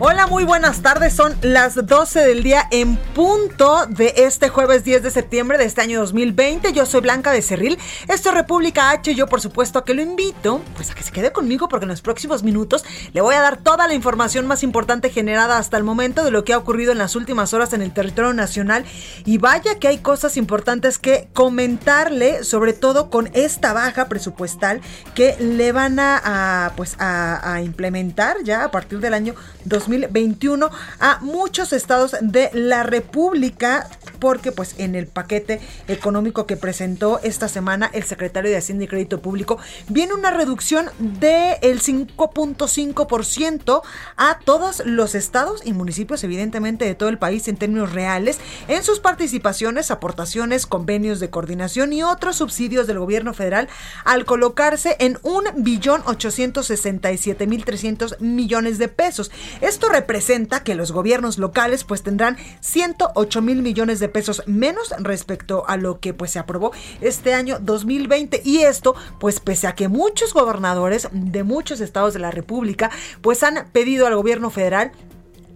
Hola, 0.00 0.26
muy 0.26 0.42
buenas 0.42 0.82
tardes. 0.82 1.14
Son 1.14 1.36
las 1.40 1.86
12 1.86 2.18
del 2.26 2.42
día 2.42 2.66
en 2.72 2.96
punto 2.96 3.86
de 3.86 4.12
este 4.16 4.48
jueves 4.48 4.82
10 4.82 5.04
de 5.04 5.10
septiembre 5.12 5.56
de 5.56 5.66
este 5.66 5.82
año 5.82 6.00
2020. 6.00 6.72
Yo 6.72 6.84
soy 6.84 7.00
Blanca 7.00 7.30
Becerril. 7.30 7.78
Esto 8.08 8.30
es 8.30 8.34
República 8.34 8.90
H. 8.90 9.14
Yo, 9.14 9.28
por 9.28 9.40
supuesto, 9.40 9.78
a 9.78 9.84
que 9.84 9.94
lo 9.94 10.02
invito 10.02 10.60
pues 10.74 10.90
a 10.90 10.94
que 10.94 11.04
se 11.04 11.12
quede 11.12 11.30
conmigo 11.30 11.68
porque 11.68 11.84
en 11.84 11.90
los 11.90 12.02
próximos 12.02 12.42
minutos 12.42 12.84
le 13.12 13.20
voy 13.20 13.36
a 13.36 13.40
dar 13.40 13.56
toda 13.58 13.86
la 13.86 13.94
información 13.94 14.48
más 14.48 14.64
importante 14.64 15.10
generada 15.10 15.58
hasta 15.58 15.76
el 15.76 15.84
momento 15.84 16.24
de 16.24 16.32
lo 16.32 16.42
que 16.42 16.54
ha 16.54 16.58
ocurrido 16.58 16.90
en 16.90 16.98
las 16.98 17.14
últimas 17.14 17.54
horas 17.54 17.72
en 17.72 17.80
el 17.80 17.92
territorio 17.92 18.32
nacional. 18.32 18.84
Y 19.24 19.38
vaya 19.38 19.78
que 19.78 19.86
hay 19.86 19.98
cosas 19.98 20.36
importantes 20.36 20.98
que 20.98 21.28
comentarle, 21.34 22.42
sobre 22.42 22.72
todo 22.72 23.10
con 23.10 23.30
esta 23.32 23.72
baja 23.72 24.08
presupuestal 24.08 24.80
que 25.14 25.36
le 25.38 25.70
van 25.70 26.00
a, 26.00 26.72
pues 26.76 26.96
a, 26.98 27.54
a 27.54 27.62
implementar 27.62 28.38
ya 28.42 28.64
a 28.64 28.72
partir 28.72 28.98
del 28.98 29.14
año 29.14 29.36
2020. 29.66 29.83
2021 29.84 30.70
a 30.98 31.18
muchos 31.20 31.72
estados 31.72 32.16
de 32.20 32.50
la 32.52 32.82
República 32.82 33.88
porque 34.18 34.50
pues 34.52 34.74
en 34.78 34.94
el 34.94 35.06
paquete 35.06 35.60
económico 35.86 36.46
que 36.46 36.56
presentó 36.56 37.20
esta 37.22 37.48
semana 37.48 37.90
el 37.92 38.04
secretario 38.04 38.50
de 38.50 38.56
Hacienda 38.56 38.84
y 38.84 38.88
Crédito 38.88 39.20
Público 39.20 39.58
viene 39.88 40.14
una 40.14 40.30
reducción 40.30 40.86
del 40.98 41.80
5.5% 41.80 43.82
a 44.16 44.38
todos 44.44 44.82
los 44.86 45.14
estados 45.14 45.60
y 45.64 45.74
municipios 45.74 46.24
evidentemente 46.24 46.86
de 46.86 46.94
todo 46.94 47.10
el 47.10 47.18
país 47.18 47.46
en 47.48 47.56
términos 47.56 47.92
reales 47.92 48.38
en 48.68 48.82
sus 48.82 49.00
participaciones, 49.00 49.90
aportaciones, 49.90 50.66
convenios 50.66 51.20
de 51.20 51.28
coordinación 51.28 51.92
y 51.92 52.02
otros 52.02 52.36
subsidios 52.36 52.86
del 52.86 52.98
gobierno 52.98 53.34
federal 53.34 53.68
al 54.04 54.24
colocarse 54.24 54.96
en 55.00 55.18
un 55.22 55.44
billón 55.56 56.02
867 56.06 57.46
mil 57.46 57.64
300 57.64 58.20
millones 58.20 58.78
de 58.78 58.88
pesos. 58.88 59.30
Esto 59.74 59.88
representa 59.88 60.62
que 60.62 60.76
los 60.76 60.92
gobiernos 60.92 61.36
locales 61.36 61.82
pues 61.82 62.04
tendrán 62.04 62.36
108 62.60 63.42
mil 63.42 63.60
millones 63.60 63.98
de 63.98 64.08
pesos 64.08 64.44
menos 64.46 64.94
respecto 65.00 65.64
a 65.66 65.76
lo 65.76 65.98
que 65.98 66.14
pues 66.14 66.30
se 66.30 66.38
aprobó 66.38 66.70
este 67.00 67.34
año 67.34 67.58
2020 67.58 68.40
y 68.44 68.58
esto 68.58 68.94
pues 69.18 69.40
pese 69.40 69.66
a 69.66 69.74
que 69.74 69.88
muchos 69.88 70.32
gobernadores 70.32 71.08
de 71.10 71.42
muchos 71.42 71.80
estados 71.80 72.14
de 72.14 72.20
la 72.20 72.30
República 72.30 72.88
pues 73.20 73.42
han 73.42 73.66
pedido 73.72 74.06
al 74.06 74.14
gobierno 74.14 74.48
federal 74.48 74.92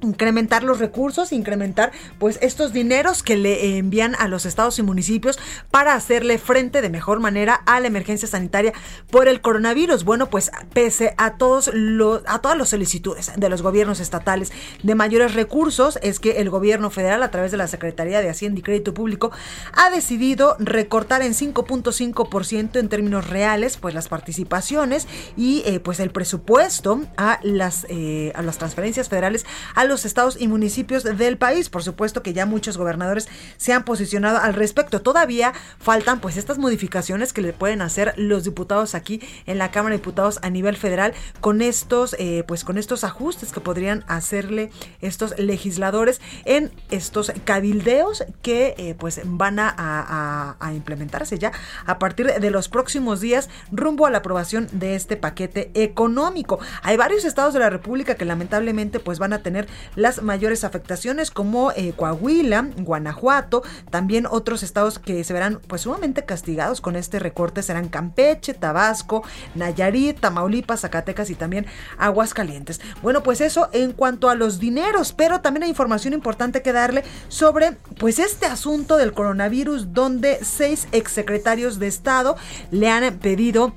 incrementar 0.01 0.63
los 0.63 0.79
recursos, 0.79 1.33
incrementar 1.33 1.93
pues 2.19 2.39
estos 2.43 2.73
dineros 2.73 3.23
que 3.23 3.37
le 3.37 3.79
envían 3.79 4.15
a 4.19 4.29
los 4.29 4.47
estados 4.47 4.79
y 4.79 4.83
municipios 4.83 5.39
para 5.71 5.95
hacerle 5.95 6.39
frente 6.39 6.83
de 6.83 6.91
mejor 6.91 7.21
manera 7.21 7.55
a 7.67 7.81
la 7.81 7.89
emergencia 7.89 8.29
sanitaria 8.29 8.73
por 9.11 9.29
el 9.29 9.41
coronavirus. 9.41 10.05
Bueno, 10.05 10.31
pues 10.31 10.51
pese 10.73 11.15
a 11.17 11.37
todos 11.37 11.71
los 11.73 12.23
a 12.27 12.41
todas 12.41 12.57
las 12.57 12.69
solicitudes 12.69 13.33
de 13.37 13.49
los 13.49 13.63
gobiernos 13.63 14.01
estatales 14.01 14.53
de 14.83 14.95
mayores 14.95 15.35
recursos, 15.35 15.99
es 16.03 16.21
que 16.21 16.41
el 16.41 16.51
gobierno 16.51 16.91
federal 16.91 17.23
a 17.23 17.31
través 17.31 17.51
de 17.51 17.57
la 17.57 17.67
Secretaría 17.67 18.21
de 18.21 18.31
Hacienda 18.31 18.61
y 18.61 18.63
Crédito 18.63 18.95
Público 18.95 19.31
ha 19.73 19.91
decidido 19.91 20.57
recortar 20.59 21.23
en 21.23 21.33
5.5% 21.33 22.79
en 22.79 22.89
términos 22.89 23.29
reales 23.29 23.77
pues 23.77 23.95
las 23.95 24.09
participaciones 24.09 25.07
y 25.37 25.63
eh, 25.67 25.81
pues 25.81 26.01
el 26.01 26.11
presupuesto 26.11 27.03
a 27.17 27.41
las 27.43 27.87
eh, 27.89 28.33
a 28.35 28.43
las 28.43 28.59
transferencias 28.59 29.09
federales 29.09 29.47
a 29.75 29.85
los 29.89 30.05
estados 30.05 30.41
y 30.41 30.49
municipios 30.49 31.05
del 31.05 31.39
país. 31.39 31.69
Por 31.69 31.83
supuesto 31.83 32.23
que 32.23 32.33
ya 32.33 32.47
muchos 32.47 32.77
gobernadores 32.79 33.29
se 33.57 33.73
han 33.73 33.85
posicionado 33.85 34.39
al 34.39 34.55
respecto. 34.55 35.01
Todavía 35.01 35.53
faltan 35.79 36.21
pues 36.21 36.37
estas 36.37 36.59
modificaciones 36.59 37.33
que 37.33 37.43
le 37.43 37.53
pueden 37.53 37.83
hacer 37.83 38.15
los 38.17 38.45
diputados 38.45 38.95
aquí 38.95 39.21
en 39.47 39.59
la 39.59 39.71
Cámara 39.71 39.95
de 39.95 39.99
Diputados 39.99 40.39
a 40.43 40.51
nivel 40.51 40.77
federal 40.77 41.15
con 41.41 41.63
estos 41.63 42.15
eh, 42.19 42.45
pues 42.47 42.65
con 42.65 42.79
estos 42.79 43.05
ajustes 43.05 43.53
que 43.53 43.61
podrían 43.61 44.05
hacerle 44.09 44.71
estos 45.01 45.39
legisladores 45.39 46.21
en 46.45 46.71
estos 46.91 47.33
cabildeos 47.45 48.25
que 48.43 48.75
eh, 48.79 48.95
pues 48.99 49.21
van 49.25 49.59
a, 49.59 50.57
a 50.59 50.75
implementarse 50.75 51.39
ya 51.39 51.53
a 51.87 51.99
partir 51.99 52.27
de 52.27 52.51
los 52.51 52.69
próximos 52.69 53.21
días 53.21 53.49
rumbo 53.73 54.07
a 54.07 54.11
la 54.11 54.19
aprobación 54.19 54.69
de 54.73 54.95
este 54.95 55.17
paquete 55.17 55.71
económico. 55.75 56.59
Hay 56.83 56.97
varios 56.97 57.25
estados 57.25 57.55
de 57.55 57.61
la 57.61 57.71
República 57.71 58.15
que 58.15 58.25
lamentablemente 58.25 59.01
pues 59.01 59.19
van 59.19 59.33
a 59.33 59.43
tener 59.43 59.67
las 59.97 60.23
mayores 60.23 60.65
afectaciones 60.65 61.31
como 61.31 61.73
eh, 61.73 61.93
Coahuila, 61.97 62.69
Guanajuato, 62.79 63.63
también 63.91 64.27
otros 64.27 64.63
estados 64.63 64.99
que 64.99 65.25
se 65.25 65.33
verán 65.33 65.61
pues 65.67 65.83
sumamente 65.83 66.25
castigados 66.25 66.81
con 66.81 66.97
este 66.97 67.19
recorte 67.19 67.63
serán 67.63 67.89
Campeche, 67.89 68.55
Tabasco, 68.55 69.23
Nayarit, 69.55 70.21
Tamaulipas, 70.21 70.81
Zacatecas 70.81 71.31
y 71.31 71.35
también 71.35 71.67
Aguascalientes. 71.99 72.81
Bueno, 73.03 73.23
pues 73.23 73.41
eso 73.41 73.69
en 73.73 73.93
cuanto 73.93 74.31
a 74.31 74.35
los 74.35 74.59
dineros, 74.59 75.13
pero 75.13 75.41
también 75.41 75.65
hay 75.65 75.71
información 75.71 76.15
importante 76.15 76.63
que 76.63 76.73
darle 76.73 77.05
sobre 77.29 77.73
pues 77.99 78.19
este 78.19 78.47
asunto 78.47 78.97
del 78.97 79.13
coronavirus 79.13 79.93
donde 79.93 80.39
seis 80.43 80.89
exsecretarios 80.93 81.79
de 81.79 81.89
Estado 81.89 82.37
le 82.71 82.89
han 82.89 83.19
pedido 83.19 83.75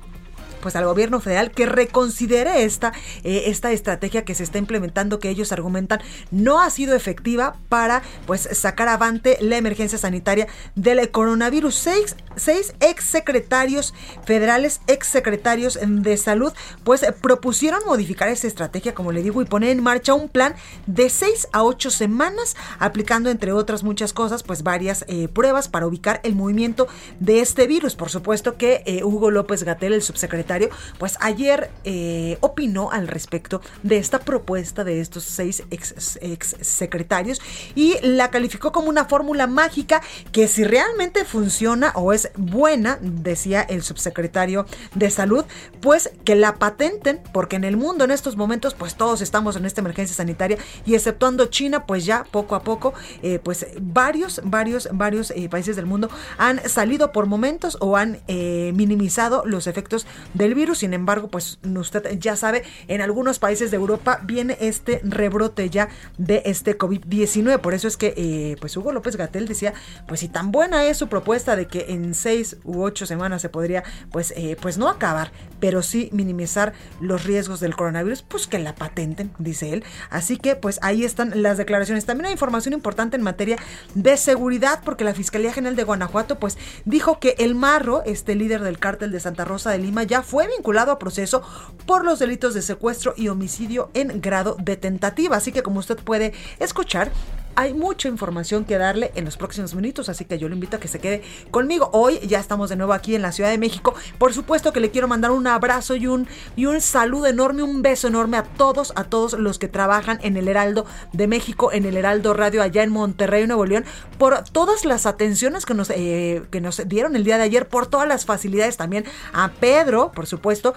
pues 0.62 0.76
al 0.76 0.86
gobierno 0.86 1.20
federal 1.20 1.50
que 1.50 1.66
reconsidere 1.66 2.64
esta, 2.64 2.92
eh, 3.24 3.44
esta 3.46 3.70
estrategia 3.72 4.24
que 4.24 4.34
se 4.34 4.44
está 4.44 4.56
implementando, 4.56 5.18
que 5.18 5.28
ellos 5.28 5.52
argumentan 5.52 6.00
no 6.30 6.60
ha 6.60 6.70
sido 6.70 6.94
efectiva 6.94 7.56
para 7.68 8.02
pues 8.26 8.48
sacar 8.52 8.88
avante 8.88 9.36
la 9.40 9.58
emergencia 9.58 9.98
sanitaria 9.98 10.48
del 10.74 11.10
coronavirus. 11.10 11.74
Seis, 11.74 12.16
seis 12.36 12.74
ex 12.80 13.04
secretarios 13.04 13.92
federales, 14.24 14.80
ex 14.86 15.08
secretarios 15.08 15.78
de 15.82 16.16
salud, 16.16 16.52
pues 16.84 17.04
propusieron 17.20 17.80
modificar 17.84 18.28
esa 18.28 18.46
estrategia, 18.46 18.94
como 18.94 19.10
le 19.10 19.22
digo, 19.22 19.42
y 19.42 19.44
poner 19.44 19.70
en 19.70 19.82
marcha 19.82 20.14
un 20.14 20.28
plan 20.28 20.54
de 20.86 21.10
seis 21.10 21.48
a 21.52 21.64
ocho 21.64 21.90
semanas, 21.90 22.56
aplicando 22.78 23.30
entre 23.30 23.52
otras 23.52 23.82
muchas 23.82 24.12
cosas, 24.12 24.42
pues 24.44 24.62
varias 24.62 25.04
eh, 25.08 25.26
pruebas 25.26 25.68
para 25.68 25.86
ubicar 25.86 26.20
el 26.22 26.36
movimiento 26.36 26.86
de 27.18 27.40
este 27.40 27.66
virus. 27.66 27.96
Por 27.96 28.10
supuesto 28.10 28.56
que 28.56 28.82
eh, 28.86 29.02
Hugo 29.02 29.30
López 29.32 29.64
Gatel, 29.64 29.94
el 29.94 30.02
subsecretario 30.02 30.51
pues 30.98 31.16
ayer 31.20 31.70
eh, 31.84 32.38
opinó 32.40 32.90
al 32.90 33.08
respecto 33.08 33.60
de 33.82 33.98
esta 33.98 34.20
propuesta 34.20 34.84
de 34.84 35.00
estos 35.00 35.24
seis 35.24 35.62
ex, 35.70 36.18
ex 36.20 36.56
secretarios 36.60 37.40
y 37.74 37.96
la 38.02 38.30
calificó 38.30 38.72
como 38.72 38.88
una 38.88 39.06
fórmula 39.06 39.46
mágica 39.46 40.02
que 40.32 40.48
si 40.48 40.64
realmente 40.64 41.24
funciona 41.24 41.92
o 41.94 42.12
es 42.12 42.30
buena, 42.36 42.98
decía 43.00 43.62
el 43.62 43.82
subsecretario 43.82 44.66
de 44.94 45.10
salud, 45.10 45.44
pues 45.80 46.10
que 46.24 46.34
la 46.36 46.56
patenten, 46.56 47.20
porque 47.32 47.56
en 47.56 47.64
el 47.64 47.76
mundo 47.76 48.04
en 48.04 48.10
estos 48.10 48.36
momentos 48.36 48.74
pues 48.74 48.94
todos 48.94 49.20
estamos 49.20 49.56
en 49.56 49.64
esta 49.64 49.80
emergencia 49.80 50.16
sanitaria 50.16 50.58
y 50.84 50.94
exceptuando 50.94 51.46
China, 51.46 51.86
pues 51.86 52.04
ya 52.04 52.24
poco 52.30 52.54
a 52.54 52.62
poco, 52.62 52.94
eh, 53.22 53.38
pues 53.42 53.66
varios, 53.80 54.40
varios, 54.44 54.88
varios 54.92 55.30
eh, 55.30 55.48
países 55.48 55.76
del 55.76 55.86
mundo 55.86 56.08
han 56.38 56.66
salido 56.68 57.12
por 57.12 57.26
momentos 57.26 57.76
o 57.80 57.96
han 57.96 58.20
minimizado 58.28 59.42
los 59.44 59.66
efectos 59.66 60.06
del 60.42 60.54
virus. 60.54 60.78
Sin 60.78 60.94
embargo, 60.94 61.28
pues 61.28 61.58
usted 61.62 62.18
ya 62.18 62.36
sabe, 62.36 62.62
en 62.88 63.00
algunos 63.00 63.38
países 63.38 63.70
de 63.70 63.76
Europa 63.76 64.20
viene 64.24 64.56
este 64.60 65.00
rebrote 65.04 65.70
ya 65.70 65.88
de 66.18 66.42
este 66.44 66.76
COVID-19. 66.76 67.60
Por 67.60 67.74
eso 67.74 67.88
es 67.88 67.96
que, 67.96 68.14
eh, 68.16 68.56
pues 68.60 68.76
Hugo 68.76 68.92
López 68.92 69.16
Gatel 69.16 69.46
decía, 69.46 69.72
pues 70.06 70.20
si 70.20 70.28
tan 70.28 70.52
buena 70.52 70.84
es 70.84 70.96
su 70.96 71.08
propuesta 71.08 71.56
de 71.56 71.66
que 71.66 71.86
en 71.88 72.14
seis 72.14 72.56
u 72.64 72.82
ocho 72.82 73.06
semanas 73.06 73.42
se 73.42 73.48
podría, 73.48 73.84
pues, 74.10 74.32
eh, 74.36 74.56
pues 74.60 74.78
no 74.78 74.88
acabar, 74.88 75.32
pero 75.60 75.82
sí 75.82 76.10
minimizar 76.12 76.72
los 77.00 77.24
riesgos 77.24 77.60
del 77.60 77.76
coronavirus, 77.76 78.22
pues 78.22 78.46
que 78.46 78.58
la 78.58 78.74
patenten, 78.74 79.32
dice 79.38 79.72
él. 79.72 79.84
Así 80.10 80.36
que, 80.36 80.56
pues 80.56 80.78
ahí 80.82 81.04
están 81.04 81.42
las 81.42 81.56
declaraciones. 81.56 82.04
También 82.04 82.26
hay 82.26 82.32
información 82.32 82.74
importante 82.74 83.16
en 83.16 83.22
materia 83.22 83.56
de 83.94 84.16
seguridad, 84.16 84.80
porque 84.84 85.04
la 85.04 85.14
Fiscalía 85.14 85.52
General 85.52 85.76
de 85.76 85.84
Guanajuato, 85.84 86.38
pues 86.38 86.58
dijo 86.84 87.20
que 87.20 87.36
el 87.38 87.54
Marro, 87.54 88.02
este 88.04 88.34
líder 88.34 88.62
del 88.62 88.78
cártel 88.78 89.12
de 89.12 89.20
Santa 89.20 89.44
Rosa 89.44 89.70
de 89.70 89.78
Lima, 89.78 90.02
ya 90.02 90.22
fue 90.22 90.31
vinculado 90.48 90.92
a 90.92 90.98
proceso 90.98 91.42
por 91.86 92.04
los 92.04 92.18
delitos 92.18 92.54
de 92.54 92.62
secuestro 92.62 93.14
y 93.16 93.28
homicidio 93.28 93.90
en 93.94 94.20
grado 94.20 94.56
de 94.58 94.76
tentativa. 94.76 95.36
Así 95.36 95.52
que 95.52 95.62
como 95.62 95.80
usted 95.80 95.96
puede 95.96 96.32
escuchar, 96.58 97.10
hay 97.54 97.74
mucha 97.74 98.08
información 98.08 98.64
que 98.64 98.78
darle 98.78 99.12
en 99.14 99.24
los 99.24 99.36
próximos 99.36 99.74
minutos, 99.74 100.08
así 100.08 100.24
que 100.24 100.38
yo 100.38 100.48
le 100.48 100.54
invito 100.54 100.76
a 100.76 100.80
que 100.80 100.88
se 100.88 100.98
quede 100.98 101.22
conmigo. 101.50 101.90
Hoy 101.92 102.18
ya 102.20 102.40
estamos 102.40 102.70
de 102.70 102.76
nuevo 102.76 102.92
aquí 102.92 103.14
en 103.14 103.22
la 103.22 103.32
Ciudad 103.32 103.50
de 103.50 103.58
México. 103.58 103.94
Por 104.18 104.32
supuesto 104.32 104.72
que 104.72 104.80
le 104.80 104.90
quiero 104.90 105.08
mandar 105.08 105.30
un 105.30 105.46
abrazo 105.46 105.96
y 105.96 106.06
un, 106.06 106.26
y 106.56 106.66
un 106.66 106.80
saludo 106.80 107.26
enorme, 107.26 107.62
un 107.62 107.82
beso 107.82 108.08
enorme 108.08 108.36
a 108.36 108.44
todos, 108.44 108.92
a 108.96 109.04
todos 109.04 109.34
los 109.34 109.58
que 109.58 109.68
trabajan 109.68 110.18
en 110.22 110.36
el 110.36 110.48
Heraldo 110.48 110.86
de 111.12 111.26
México, 111.26 111.72
en 111.72 111.84
el 111.84 111.96
Heraldo 111.96 112.34
Radio 112.34 112.62
allá 112.62 112.82
en 112.82 112.90
Monterrey, 112.90 113.46
Nuevo 113.46 113.66
León, 113.66 113.84
por 114.18 114.44
todas 114.44 114.84
las 114.84 115.06
atenciones 115.06 115.66
que 115.66 115.74
nos, 115.74 115.90
eh, 115.90 116.42
que 116.50 116.60
nos 116.60 116.88
dieron 116.88 117.16
el 117.16 117.24
día 117.24 117.38
de 117.38 117.44
ayer, 117.44 117.68
por 117.68 117.86
todas 117.86 118.08
las 118.08 118.24
facilidades 118.24 118.76
también 118.76 119.04
a 119.32 119.50
Pedro, 119.52 120.12
por 120.12 120.26
supuesto, 120.26 120.74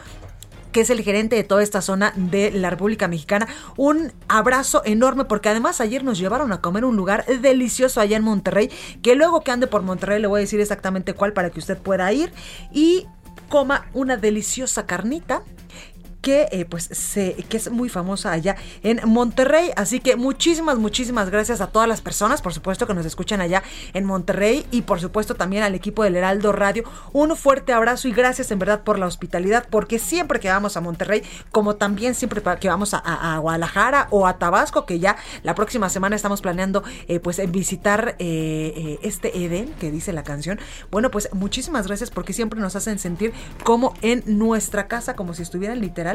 que 0.75 0.81
es 0.81 0.89
el 0.89 1.03
gerente 1.03 1.37
de 1.37 1.45
toda 1.45 1.63
esta 1.63 1.81
zona 1.81 2.11
de 2.17 2.51
la 2.51 2.69
República 2.69 3.07
Mexicana. 3.07 3.47
Un 3.77 4.11
abrazo 4.27 4.81
enorme 4.83 5.23
porque 5.23 5.47
además 5.47 5.79
ayer 5.79 6.03
nos 6.03 6.17
llevaron 6.17 6.51
a 6.51 6.59
comer 6.59 6.83
un 6.83 6.97
lugar 6.97 7.25
delicioso 7.25 8.01
allá 8.01 8.17
en 8.17 8.23
Monterrey, 8.23 8.69
que 9.01 9.15
luego 9.15 9.39
que 9.39 9.51
ande 9.51 9.67
por 9.67 9.83
Monterrey 9.83 10.19
le 10.19 10.27
voy 10.27 10.39
a 10.39 10.41
decir 10.41 10.59
exactamente 10.59 11.13
cuál 11.13 11.31
para 11.31 11.49
que 11.49 11.59
usted 11.59 11.77
pueda 11.77 12.11
ir 12.11 12.33
y 12.73 13.07
coma 13.47 13.85
una 13.93 14.17
deliciosa 14.17 14.85
carnita 14.85 15.43
que 16.25 16.47
eh, 16.51 16.65
pues 16.65 16.89
se, 16.91 17.35
que 17.49 17.57
es 17.57 17.69
muy 17.69 17.87
famosa 17.87 18.31
allá 18.31 18.55
en 18.81 18.99
Monterrey. 19.07 19.69
Así 19.75 19.99
que 19.99 20.15
muchísimas, 20.15 20.79
muchísimas 20.79 21.29
gracias 21.29 21.61
a 21.61 21.67
todas 21.67 21.87
las 21.87 22.01
personas, 22.01 22.41
por 22.41 22.51
supuesto, 22.51 22.87
que 22.87 22.95
nos 22.95 23.05
escuchan 23.05 23.41
allá 23.41 23.61
en 23.93 24.05
Monterrey 24.05 24.65
y 24.71 24.81
por 24.81 24.99
supuesto 24.99 25.35
también 25.35 25.61
al 25.61 25.75
equipo 25.75 26.03
del 26.03 26.15
Heraldo 26.15 26.51
Radio. 26.51 26.83
Un 27.13 27.35
fuerte 27.35 27.73
abrazo 27.73 28.07
y 28.07 28.11
gracias 28.11 28.49
en 28.49 28.57
verdad 28.57 28.81
por 28.81 28.97
la 28.97 29.05
hospitalidad, 29.05 29.67
porque 29.69 29.99
siempre 29.99 30.39
que 30.39 30.49
vamos 30.49 30.75
a 30.77 30.81
Monterrey, 30.81 31.21
como 31.51 31.75
también 31.75 32.15
siempre 32.15 32.41
que 32.59 32.69
vamos 32.69 32.95
a, 32.95 33.37
Guadalajara 33.37 34.07
o 34.09 34.25
a 34.25 34.39
Tabasco, 34.39 34.87
que 34.87 34.97
ya 34.97 35.17
la 35.43 35.53
próxima 35.53 35.89
semana 35.89 36.15
estamos 36.15 36.41
planeando 36.41 36.83
eh, 37.07 37.19
pues 37.19 37.39
visitar 37.51 38.15
eh, 38.17 38.97
este 39.03 39.45
Eden 39.45 39.71
que 39.79 39.91
dice 39.91 40.11
la 40.11 40.23
canción. 40.23 40.59
Bueno, 40.89 41.11
pues 41.11 41.29
muchísimas 41.33 41.85
gracias 41.85 42.09
porque 42.09 42.33
siempre 42.33 42.59
nos 42.59 42.75
hacen 42.75 42.97
sentir 42.97 43.31
como 43.63 43.93
en 44.01 44.23
nuestra 44.25 44.87
casa, 44.87 45.15
como 45.15 45.35
si 45.35 45.43
estuvieran 45.43 45.79
literal 45.81 46.14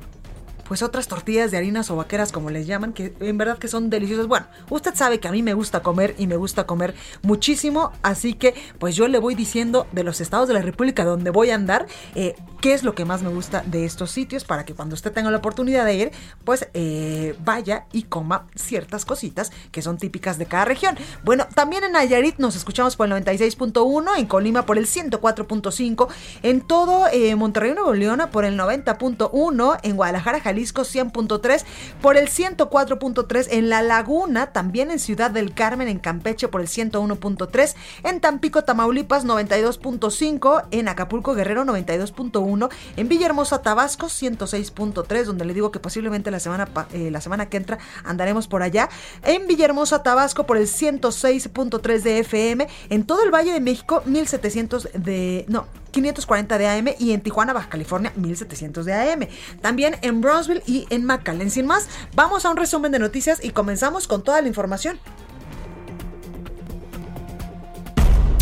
pues 0.69 0.82
otras 0.82 1.09
tortillas 1.09 1.50
de 1.50 1.56
harinas 1.56 1.91
o 1.91 1.97
vaqueras 1.97 2.31
como 2.31 2.50
les 2.50 2.67
llaman, 2.67 2.93
que 2.93 3.15
en 3.20 3.38
verdad 3.38 3.59
que 3.59 3.69
son 3.69 3.91
deliciosas. 3.91 4.26
Bueno, 4.26 4.47
usted 4.70 4.94
sabe 4.94 5.19
que 5.19 5.26
a 5.26 5.32
mí 5.32 5.43
me 5.43 5.55
gusta 5.55 5.82
comer 5.82 6.15
y 6.19 6.26
me 6.26 6.37
gusta 6.37 6.67
comer 6.67 6.94
muchísimo, 7.23 7.93
así 8.03 8.35
que 8.35 8.55
pues 8.79 8.94
yo 8.94 9.09
le 9.09 9.19
voy 9.19 9.35
diciendo 9.35 9.87
de 9.93 10.05
los 10.05 10.20
estados 10.20 10.47
de 10.47 10.55
la 10.55 10.62
República 10.62 11.05
donde 11.05 11.31
voy 11.31 11.50
a 11.50 11.55
andar, 11.55 11.87
eh, 12.15 12.37
qué 12.61 12.75
es 12.75 12.82
lo 12.82 12.94
que 12.94 13.05
más 13.05 13.23
me 13.23 13.31
gusta 13.31 13.62
de 13.67 13.85
estos 13.85 14.11
sitios 14.11 14.44
para 14.44 14.65
que 14.65 14.75
cuando 14.75 14.94
usted 14.94 15.12
tenga 15.12 15.31
la 15.31 15.38
oportunidad 15.38 15.85
de 15.85 15.94
ir, 15.94 16.12
pues 16.44 16.69
eh, 16.75 17.35
vaya 17.44 17.87
y 17.93 18.03
coma 18.03 18.47
ciertas 18.55 19.05
cositas 19.05 19.53
que 19.73 19.81
son 19.81 19.97
típicas 19.97 20.38
de 20.38 20.47
cada 20.47 20.64
región. 20.64 20.97
Bueno, 21.25 21.47
también 21.55 21.85
en 21.85 21.93
Nayarit 21.93 22.38
nos 22.38 22.56
escuchamos 22.56 22.97
por 22.97 23.06
el 23.06 23.12
96.1, 23.25 24.19
en 24.19 24.26
Colima 24.26 24.67
por 24.67 24.76
el 24.76 24.87
104.5, 24.87 26.09
en 26.43 26.61
todo 26.61 27.06
eh, 27.12 27.35
Monterrey 27.37 27.73
Nuevo 27.73 27.94
León 27.94 28.21
por 28.32 28.44
el 28.44 28.59
90.1, 28.59 29.79
en 29.82 29.97
Guadalajara, 29.97 30.41
Jalisco, 30.41 30.58
Jalisco 30.59 30.83
100.3, 30.83 31.65
por 32.03 32.17
el 32.17 32.29
104.3 32.29 33.47
en 33.51 33.69
La 33.69 33.81
Laguna, 33.81 34.53
también 34.53 34.91
en 34.91 34.99
Ciudad 34.99 35.31
del 35.31 35.55
Carmen, 35.55 35.87
en 35.87 36.01
Campeche 36.01 36.49
por 36.49 36.61
el 36.61 36.67
101.3, 36.67 37.77
en 38.03 38.21
Tampico, 38.21 38.65
Tamaulipas 38.65 39.25
92.5, 39.25 40.65
en 40.73 40.89
Acapulco, 40.89 41.35
Guerrero 41.35 41.65
92.1, 41.65 42.71
en 42.97 43.09
Villahermosa, 43.09 43.63
Tabasco 43.63 44.07
106.3, 44.07 45.25
donde 45.25 45.45
le 45.45 45.55
digo 45.55 45.71
que 45.71 45.79
posiblemente 45.79 46.33
la 46.33 46.41
semana, 46.41 46.69
eh, 46.93 47.13
la 47.13 47.21
semana 47.21 47.49
que 47.49 47.57
entra 47.57 47.79
andaremos 48.05 48.49
por 48.49 48.65
allá, 48.65 48.89
en 49.23 49.47
Villahermosa, 49.47 50.03
Tabasco 50.03 50.45
por 50.45 50.57
el 50.57 50.67
106.3 50.67 52.03
de 52.03 52.19
FM, 52.19 52.67
en 52.91 53.05
todo 53.05 53.23
el 53.23 53.31
Valle 53.31 53.53
de 53.53 53.61
México 53.61 54.03
1700 54.07 54.89
de... 54.95 55.45
no, 55.47 55.67
540 55.99 56.59
de 56.59 56.69
AM 56.69 56.89
y 56.99 57.12
en 57.12 57.21
Tijuana, 57.21 57.53
Baja 57.53 57.69
California, 57.69 58.12
1700 58.17 58.85
de 58.87 58.95
AM. 58.95 59.29
También 59.61 59.97
en 60.03 60.21
Brownsville 60.21 60.62
y 60.67 60.87
en 60.91 61.05
McAllen. 61.05 61.50
Sin 61.50 61.67
más, 61.67 61.89
vamos 62.15 62.45
a 62.45 62.50
un 62.50 62.56
resumen 62.56 62.93
de 62.93 62.99
noticias 62.99 63.45
y 63.45 63.50
comenzamos 63.50 64.06
con 64.06 64.23
toda 64.23 64.41
la 64.41 64.49
información. 64.49 64.99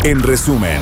En 0.03 0.21
resumen. 0.21 0.79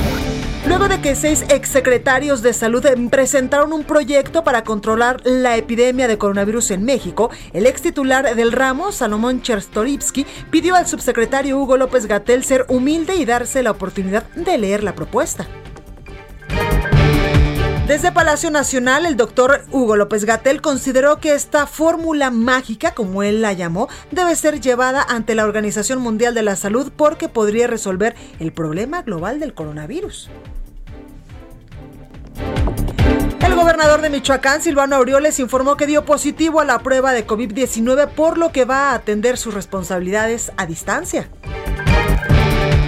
Luego 0.68 0.88
de 0.88 1.00
que 1.00 1.14
seis 1.14 1.44
exsecretarios 1.48 2.42
de 2.42 2.52
salud 2.52 2.84
presentaron 3.08 3.72
un 3.72 3.84
proyecto 3.84 4.42
para 4.42 4.64
controlar 4.64 5.20
la 5.24 5.56
epidemia 5.56 6.08
de 6.08 6.18
coronavirus 6.18 6.72
en 6.72 6.84
México, 6.84 7.30
el 7.52 7.66
ex 7.66 7.82
titular 7.82 8.34
del 8.34 8.50
ramo, 8.50 8.90
Salomón 8.90 9.42
Chertorivsky, 9.42 10.26
pidió 10.50 10.74
al 10.74 10.88
subsecretario 10.88 11.56
Hugo 11.56 11.76
López 11.76 12.06
Gatel 12.06 12.42
ser 12.42 12.66
humilde 12.68 13.14
y 13.14 13.24
darse 13.24 13.62
la 13.62 13.70
oportunidad 13.70 14.24
de 14.34 14.58
leer 14.58 14.82
la 14.82 14.96
propuesta. 14.96 15.46
Desde 17.96 18.12
Palacio 18.12 18.50
Nacional, 18.50 19.06
el 19.06 19.16
doctor 19.16 19.64
Hugo 19.70 19.96
López 19.96 20.26
Gatel 20.26 20.60
consideró 20.60 21.18
que 21.18 21.32
esta 21.32 21.66
fórmula 21.66 22.30
mágica, 22.30 22.92
como 22.92 23.22
él 23.22 23.40
la 23.40 23.54
llamó, 23.54 23.88
debe 24.10 24.36
ser 24.36 24.60
llevada 24.60 25.02
ante 25.02 25.34
la 25.34 25.44
Organización 25.44 26.00
Mundial 26.00 26.34
de 26.34 26.42
la 26.42 26.56
Salud 26.56 26.92
porque 26.94 27.30
podría 27.30 27.68
resolver 27.68 28.14
el 28.38 28.52
problema 28.52 29.00
global 29.00 29.40
del 29.40 29.54
coronavirus. 29.54 30.28
El 33.40 33.54
gobernador 33.54 34.02
de 34.02 34.10
Michoacán, 34.10 34.60
Silvano 34.60 34.96
Aureoles, 34.96 35.40
informó 35.40 35.78
que 35.78 35.86
dio 35.86 36.04
positivo 36.04 36.60
a 36.60 36.66
la 36.66 36.80
prueba 36.80 37.14
de 37.14 37.26
COVID-19, 37.26 38.10
por 38.10 38.36
lo 38.36 38.52
que 38.52 38.66
va 38.66 38.90
a 38.90 38.94
atender 38.96 39.38
sus 39.38 39.54
responsabilidades 39.54 40.52
a 40.58 40.66
distancia. 40.66 41.30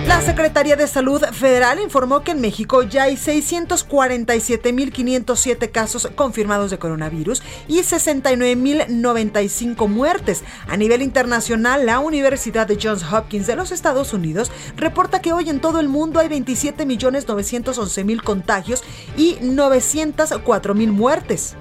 La 0.09 0.21
Secretaría 0.23 0.75
de 0.75 0.87
Salud 0.87 1.23
Federal 1.33 1.79
informó 1.81 2.25
que 2.25 2.31
en 2.31 2.41
México 2.41 2.83
ya 2.83 3.03
hay 3.03 3.17
647.507 3.17 5.71
casos 5.71 6.09
confirmados 6.15 6.71
de 6.71 6.79
coronavirus 6.79 7.43
y 7.69 7.81
69.095 7.81 9.87
muertes. 9.87 10.45
A 10.67 10.79
nivel 10.79 11.03
internacional, 11.03 11.85
la 11.85 11.99
Universidad 11.99 12.67
de 12.67 12.79
Johns 12.83 13.05
Hopkins 13.13 13.47
de 13.47 13.57
los 13.57 13.71
Estados 13.71 14.15
Unidos 14.15 14.51
reporta 14.77 15.21
que 15.21 15.35
hoy 15.35 15.51
en 15.51 15.61
todo 15.61 15.79
el 15.79 15.91
mundo 15.91 16.21
hay 16.21 16.29
27.911.000 16.29 18.23
contagios 18.23 18.85
y 19.15 19.35
904.000 19.37 20.91
muertes. 20.91 21.55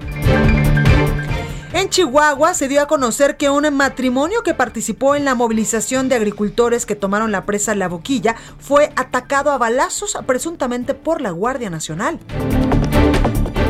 En 1.72 1.90
Chihuahua 1.90 2.54
se 2.54 2.66
dio 2.66 2.80
a 2.80 2.86
conocer 2.86 3.36
que 3.36 3.50
un 3.50 3.68
matrimonio 3.74 4.42
que 4.42 4.54
participó 4.54 5.14
en 5.14 5.26
la 5.26 5.34
movilización 5.34 6.08
de 6.08 6.14
agricultores 6.14 6.86
que 6.86 6.96
tomaron 6.96 7.30
la 7.30 7.44
presa 7.44 7.74
La 7.74 7.88
Boquilla 7.88 8.36
fue 8.58 8.90
atacado 8.96 9.50
a 9.50 9.58
balazos 9.58 10.16
presuntamente 10.26 10.94
por 10.94 11.20
la 11.20 11.30
Guardia 11.30 11.68
Nacional. 11.68 12.20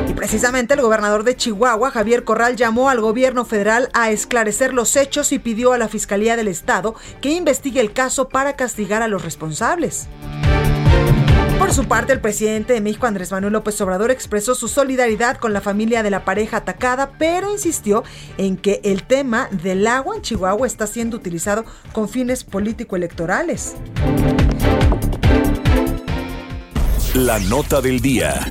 Y 0.08 0.12
precisamente 0.14 0.74
el 0.74 0.80
gobernador 0.80 1.24
de 1.24 1.36
Chihuahua, 1.36 1.90
Javier 1.90 2.22
Corral, 2.22 2.54
llamó 2.54 2.88
al 2.88 3.00
gobierno 3.00 3.44
federal 3.44 3.90
a 3.94 4.10
esclarecer 4.10 4.72
los 4.72 4.94
hechos 4.94 5.32
y 5.32 5.40
pidió 5.40 5.72
a 5.72 5.78
la 5.78 5.88
Fiscalía 5.88 6.36
del 6.36 6.48
Estado 6.48 6.94
que 7.20 7.30
investigue 7.30 7.80
el 7.80 7.92
caso 7.92 8.28
para 8.28 8.54
castigar 8.54 9.02
a 9.02 9.08
los 9.08 9.24
responsables. 9.24 10.06
Por 11.58 11.72
su 11.72 11.86
parte, 11.86 12.12
el 12.12 12.20
presidente 12.20 12.72
de 12.72 12.80
México, 12.80 13.06
Andrés 13.06 13.32
Manuel 13.32 13.52
López 13.52 13.80
Obrador, 13.80 14.12
expresó 14.12 14.54
su 14.54 14.68
solidaridad 14.68 15.38
con 15.38 15.52
la 15.52 15.60
familia 15.60 16.04
de 16.04 16.10
la 16.10 16.24
pareja 16.24 16.58
atacada, 16.58 17.10
pero 17.18 17.50
insistió 17.50 18.04
en 18.36 18.56
que 18.56 18.80
el 18.84 19.02
tema 19.02 19.48
del 19.50 19.86
agua 19.88 20.14
en 20.14 20.22
Chihuahua 20.22 20.66
está 20.68 20.86
siendo 20.86 21.16
utilizado 21.16 21.64
con 21.92 22.08
fines 22.08 22.44
político-electorales. 22.44 23.74
La 27.14 27.40
nota 27.40 27.80
del 27.80 28.00
día. 28.00 28.48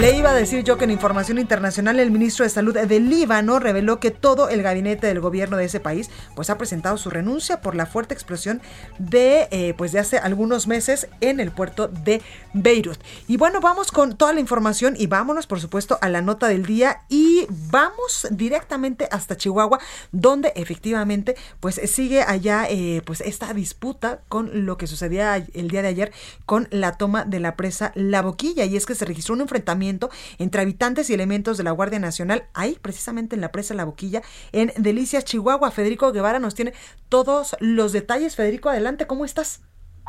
Le 0.00 0.16
iba 0.16 0.30
a 0.30 0.34
decir 0.34 0.64
yo 0.64 0.76
que 0.76 0.84
en 0.84 0.90
información 0.90 1.38
internacional 1.38 2.00
el 2.00 2.10
ministro 2.10 2.44
de 2.44 2.50
Salud 2.50 2.76
del 2.76 3.08
Líbano 3.08 3.60
reveló 3.60 4.00
que 4.00 4.10
todo 4.10 4.48
el 4.48 4.60
gabinete 4.60 5.06
del 5.06 5.20
gobierno 5.20 5.56
de 5.56 5.66
ese 5.66 5.78
país 5.78 6.10
pues 6.34 6.50
ha 6.50 6.58
presentado 6.58 6.96
su 6.96 7.10
renuncia 7.10 7.60
por 7.60 7.76
la 7.76 7.86
fuerte 7.86 8.12
explosión 8.12 8.60
de 8.98 9.46
eh, 9.52 9.72
pues 9.78 9.92
de 9.92 10.00
hace 10.00 10.18
algunos 10.18 10.66
meses 10.66 11.06
en 11.20 11.38
el 11.38 11.52
puerto 11.52 11.86
de 11.86 12.22
Beirut. 12.54 12.98
Y 13.28 13.36
bueno, 13.36 13.60
vamos 13.60 13.92
con 13.92 14.16
toda 14.16 14.32
la 14.32 14.40
información 14.40 14.96
y 14.98 15.06
vámonos 15.06 15.46
por 15.46 15.60
supuesto 15.60 15.96
a 16.00 16.08
la 16.08 16.22
nota 16.22 16.48
del 16.48 16.66
día 16.66 17.02
y 17.08 17.46
vamos 17.70 18.26
directamente 18.32 19.06
hasta 19.12 19.36
Chihuahua 19.36 19.78
donde 20.10 20.52
efectivamente 20.56 21.36
pues 21.60 21.80
sigue 21.84 22.22
allá 22.22 22.66
eh, 22.68 23.00
pues 23.06 23.20
esta 23.20 23.54
disputa 23.54 24.22
con 24.28 24.66
lo 24.66 24.76
que 24.76 24.88
sucedía 24.88 25.36
el 25.36 25.68
día 25.68 25.82
de 25.82 25.88
ayer 25.88 26.12
con 26.46 26.66
la 26.72 26.96
toma 26.96 27.24
de 27.24 27.38
la 27.38 27.54
presa 27.54 27.92
La 27.94 28.22
Boquilla 28.22 28.64
y 28.64 28.76
es 28.76 28.86
que 28.86 28.96
se 28.96 29.04
registró 29.04 29.34
un 29.34 29.42
enfrentamiento 29.42 29.83
entre 29.88 30.62
habitantes 30.62 31.10
y 31.10 31.14
elementos 31.14 31.56
de 31.56 31.64
la 31.64 31.70
Guardia 31.70 31.98
Nacional, 31.98 32.48
ahí 32.54 32.78
precisamente 32.80 33.34
en 33.34 33.40
la 33.40 33.52
presa 33.52 33.74
La 33.74 33.84
Boquilla, 33.84 34.22
en 34.52 34.72
Delicias, 34.76 35.24
Chihuahua. 35.24 35.70
Federico 35.70 36.12
Guevara 36.12 36.38
nos 36.38 36.54
tiene 36.54 36.72
todos 37.08 37.56
los 37.60 37.92
detalles. 37.92 38.36
Federico, 38.36 38.68
adelante, 38.68 39.06
¿cómo 39.06 39.24
estás? 39.24 39.62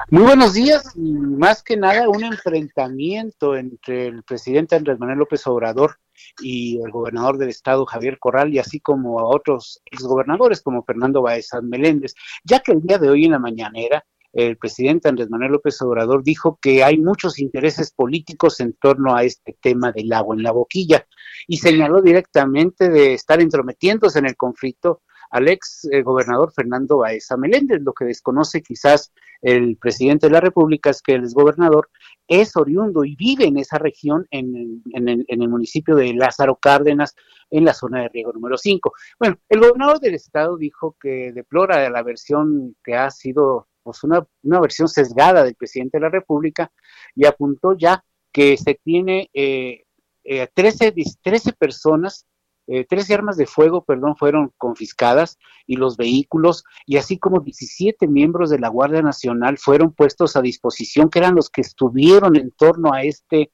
Muy 0.10 0.24
buenos 0.24 0.53
días. 0.53 0.96
Más 0.96 1.63
que 1.63 1.77
nada, 1.77 2.10
un 2.10 2.24
enfrentamiento 2.24 3.55
entre 3.55 4.08
el 4.08 4.24
presidente 4.24 4.75
Andrés 4.75 5.00
Manuel 5.00 5.20
López 5.20 5.48
Obrador 5.48 5.98
y 6.41 6.82
el 6.84 6.91
gobernador 6.91 7.38
del 7.38 7.50
estado 7.50 7.86
Javier 7.86 8.20
Corral 8.20 8.53
y 8.53 8.60
así 8.60 8.79
como 8.79 9.20
a 9.20 9.25
otros 9.25 9.82
exgobernadores 9.86 10.62
como 10.62 10.84
Fernando 10.84 11.22
Baezán 11.22 11.70
Meléndez, 11.70 12.13
ya 12.44 12.60
que 12.60 12.74
el 12.74 12.82
día 12.82 12.98
de 12.98 13.10
hoy 13.10 13.25
en 13.25 13.32
la 13.32 13.39
mañanera 13.39 14.05
el 14.36 14.58
presidente 14.58 15.08
Andrés 15.08 15.30
Manuel 15.30 15.54
López 15.54 15.82
Obrador 15.82 16.22
dijo 16.22 16.60
que 16.62 16.84
hay 16.84 16.98
muchos 16.98 17.39
intereses 17.39 17.92
políticos 17.92 18.60
en 18.60 18.74
torno 18.74 19.15
a 19.15 19.24
este 19.24 19.58
tema 19.62 19.94
del 19.94 20.12
agua 20.12 20.36
en 20.36 20.44
la 20.44 20.51
boquilla 20.51 21.08
y 21.48 21.58
señaló 21.58 22.01
directamente 22.01 22.89
de 22.89 23.13
estar 23.13 23.39
entrometiéndose 23.39 24.20
en 24.20 24.25
el 24.25 24.36
conflicto 24.36 25.04
al 25.32 25.48
ex 25.48 25.88
eh, 25.89 26.01
gobernador 26.01 26.51
Fernando 26.54 26.98
Baeza 26.98 27.38
Meléndez. 27.38 27.82
Lo 27.82 27.94
que 27.94 28.06
desconoce 28.06 28.62
quizás 28.62 29.13
el 29.42 29.77
presidente 29.77 30.27
de 30.27 30.34
la 30.34 30.42
República 30.42 30.89
es 30.89 31.01
que 31.01 31.13
el 31.13 31.30
gobernador 31.34 31.89
es 32.27 32.58
oriundo 32.58 33.06
y 33.06 33.15
vive 33.15 33.46
en 33.46 33.58
esa 33.58 33.77
región, 33.77 34.27
en, 34.32 34.84
en, 34.94 35.08
en, 35.10 35.42
el 35.42 35.48
municipio 35.50 35.96
de 35.96 36.13
Lázaro 36.13 36.58
Cárdenas, 36.58 37.15
en 37.50 37.63
la 37.63 37.74
zona 37.74 38.01
de 38.01 38.10
riego 38.10 38.34
número 38.34 38.58
5. 38.58 38.92
Bueno, 39.18 39.38
el 39.48 39.60
gobernador 39.62 40.00
del 40.01 40.15
estado 40.15 40.58
dijo 40.58 40.98
que 41.00 41.32
deplora 41.34 41.89
la 41.89 42.04
versión 42.04 42.75
que 42.84 42.96
ha 42.96 43.10
sido 43.12 43.68
pues 43.86 44.04
una, 44.04 44.25
versión 44.60 44.88
sesgada 44.88 45.44
del 45.44 45.54
presidente 45.54 45.98
de 46.00 46.01
la 46.01 46.10
República 46.10 46.72
y 47.13 47.27
apuntó 47.27 47.77
ya 47.77 48.04
que 48.32 48.58
se 48.58 48.74
tiene 48.84 49.30
eh, 49.32 49.84
eh, 50.24 50.48
13, 50.51 50.92
13 51.22 51.54
personas, 51.54 52.25
eh, 52.65 52.84
13 52.84 53.13
armas 53.13 53.38
de 53.38 53.46
fuego, 53.46 53.86
perdón, 53.86 54.18
fueron 54.18 54.51
confiscadas 54.58 55.38
y 55.68 55.75
los 55.75 55.98
vehículos, 55.98 56.63
y 56.88 56.98
así 56.98 57.20
como 57.20 57.42
17 57.42 58.08
miembros 58.08 58.50
de 58.50 58.58
la 58.58 58.70
Guardia 58.70 59.04
Nacional 59.04 59.60
fueron 59.60 59.94
puestos 59.94 60.36
a 60.36 60.42
disposición, 60.42 61.12
que 61.12 61.20
eran 61.20 61.36
los 61.36 61.51
que 61.51 61.62
estuvieron 61.62 62.36
en 62.38 62.50
torno 62.50 62.92
a 62.92 63.04
este, 63.04 63.51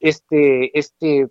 este, 0.00 0.76
este, 0.78 1.28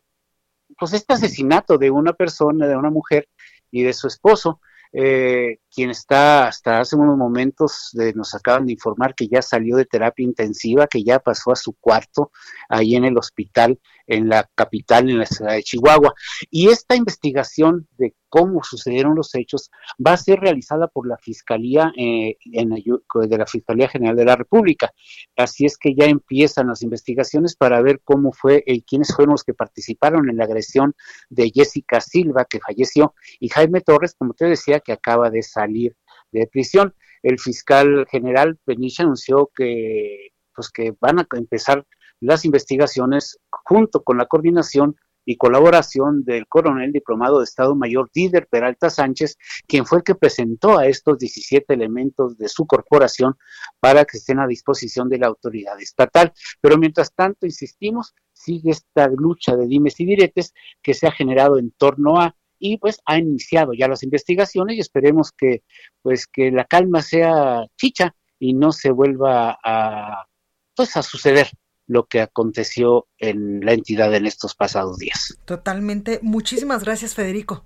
pues 0.78 0.94
este 0.94 1.14
asesinato 1.14 1.80
de 1.80 1.90
una 1.90 2.14
persona, 2.14 2.68
de 2.68 2.78
una 2.78 2.92
mujer 2.92 3.28
y 3.72 3.82
de 3.82 3.94
su 3.94 4.06
esposo 4.06 4.62
eh, 4.98 5.58
quien 5.70 5.90
está 5.90 6.48
hasta 6.48 6.80
hace 6.80 6.96
unos 6.96 7.18
momentos 7.18 7.92
nos 8.16 8.34
acaban 8.34 8.66
de 8.66 8.74
informar 8.74 9.14
que 9.14 9.28
ya 9.28 9.42
salió 9.42 9.76
de 9.76 9.86
terapia 9.86 10.24
intensiva, 10.24 10.88
que 10.88 11.04
ya 11.04 11.20
pasó 11.20 11.52
a 11.52 11.58
su 11.58 11.74
cuarto 11.74 12.32
ahí 12.70 12.96
en 12.96 13.04
el 13.04 13.18
hospital 13.18 13.78
en 14.08 14.30
la 14.30 14.50
capital, 14.56 15.10
en 15.10 15.20
la 15.20 15.26
ciudad 15.26 15.54
de 15.54 15.64
Chihuahua. 15.64 16.14
Y 16.50 16.70
esta 16.70 16.96
investigación 16.96 17.88
de 17.98 18.14
cómo 18.30 18.64
sucedieron 18.64 19.16
los 19.16 19.34
hechos 19.36 19.72
va 20.06 20.14
a 20.14 20.18
ser 20.18 20.40
realizada 20.40 20.88
por 20.88 21.08
la 21.08 21.18
Fiscalía 21.18 21.94
eh, 21.98 22.36
en, 22.52 22.70
de 22.70 23.38
la 23.38 23.46
Fiscalía 23.46 23.88
General 23.88 24.16
de 24.16 24.26
la 24.26 24.36
República. 24.36 24.92
Así 25.38 25.66
es 25.66 25.78
que 25.78 25.96
ya 25.96 26.06
empiezan 26.06 26.68
las 26.68 26.82
investigaciones 26.82 27.56
para 27.56 27.82
ver 27.82 28.02
cómo 28.04 28.34
fue 28.34 28.64
y 28.66 28.82
quiénes 28.82 29.16
fueron 29.16 29.34
los 29.34 29.44
que 29.44 29.54
participaron 29.54 30.30
en 30.30 30.38
la 30.38 30.46
agresión 30.46 30.96
de 31.30 31.52
Jessica 31.54 32.02
Silva, 32.02 32.46
que 32.46 32.60
falleció, 32.60 33.14
y 33.40 33.50
Jaime 33.50 33.82
Torres, 33.82 34.16
como 34.18 34.34
te 34.34 34.46
decía, 34.46 34.80
que 34.80 34.92
acaba 34.92 35.30
de 35.30 35.42
salir 35.42 35.96
de 36.32 36.48
prisión. 36.48 36.94
El 37.24 37.40
fiscal 37.40 38.06
general 38.12 38.60
Benicia 38.66 39.04
anunció 39.04 39.50
que 39.56 40.30
pues 40.56 40.70
que 40.70 40.94
van 41.00 41.20
a 41.20 41.28
empezar 41.36 41.86
las 42.22 42.46
investigaciones 42.46 43.38
junto 43.66 44.04
con 44.04 44.18
la 44.18 44.28
coordinación 44.28 44.96
y 45.26 45.38
colaboración 45.38 46.24
del 46.24 46.48
coronel 46.48 46.92
diplomado 46.92 47.40
de 47.40 47.46
Estado 47.46 47.76
Mayor 47.76 48.12
Díder 48.14 48.48
Peralta 48.48 48.92
Sánchez, 48.92 49.38
quien 49.68 49.86
fue 49.86 49.98
el 49.98 50.04
que 50.04 50.14
presentó 50.14 50.78
a 50.78 50.86
estos 50.86 51.18
17 51.18 51.74
elementos 51.74 52.38
de 52.38 52.48
su 52.48 52.68
corporación 52.68 53.36
para 53.80 54.06
que 54.06 54.18
estén 54.18 54.40
a 54.40 54.48
disposición 54.48 55.10
de 55.10 55.18
la 55.18 55.28
autoridad 55.28 55.82
estatal. 55.82 56.32
Pero 56.62 56.78
mientras 56.78 57.12
tanto, 57.14 57.48
insistimos, 57.48 58.14
sigue 58.34 58.70
esta 58.70 59.08
lucha 59.08 59.56
de 59.56 59.66
dimes 59.66 60.00
y 60.00 60.06
diretes 60.06 60.54
que 60.84 60.94
se 60.94 61.08
ha 61.08 61.12
generado 61.12 61.58
en 61.58 61.72
torno 61.72 62.22
a 62.22 62.36
y 62.58 62.78
pues 62.78 63.02
ha 63.06 63.18
iniciado 63.18 63.74
ya 63.74 63.88
las 63.88 64.04
investigaciones 64.04 64.78
y 64.78 64.80
esperemos 64.80 65.32
que 65.34 65.64
pues 66.02 66.26
que 66.26 66.52
la 66.52 66.64
calma 66.64 67.02
sea 67.02 67.66
chicha 67.76 68.16
y 68.40 68.54
no 68.54 68.72
se 68.72 68.92
vuelva 68.92 69.60
a 69.62 70.26
pues 70.74 70.96
a 70.96 71.04
suceder 71.04 71.50
lo 71.88 72.06
que 72.08 72.22
aconteció 72.22 73.08
en 73.18 73.62
la 73.66 73.74
entidad 73.74 74.14
en 74.16 74.26
estos 74.26 74.56
pasados 74.56 74.98
días. 74.98 75.38
Totalmente. 75.46 76.20
Muchísimas 76.22 76.84
gracias, 76.84 77.14
Federico. 77.16 77.66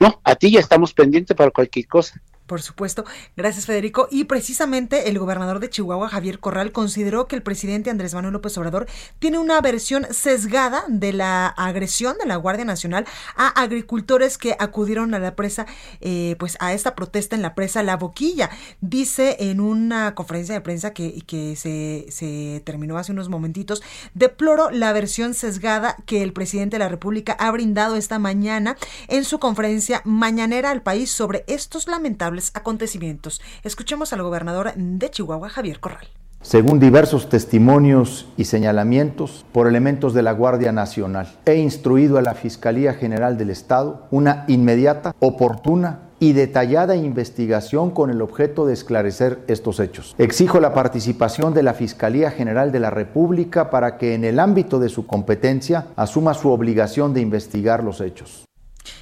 No, 0.00 0.20
a 0.24 0.34
ti 0.34 0.50
ya 0.50 0.60
estamos 0.60 0.92
pendientes 0.92 1.36
para 1.36 1.50
cualquier 1.50 1.86
cosa. 1.86 2.20
Por 2.48 2.62
supuesto. 2.62 3.04
Gracias, 3.36 3.66
Federico. 3.66 4.08
Y 4.10 4.24
precisamente 4.24 5.10
el 5.10 5.18
gobernador 5.18 5.60
de 5.60 5.68
Chihuahua, 5.68 6.08
Javier 6.08 6.40
Corral, 6.40 6.72
consideró 6.72 7.28
que 7.28 7.36
el 7.36 7.42
presidente 7.42 7.90
Andrés 7.90 8.14
Manuel 8.14 8.32
López 8.32 8.56
Obrador 8.56 8.86
tiene 9.18 9.38
una 9.38 9.60
versión 9.60 10.06
sesgada 10.10 10.82
de 10.88 11.12
la 11.12 11.46
agresión 11.46 12.16
de 12.18 12.24
la 12.24 12.36
Guardia 12.36 12.64
Nacional 12.64 13.04
a 13.36 13.48
agricultores 13.48 14.38
que 14.38 14.56
acudieron 14.58 15.12
a 15.12 15.18
la 15.18 15.36
presa, 15.36 15.66
eh, 16.00 16.36
pues 16.38 16.56
a 16.60 16.72
esta 16.72 16.94
protesta 16.94 17.36
en 17.36 17.42
la 17.42 17.54
presa 17.54 17.82
La 17.82 17.98
Boquilla. 17.98 18.48
Dice 18.80 19.36
en 19.40 19.60
una 19.60 20.14
conferencia 20.14 20.54
de 20.54 20.62
prensa 20.62 20.94
que, 20.94 21.20
que 21.26 21.54
se, 21.54 22.06
se 22.08 22.62
terminó 22.64 22.96
hace 22.96 23.12
unos 23.12 23.28
momentitos, 23.28 23.82
deploro 24.14 24.70
la 24.70 24.94
versión 24.94 25.34
sesgada 25.34 25.96
que 26.06 26.22
el 26.22 26.32
presidente 26.32 26.76
de 26.76 26.84
la 26.84 26.88
República 26.88 27.34
ha 27.38 27.50
brindado 27.50 27.96
esta 27.96 28.18
mañana 28.18 28.78
en 29.08 29.24
su 29.24 29.38
conferencia 29.38 30.00
mañanera 30.06 30.70
al 30.70 30.80
país 30.80 31.10
sobre 31.10 31.44
estos 31.46 31.88
lamentables 31.88 32.37
acontecimientos. 32.54 33.40
Escuchemos 33.62 34.12
al 34.12 34.22
gobernador 34.22 34.72
de 34.76 35.10
Chihuahua, 35.10 35.48
Javier 35.48 35.80
Corral. 35.80 36.08
Según 36.40 36.78
diversos 36.78 37.28
testimonios 37.28 38.28
y 38.36 38.44
señalamientos 38.44 39.44
por 39.52 39.66
elementos 39.66 40.14
de 40.14 40.22
la 40.22 40.32
Guardia 40.32 40.70
Nacional, 40.70 41.36
he 41.44 41.56
instruido 41.56 42.16
a 42.16 42.22
la 42.22 42.34
Fiscalía 42.34 42.94
General 42.94 43.36
del 43.36 43.50
Estado 43.50 44.06
una 44.12 44.44
inmediata, 44.46 45.16
oportuna 45.18 46.02
y 46.20 46.32
detallada 46.32 46.94
investigación 46.94 47.90
con 47.90 48.10
el 48.10 48.22
objeto 48.22 48.66
de 48.66 48.74
esclarecer 48.74 49.40
estos 49.48 49.80
hechos. 49.80 50.14
Exijo 50.18 50.60
la 50.60 50.74
participación 50.74 51.54
de 51.54 51.64
la 51.64 51.74
Fiscalía 51.74 52.30
General 52.30 52.70
de 52.70 52.80
la 52.80 52.90
República 52.90 53.70
para 53.70 53.98
que 53.98 54.14
en 54.14 54.24
el 54.24 54.38
ámbito 54.38 54.78
de 54.78 54.88
su 54.88 55.06
competencia 55.06 55.88
asuma 55.96 56.34
su 56.34 56.50
obligación 56.50 57.14
de 57.14 57.20
investigar 57.20 57.82
los 57.82 58.00
hechos. 58.00 58.47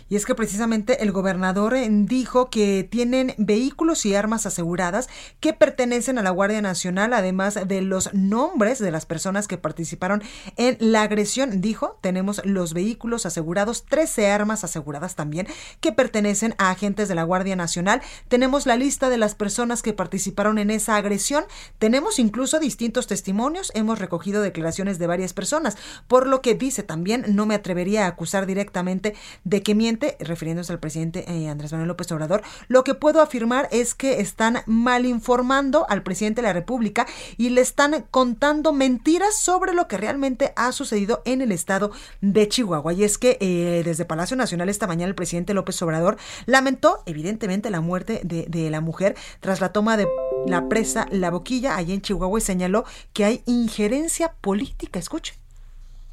Y 0.08 0.16
es 0.16 0.24
que 0.24 0.36
precisamente 0.36 1.02
el 1.02 1.10
gobernador 1.10 1.74
eh, 1.74 1.88
dijo 1.90 2.48
que 2.48 2.86
tienen 2.88 3.34
vehículos 3.38 4.06
y 4.06 4.14
armas 4.14 4.46
aseguradas 4.46 5.08
que 5.40 5.52
pertenecen 5.52 6.18
a 6.18 6.22
la 6.22 6.30
Guardia 6.30 6.62
Nacional, 6.62 7.12
además 7.12 7.58
de 7.66 7.80
los 7.80 8.14
nombres 8.14 8.78
de 8.78 8.92
las 8.92 9.04
personas 9.04 9.48
que 9.48 9.58
participaron 9.58 10.22
en 10.56 10.76
la 10.78 11.02
agresión. 11.02 11.60
Dijo, 11.60 11.98
tenemos 12.02 12.40
los 12.44 12.72
vehículos 12.72 13.26
asegurados, 13.26 13.84
13 13.86 14.30
armas 14.30 14.62
aseguradas 14.62 15.16
también 15.16 15.48
que 15.80 15.92
pertenecen 15.92 16.54
a 16.58 16.70
agentes 16.70 17.08
de 17.08 17.16
la 17.16 17.24
Guardia 17.24 17.56
Nacional. 17.56 18.00
Tenemos 18.28 18.66
la 18.66 18.76
lista 18.76 19.10
de 19.10 19.18
las 19.18 19.34
personas 19.34 19.82
que 19.82 19.92
participaron 19.92 20.58
en 20.58 20.70
esa 20.70 20.96
agresión. 20.96 21.44
Tenemos 21.78 22.20
incluso 22.20 22.60
distintos 22.60 23.08
testimonios. 23.08 23.72
Hemos 23.74 23.98
recogido 23.98 24.40
declaraciones 24.40 25.00
de 25.00 25.06
varias 25.08 25.32
personas, 25.32 25.76
por 26.06 26.28
lo 26.28 26.42
que 26.42 26.54
dice 26.54 26.84
también, 26.84 27.24
no 27.28 27.46
me 27.46 27.56
atrevería 27.56 28.04
a 28.04 28.08
acusar 28.08 28.46
directamente 28.46 29.14
de 29.44 29.62
que 29.62 29.74
mienten 29.74 29.95
refiriéndose 30.20 30.72
al 30.72 30.80
presidente 30.80 31.24
eh, 31.28 31.48
Andrés 31.48 31.72
Manuel 31.72 31.88
López 31.88 32.10
Obrador, 32.12 32.42
lo 32.68 32.84
que 32.84 32.94
puedo 32.94 33.20
afirmar 33.20 33.68
es 33.70 33.94
que 33.94 34.20
están 34.20 34.58
mal 34.66 35.06
informando 35.06 35.86
al 35.88 36.02
presidente 36.02 36.42
de 36.42 36.48
la 36.48 36.52
República 36.52 37.06
y 37.36 37.50
le 37.50 37.60
están 37.60 38.06
contando 38.10 38.72
mentiras 38.72 39.36
sobre 39.36 39.74
lo 39.74 39.88
que 39.88 39.96
realmente 39.96 40.52
ha 40.56 40.72
sucedido 40.72 41.22
en 41.24 41.40
el 41.40 41.52
estado 41.52 41.90
de 42.20 42.48
Chihuahua. 42.48 42.92
Y 42.92 43.04
es 43.04 43.18
que 43.18 43.38
eh, 43.40 43.82
desde 43.84 44.04
Palacio 44.04 44.36
Nacional 44.36 44.68
esta 44.68 44.86
mañana 44.86 45.08
el 45.08 45.14
presidente 45.14 45.54
López 45.54 45.80
Obrador 45.82 46.16
lamentó 46.46 47.02
evidentemente 47.06 47.70
la 47.70 47.80
muerte 47.80 48.20
de, 48.24 48.70
la 48.70 48.80
mujer 48.80 49.16
tras 49.40 49.60
la 49.60 49.72
toma 49.72 49.96
de 49.96 50.08
la 50.46 50.68
presa 50.68 51.06
La 51.10 51.30
Boquilla 51.30 51.76
allá 51.76 51.94
en 51.94 52.00
Chihuahua 52.00 52.38
y 52.38 52.42
señaló 52.42 52.84
que 53.12 53.24
hay 53.24 53.42
injerencia 53.46 54.34
política. 54.40 54.98
Escuche. 54.98 55.45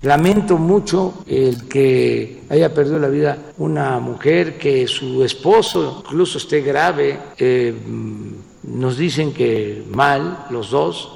Lamento 0.04 0.58
mucho 0.58 1.24
el 1.26 1.68
que 1.70 2.42
haya 2.50 2.74
perdido 2.74 3.00
la 3.00 3.08
vida 3.08 3.38
una 3.58 4.00
mujer, 4.00 4.58
que 4.58 4.86
su 4.86 5.24
esposo 5.24 6.04
incluso 6.06 6.40
esté 6.40 6.62
grave. 6.62 7.18
Eh, 7.38 7.74
nos 8.64 8.98
dicen 8.98 9.34
que 9.34 9.84
mal 9.90 10.46
los 10.50 10.72
dos. 10.72 11.10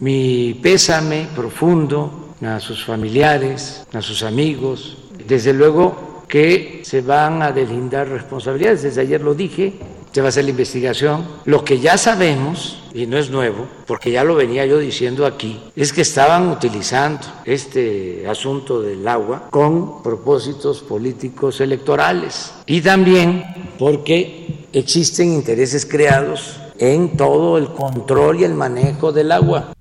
Mi 0.00 0.58
pésame 0.60 1.28
profundo 1.34 2.34
a 2.44 2.58
sus 2.58 2.84
familiares, 2.84 3.86
a 3.92 4.02
sus 4.02 4.24
amigos. 4.24 4.98
Desde 5.28 5.52
luego 5.52 6.24
que 6.26 6.80
se 6.82 7.02
van 7.02 7.40
a 7.40 7.52
deslindar 7.52 8.08
responsabilidades. 8.08 8.82
Desde 8.82 9.02
ayer 9.02 9.20
lo 9.20 9.34
dije, 9.34 9.74
se 10.14 10.20
va 10.20 10.28
a 10.28 10.30
hacer 10.30 10.44
la 10.44 10.50
investigación. 10.50 11.26
Lo 11.44 11.64
que 11.64 11.80
ya 11.80 11.98
sabemos, 11.98 12.78
y 12.94 13.06
no 13.06 13.18
es 13.18 13.30
nuevo, 13.30 13.66
porque 13.84 14.12
ya 14.12 14.22
lo 14.22 14.36
venía 14.36 14.64
yo 14.64 14.78
diciendo 14.78 15.26
aquí, 15.26 15.60
es 15.74 15.92
que 15.92 16.02
estaban 16.02 16.48
utilizando 16.50 17.26
este 17.44 18.24
asunto 18.28 18.80
del 18.80 19.06
agua 19.08 19.48
con 19.50 20.04
propósitos 20.04 20.82
políticos 20.82 21.60
electorales 21.60 22.52
y 22.64 22.80
también 22.80 23.44
porque 23.76 24.68
existen 24.72 25.32
intereses 25.32 25.84
creados 25.84 26.60
en 26.78 27.16
todo 27.16 27.58
el 27.58 27.66
control 27.70 28.40
y 28.40 28.44
el 28.44 28.54
manejo 28.54 29.10
del 29.10 29.32
agua. 29.32 29.73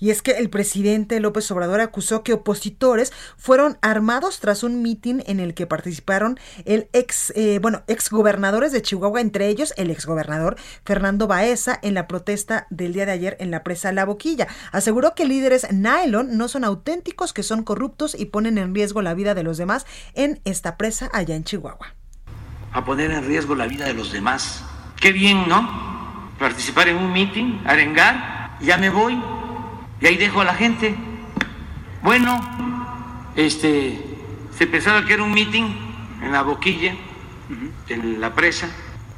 Y 0.00 0.10
es 0.10 0.22
que 0.22 0.32
el 0.32 0.48
presidente 0.48 1.20
López 1.20 1.48
Obrador 1.50 1.80
acusó 1.80 2.24
que 2.24 2.32
opositores 2.32 3.12
fueron 3.36 3.78
armados 3.82 4.40
tras 4.40 4.62
un 4.62 4.82
mitin 4.82 5.22
en 5.26 5.38
el 5.38 5.54
que 5.54 5.66
participaron 5.66 6.40
el 6.64 6.88
ex, 6.92 7.32
eh, 7.36 7.58
bueno, 7.60 7.82
exgobernadores 7.86 8.72
de 8.72 8.82
Chihuahua, 8.82 9.20
entre 9.20 9.48
ellos 9.48 9.74
el 9.76 9.90
exgobernador 9.90 10.56
Fernando 10.84 11.26
Baeza, 11.26 11.78
en 11.82 11.94
la 11.94 12.08
protesta 12.08 12.66
del 12.70 12.94
día 12.94 13.04
de 13.04 13.12
ayer 13.12 13.36
en 13.40 13.50
la 13.50 13.62
presa 13.62 13.92
La 13.92 14.06
Boquilla. 14.06 14.48
Aseguró 14.72 15.14
que 15.14 15.26
líderes 15.26 15.70
nylon 15.70 16.38
no 16.38 16.48
son 16.48 16.64
auténticos, 16.64 17.34
que 17.34 17.42
son 17.42 17.62
corruptos 17.62 18.16
y 18.18 18.26
ponen 18.26 18.56
en 18.56 18.74
riesgo 18.74 19.02
la 19.02 19.14
vida 19.14 19.34
de 19.34 19.42
los 19.42 19.58
demás 19.58 19.86
en 20.14 20.40
esta 20.44 20.78
presa 20.78 21.10
allá 21.12 21.34
en 21.34 21.44
Chihuahua. 21.44 21.94
A 22.72 22.84
poner 22.84 23.10
en 23.10 23.26
riesgo 23.26 23.54
la 23.54 23.66
vida 23.66 23.84
de 23.84 23.94
los 23.94 24.12
demás. 24.12 24.62
Qué 24.98 25.12
bien, 25.12 25.48
¿no? 25.48 26.30
Participar 26.38 26.88
en 26.88 26.96
un 26.96 27.12
mitin, 27.12 27.60
arengar, 27.66 28.56
ya 28.60 28.78
me 28.78 28.88
voy, 28.88 29.20
y 30.00 30.06
ahí 30.06 30.16
dejo 30.16 30.40
a 30.40 30.44
la 30.44 30.54
gente. 30.54 30.96
Bueno, 32.02 32.40
este, 33.36 34.02
se 34.56 34.66
pensaba 34.66 35.04
que 35.04 35.14
era 35.14 35.22
un 35.22 35.32
meeting 35.32 35.64
en 36.22 36.32
la 36.32 36.42
boquilla, 36.42 36.94
en 37.88 38.20
la 38.20 38.34
presa, 38.34 38.68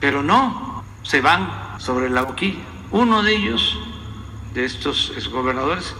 pero 0.01 0.23
no, 0.23 0.85
se 1.03 1.21
van 1.21 1.49
sobre 1.79 2.11
la 2.11 2.23
boquilla. 2.23 2.61
Uno 2.91 3.23
de 3.23 3.35
ellos, 3.35 3.79
de 4.55 4.65
estos 4.65 5.13
exgobernadores, 5.17 5.95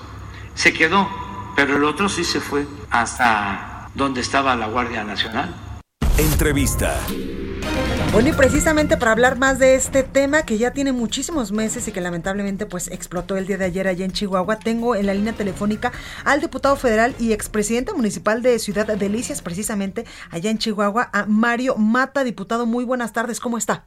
se 0.55 0.73
quedó, 0.73 1.09
pero 1.57 1.77
el 1.77 1.85
otro 1.85 2.09
sí 2.09 2.25
se 2.25 2.41
fue 2.41 2.67
hasta 2.91 3.89
donde 3.95 4.21
estaba 4.21 4.57
la 4.57 4.67
Guardia 4.67 5.05
Nacional. 5.05 5.55
Entrevista. 6.19 7.01
Bueno, 8.13 8.29
y 8.29 8.33
precisamente 8.35 8.99
para 8.99 9.13
hablar 9.13 9.39
más 9.39 9.59
de 9.59 9.75
este 9.75 10.03
tema 10.03 10.45
que 10.45 10.59
ya 10.59 10.75
tiene 10.75 10.93
muchísimos 10.93 11.51
meses 11.51 11.89
y 11.89 11.93
que 11.93 12.03
lamentablemente 12.03 12.67
pues 12.67 12.89
explotó 12.89 13.39
el 13.39 13.47
día 13.47 13.57
de 13.57 13.65
ayer 13.65 13.89
allá 13.89 14.05
en 14.05 14.13
Chihuahua, 14.13 14.59
tengo 14.59 14.95
en 14.95 15.07
la 15.07 15.15
línea 15.15 15.33
telefónica 15.33 15.93
al 16.27 16.43
diputado 16.43 16.77
federal 16.77 17.15
y 17.19 17.33
expresidente 17.33 17.95
municipal 17.95 18.43
de 18.43 18.59
Ciudad 18.59 18.87
Delicias, 18.87 19.41
precisamente 19.41 20.05
allá 20.31 20.51
en 20.51 20.59
Chihuahua, 20.59 21.09
a 21.11 21.25
Mario 21.25 21.77
Mata. 21.77 22.23
Diputado, 22.23 22.67
muy 22.67 22.85
buenas 22.85 23.15
tardes, 23.15 23.41
¿cómo 23.41 23.57
está? 23.57 23.87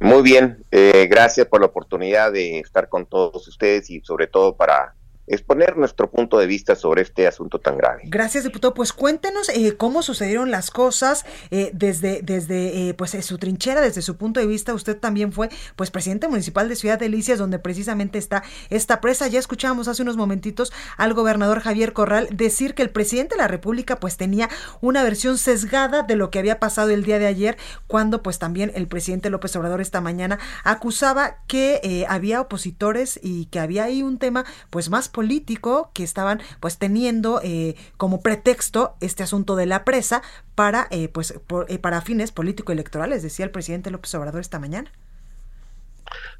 Muy 0.00 0.22
bien, 0.22 0.64
eh, 0.70 1.06
gracias 1.10 1.46
por 1.46 1.60
la 1.60 1.66
oportunidad 1.66 2.32
de 2.32 2.60
estar 2.60 2.88
con 2.88 3.04
todos 3.04 3.46
ustedes 3.46 3.90
y 3.90 4.00
sobre 4.00 4.26
todo 4.26 4.56
para 4.56 4.94
exponer 5.26 5.76
nuestro 5.76 6.10
punto 6.10 6.38
de 6.38 6.46
vista 6.46 6.74
sobre 6.74 7.02
este 7.02 7.26
asunto 7.26 7.60
tan 7.60 7.76
grave. 7.76 8.02
Gracias, 8.06 8.44
diputado. 8.44 8.74
Pues 8.74 8.92
cuéntenos 8.92 9.48
eh, 9.50 9.76
cómo 9.76 10.02
sucedieron 10.02 10.50
las 10.50 10.70
cosas 10.70 11.24
eh, 11.50 11.70
desde, 11.74 12.22
desde 12.22 12.88
eh, 12.88 12.94
pues 12.94 13.12
su 13.24 13.38
trinchera, 13.38 13.80
desde 13.80 14.02
su 14.02 14.16
punto 14.16 14.40
de 14.40 14.46
vista. 14.46 14.74
Usted 14.74 14.98
también 14.98 15.32
fue 15.32 15.48
pues 15.76 15.90
presidente 15.90 16.28
municipal 16.28 16.68
de 16.68 16.76
Ciudad 16.76 16.98
Delicias, 16.98 17.38
donde 17.38 17.58
precisamente 17.58 18.18
está 18.18 18.42
esta 18.70 19.00
presa. 19.00 19.28
Ya 19.28 19.38
escuchábamos 19.38 19.86
hace 19.88 20.02
unos 20.02 20.16
momentitos 20.16 20.72
al 20.96 21.14
gobernador 21.14 21.60
Javier 21.60 21.92
Corral 21.92 22.28
decir 22.32 22.74
que 22.74 22.82
el 22.82 22.90
presidente 22.90 23.36
de 23.36 23.42
la 23.42 23.48
República 23.48 24.00
pues 24.00 24.16
tenía 24.16 24.48
una 24.80 25.04
versión 25.04 25.38
sesgada 25.38 26.02
de 26.02 26.16
lo 26.16 26.30
que 26.30 26.40
había 26.40 26.58
pasado 26.58 26.90
el 26.90 27.04
día 27.04 27.18
de 27.18 27.26
ayer, 27.26 27.56
cuando 27.86 28.22
pues 28.22 28.38
también 28.38 28.72
el 28.74 28.88
presidente 28.88 29.30
López 29.30 29.54
Obrador 29.54 29.80
esta 29.80 30.00
mañana 30.00 30.38
acusaba 30.64 31.36
que 31.46 32.06
había 32.08 32.40
opositores 32.40 33.20
y 33.22 33.46
que 33.46 33.60
había 33.60 33.84
ahí 33.84 34.02
un 34.02 34.18
tema 34.18 34.44
pues 34.70 34.90
más 34.90 35.08
político 35.12 35.90
que 35.94 36.02
estaban 36.02 36.40
pues 36.60 36.78
teniendo 36.78 37.40
eh, 37.44 37.76
como 37.96 38.22
pretexto 38.22 38.96
este 39.00 39.22
asunto 39.22 39.54
de 39.54 39.66
la 39.66 39.84
presa 39.84 40.22
para 40.54 40.88
eh, 40.90 41.08
pues 41.08 41.34
eh, 41.68 41.78
para 41.78 42.00
fines 42.00 42.32
político 42.32 42.72
electorales 42.72 43.22
decía 43.22 43.44
el 43.44 43.50
presidente 43.50 43.90
López 43.90 44.14
Obrador 44.14 44.40
esta 44.40 44.58
mañana. 44.58 44.90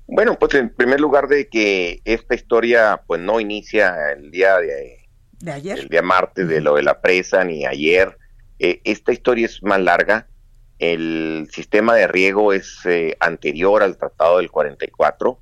Bueno 0.07 0.39
pues 0.39 0.55
en 0.55 0.71
primer 0.71 1.01
lugar 1.01 1.29
de 1.29 1.49
que 1.49 2.01
esta 2.05 2.35
historia 2.35 3.03
pues 3.07 3.21
no 3.21 3.39
inicia 3.39 4.13
el 4.13 4.31
día 4.31 4.57
de, 4.59 5.09
de 5.39 5.53
ayer. 5.53 5.79
el 5.79 5.89
día 5.89 6.03
martes 6.03 6.49
de 6.49 6.61
lo 6.61 6.75
de 6.75 6.83
la 6.83 7.01
presa 7.01 7.45
ni 7.45 7.67
ayer. 7.67 8.19
Esta 8.59 9.13
historia 9.13 9.47
es 9.47 9.61
más 9.65 9.81
larga. 9.81 10.29
El 10.79 11.49
sistema 11.51 11.97
de 11.97 12.07
riego 12.07 12.53
es 12.53 12.79
anterior 13.19 13.83
al 13.83 13.97
tratado 13.97 14.39
del 14.39 14.53
44 14.53 15.42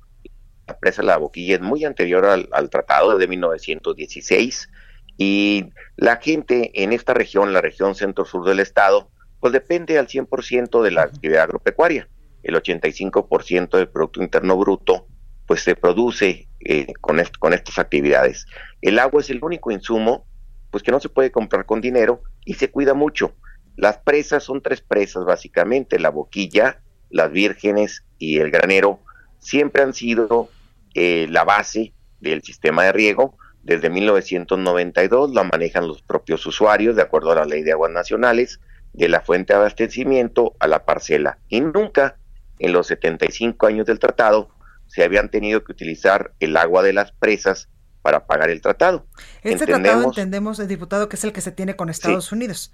presa 0.79 1.03
La 1.03 1.17
Boquilla 1.17 1.55
es 1.55 1.61
muy 1.61 1.85
anterior 1.85 2.25
al, 2.25 2.69
tratado, 2.69 3.17
de 3.17 3.27
1916, 3.27 4.69
y 5.17 5.65
la 5.97 6.17
gente 6.17 6.71
en 6.83 6.93
esta 6.93 7.13
región, 7.13 7.53
la 7.53 7.61
región 7.61 7.95
centro-sur 7.95 8.45
del 8.45 8.59
estado, 8.59 9.09
pues 9.39 9.53
depende 9.53 9.97
al 9.97 10.07
100% 10.07 10.81
de 10.81 10.91
la 10.91 11.03
actividad 11.03 11.43
agropecuaria. 11.43 12.07
El 12.43 12.55
85% 12.55 13.77
del 13.77 13.89
Producto 13.89 14.21
Interno 14.21 14.57
Bruto 14.57 15.07
pues 15.45 15.61
se 15.61 15.75
produce 15.75 16.47
eh, 16.61 16.87
con, 17.01 17.21
con 17.39 17.53
estas 17.53 17.77
actividades. 17.77 18.45
El 18.81 18.99
agua 18.99 19.21
es 19.21 19.29
el 19.29 19.43
único 19.43 19.71
insumo 19.71 20.25
pues 20.71 20.83
que 20.83 20.91
no 20.91 20.99
se 20.99 21.09
puede 21.09 21.31
comprar 21.31 21.65
con 21.65 21.81
dinero 21.81 22.23
y 22.45 22.55
se 22.55 22.71
cuida 22.71 22.93
mucho. 22.93 23.35
Las 23.75 23.97
presas 23.97 24.43
son 24.43 24.61
tres 24.61 24.81
presas 24.81 25.25
básicamente, 25.25 25.99
la 25.99 26.09
boquilla, 26.09 26.81
las 27.09 27.31
vírgenes 27.31 28.05
y 28.17 28.39
el 28.39 28.49
granero 28.49 28.99
siempre 29.39 29.81
han 29.81 29.93
sido 29.93 30.49
eh, 30.93 31.27
la 31.29 31.43
base 31.43 31.93
del 32.19 32.41
sistema 32.43 32.83
de 32.83 32.91
riego. 32.91 33.37
Desde 33.63 33.89
1992 33.89 35.33
la 35.33 35.43
manejan 35.43 35.87
los 35.87 36.01
propios 36.01 36.45
usuarios 36.45 36.95
de 36.95 37.03
acuerdo 37.03 37.31
a 37.31 37.35
la 37.35 37.45
ley 37.45 37.63
de 37.63 37.71
aguas 37.71 37.91
nacionales, 37.91 38.59
de 38.93 39.07
la 39.07 39.21
fuente 39.21 39.53
de 39.53 39.59
abastecimiento 39.59 40.55
a 40.59 40.67
la 40.67 40.85
parcela. 40.85 41.37
Y 41.47 41.61
nunca 41.61 42.17
en 42.59 42.73
los 42.73 42.87
75 42.87 43.67
años 43.67 43.85
del 43.85 43.99
tratado 43.99 44.49
se 44.87 45.03
habían 45.03 45.29
tenido 45.29 45.63
que 45.63 45.71
utilizar 45.71 46.33
el 46.39 46.57
agua 46.57 46.83
de 46.83 46.93
las 46.93 47.11
presas 47.11 47.69
para 48.01 48.25
pagar 48.25 48.49
el 48.49 48.61
tratado. 48.61 49.05
Este 49.43 49.65
tratado 49.65 50.03
entendemos, 50.03 50.59
el 50.59 50.67
diputado, 50.67 51.07
que 51.07 51.15
es 51.15 51.23
el 51.23 51.33
que 51.33 51.41
se 51.41 51.51
tiene 51.51 51.75
con 51.75 51.89
Estados 51.89 52.31
Unidos. 52.31 52.73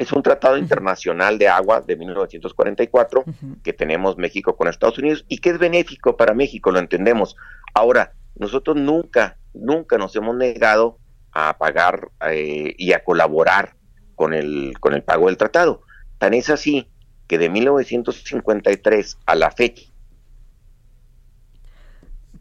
Es 0.00 0.12
un 0.12 0.22
tratado 0.22 0.56
internacional 0.56 1.36
de 1.36 1.46
agua 1.46 1.82
de 1.82 1.94
1944 1.94 3.22
que 3.62 3.74
tenemos 3.74 4.16
México 4.16 4.56
con 4.56 4.66
Estados 4.66 4.96
Unidos 4.96 5.26
y 5.28 5.36
que 5.36 5.50
es 5.50 5.58
benéfico 5.58 6.16
para 6.16 6.32
México, 6.32 6.70
lo 6.70 6.78
entendemos. 6.78 7.36
Ahora, 7.74 8.14
nosotros 8.34 8.78
nunca, 8.78 9.36
nunca 9.52 9.98
nos 9.98 10.16
hemos 10.16 10.34
negado 10.34 10.96
a 11.32 11.58
pagar 11.58 12.08
eh, 12.30 12.74
y 12.78 12.94
a 12.94 13.04
colaborar 13.04 13.76
con 14.14 14.32
el, 14.32 14.72
con 14.80 14.94
el 14.94 15.02
pago 15.02 15.26
del 15.26 15.36
tratado. 15.36 15.82
Tan 16.16 16.32
es 16.32 16.48
así 16.48 16.88
que 17.26 17.36
de 17.36 17.50
1953 17.50 19.18
a 19.26 19.34
la 19.34 19.50
fecha 19.50 19.89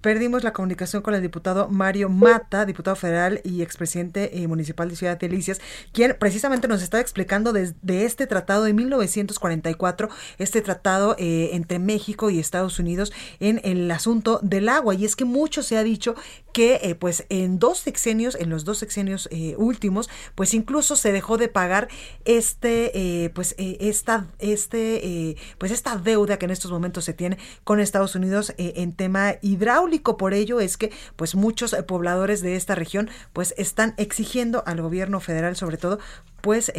Perdimos 0.01 0.45
la 0.45 0.53
comunicación 0.53 1.01
con 1.01 1.13
el 1.13 1.21
diputado 1.21 1.67
Mario 1.67 2.07
Mata, 2.07 2.65
diputado 2.65 2.95
federal 2.95 3.41
y 3.43 3.61
expresidente 3.61 4.41
eh, 4.41 4.47
municipal 4.47 4.87
de 4.87 4.95
Ciudad 4.95 5.19
Delicias, 5.19 5.59
quien 5.91 6.15
precisamente 6.17 6.69
nos 6.69 6.81
estaba 6.81 7.01
explicando 7.01 7.51
de, 7.51 7.73
este 8.05 8.25
tratado 8.25 8.63
de 8.63 8.73
1944, 8.73 10.09
este 10.37 10.61
tratado 10.61 11.17
eh, 11.19 11.49
entre 11.51 11.79
México 11.79 12.29
y 12.29 12.39
Estados 12.39 12.79
Unidos 12.79 13.11
en 13.41 13.59
el 13.65 13.91
asunto 13.91 14.39
del 14.41 14.69
agua. 14.69 14.95
Y 14.95 15.03
es 15.03 15.17
que 15.17 15.25
mucho 15.25 15.63
se 15.63 15.77
ha 15.77 15.83
dicho 15.83 16.15
que 16.51 16.79
eh, 16.83 16.95
pues 16.95 17.25
en 17.29 17.59
dos 17.59 17.79
sexenios, 17.79 18.35
en 18.35 18.49
los 18.49 18.65
dos 18.65 18.77
sexenios 18.77 19.27
eh, 19.31 19.55
últimos, 19.57 20.09
pues 20.35 20.53
incluso 20.53 20.95
se 20.95 21.11
dejó 21.11 21.37
de 21.37 21.47
pagar 21.47 21.87
este, 22.25 23.25
eh, 23.25 23.29
pues 23.29 23.55
esta, 23.57 24.27
este, 24.39 25.35
pues 25.57 25.71
esta 25.71 25.97
deuda 25.97 26.37
que 26.37 26.45
en 26.45 26.51
estos 26.51 26.71
momentos 26.71 27.05
se 27.05 27.13
tiene 27.13 27.37
con 27.63 27.79
Estados 27.79 28.15
Unidos 28.15 28.53
en 28.57 28.93
tema 28.93 29.35
hidráulico. 29.41 30.17
Por 30.17 30.33
ello 30.33 30.59
es 30.59 30.77
que 30.77 30.91
pues 31.15 31.35
muchos 31.35 31.75
pobladores 31.87 32.41
de 32.41 32.55
esta 32.55 32.75
región 32.75 33.09
pues 33.33 33.53
están 33.57 33.93
exigiendo 33.97 34.63
al 34.65 34.81
gobierno 34.81 35.19
federal 35.19 35.55
sobre 35.55 35.77
todo 35.77 35.99
pues 36.41 36.71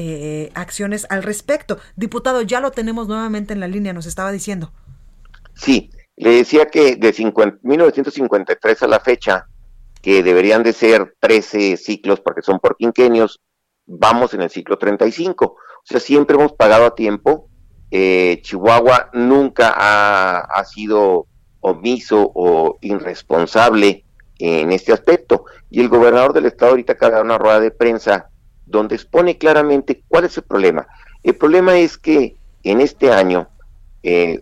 acciones 0.54 1.06
al 1.10 1.22
respecto. 1.22 1.78
Diputado, 1.96 2.42
ya 2.42 2.60
lo 2.60 2.70
tenemos 2.70 3.08
nuevamente 3.08 3.52
en 3.52 3.60
la 3.60 3.68
línea, 3.68 3.92
nos 3.92 4.06
estaba 4.06 4.32
diciendo. 4.32 4.72
Sí, 5.54 5.90
le 6.20 6.30
decía 6.32 6.66
que 6.66 6.96
de 6.96 7.12
1953 7.62 8.82
a 8.82 8.86
la 8.86 9.00
fecha, 9.00 9.46
que 10.02 10.22
deberían 10.22 10.62
de 10.62 10.72
ser 10.72 11.14
13 11.20 11.76
ciclos 11.76 12.20
porque 12.20 12.42
son 12.42 12.58
por 12.58 12.76
quinquenios, 12.76 13.40
vamos 13.86 14.34
en 14.34 14.42
el 14.42 14.50
ciclo 14.50 14.78
35. 14.78 15.44
O 15.44 15.56
sea, 15.84 16.00
siempre 16.00 16.36
hemos 16.36 16.52
pagado 16.52 16.86
a 16.86 16.94
tiempo. 16.94 17.48
Eh, 17.90 18.40
Chihuahua 18.42 19.10
nunca 19.12 19.74
ha, 19.76 20.40
ha, 20.40 20.64
sido 20.64 21.26
omiso 21.60 22.30
o 22.34 22.78
irresponsable 22.80 24.04
en 24.38 24.72
este 24.72 24.92
aspecto. 24.92 25.44
Y 25.70 25.80
el 25.80 25.88
gobernador 25.88 26.32
del 26.32 26.46
estado 26.46 26.72
ahorita 26.72 26.94
acaba 26.94 27.20
una 27.20 27.38
rueda 27.38 27.60
de 27.60 27.70
prensa 27.70 28.30
donde 28.64 28.94
expone 28.94 29.36
claramente 29.36 30.02
cuál 30.08 30.24
es 30.24 30.36
el 30.36 30.44
problema. 30.44 30.86
El 31.22 31.36
problema 31.36 31.76
es 31.78 31.98
que 31.98 32.36
en 32.62 32.80
este 32.80 33.12
año 33.12 33.48
eh, 34.02 34.40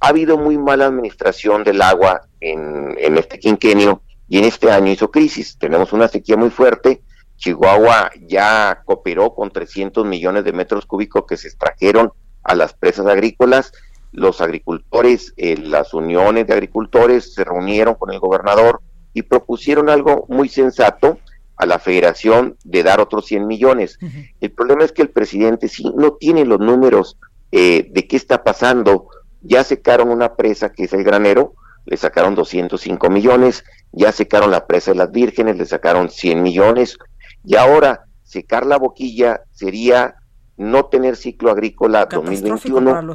ha 0.00 0.08
habido 0.08 0.36
muy 0.36 0.58
mala 0.58 0.86
administración 0.86 1.64
del 1.64 1.80
agua 1.80 2.22
en, 2.40 2.96
este 3.16 3.38
quinquenio 3.38 4.02
y 4.32 4.38
en 4.38 4.44
este 4.44 4.70
año 4.70 4.90
hizo 4.90 5.10
crisis. 5.10 5.58
Tenemos 5.58 5.92
una 5.92 6.08
sequía 6.08 6.38
muy 6.38 6.48
fuerte. 6.48 7.02
Chihuahua 7.36 8.10
ya 8.26 8.80
cooperó 8.86 9.34
con 9.34 9.50
300 9.50 10.06
millones 10.06 10.42
de 10.44 10.54
metros 10.54 10.86
cúbicos 10.86 11.24
que 11.28 11.36
se 11.36 11.48
extrajeron 11.48 12.12
a 12.42 12.54
las 12.54 12.72
presas 12.72 13.04
agrícolas. 13.04 13.72
Los 14.10 14.40
agricultores, 14.40 15.34
eh, 15.36 15.58
las 15.58 15.92
uniones 15.92 16.46
de 16.46 16.54
agricultores 16.54 17.34
se 17.34 17.44
reunieron 17.44 17.94
con 17.96 18.10
el 18.10 18.20
gobernador 18.20 18.80
y 19.12 19.20
propusieron 19.20 19.90
algo 19.90 20.24
muy 20.30 20.48
sensato 20.48 21.18
a 21.58 21.66
la 21.66 21.78
federación 21.78 22.56
de 22.64 22.84
dar 22.84 23.00
otros 23.00 23.26
100 23.26 23.46
millones. 23.46 23.98
El 24.40 24.50
problema 24.52 24.82
es 24.82 24.92
que 24.92 25.02
el 25.02 25.10
presidente 25.10 25.68
sí 25.68 25.84
no 25.94 26.14
tiene 26.14 26.46
los 26.46 26.58
números 26.58 27.18
eh, 27.50 27.86
de 27.90 28.08
qué 28.08 28.16
está 28.16 28.42
pasando 28.42 29.10
ya 29.42 29.64
secaron 29.64 30.10
una 30.10 30.36
presa 30.36 30.72
que 30.72 30.84
es 30.84 30.92
el 30.92 31.04
granero, 31.04 31.54
le 31.84 31.96
sacaron 31.96 32.34
205 32.34 33.10
millones, 33.10 33.64
ya 33.92 34.12
secaron 34.12 34.50
la 34.50 34.66
presa 34.66 34.92
de 34.92 34.98
las 34.98 35.10
vírgenes, 35.10 35.56
le 35.56 35.66
sacaron 35.66 36.10
100 36.10 36.42
millones, 36.42 36.98
y 37.44 37.56
ahora 37.56 38.06
secar 38.22 38.66
la 38.66 38.78
boquilla 38.78 39.42
sería 39.52 40.16
no 40.56 40.86
tener 40.86 41.16
ciclo 41.16 41.50
agrícola 41.50 42.06
2021. 42.06 43.14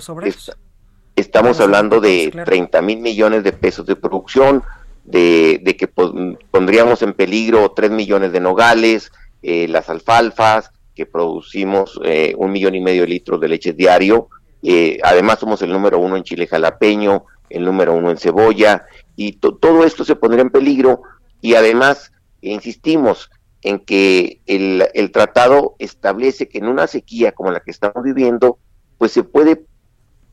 estamos 1.16 1.60
hablando 1.60 2.00
de 2.00 2.32
30 2.46 2.82
mil 2.82 3.00
millones 3.00 3.44
de 3.44 3.54
pesos 3.54 3.86
de 3.86 3.96
producción, 3.96 4.64
de, 5.04 5.76
que 5.78 5.88
pondríamos 5.88 7.02
en 7.02 7.14
peligro 7.14 7.72
3 7.72 7.92
millones 7.92 8.32
de 8.34 8.42
nogales, 8.42 9.12
eh, 9.42 9.68
las 9.68 9.90
alfalfas, 9.90 10.72
que 10.94 11.06
producimos 11.06 12.00
eh, 12.04 12.34
un 12.38 12.52
millón 12.52 12.76
y 12.76 12.82
medio 12.82 13.04
de 13.04 13.08
litros 13.08 13.40
de 13.40 13.48
leche 13.48 13.74
diario, 13.74 14.30
eh, 14.64 15.00
además 15.04 15.40
somos 15.40 15.62
el 15.62 15.72
número 15.72 16.00
uno 16.00 16.18
en 16.18 16.24
chile 16.24 16.48
jalapeño, 16.48 17.26
el 17.50 17.66
número 17.66 17.94
uno 17.94 18.12
en 18.12 18.18
cebolla, 18.18 18.86
y 19.16 19.34
todo 19.34 19.84
esto 19.84 20.04
se 20.04 20.16
pondría 20.16 20.44
en 20.44 20.50
peligro. 20.50 21.02
Y 21.42 21.56
además, 21.56 22.12
insistimos 22.42 23.30
en 23.62 23.80
que 23.80 24.42
el, 24.46 24.88
el 24.94 25.12
tratado 25.12 25.76
establece 25.80 26.48
que 26.48 26.60
en 26.60 26.68
una 26.68 26.88
sequía 26.88 27.32
como 27.32 27.52
la 27.52 27.60
que 27.60 27.72
estamos 27.72 28.04
viviendo, 28.04 28.60
pues 28.98 29.12
se 29.12 29.24
puede 29.24 29.64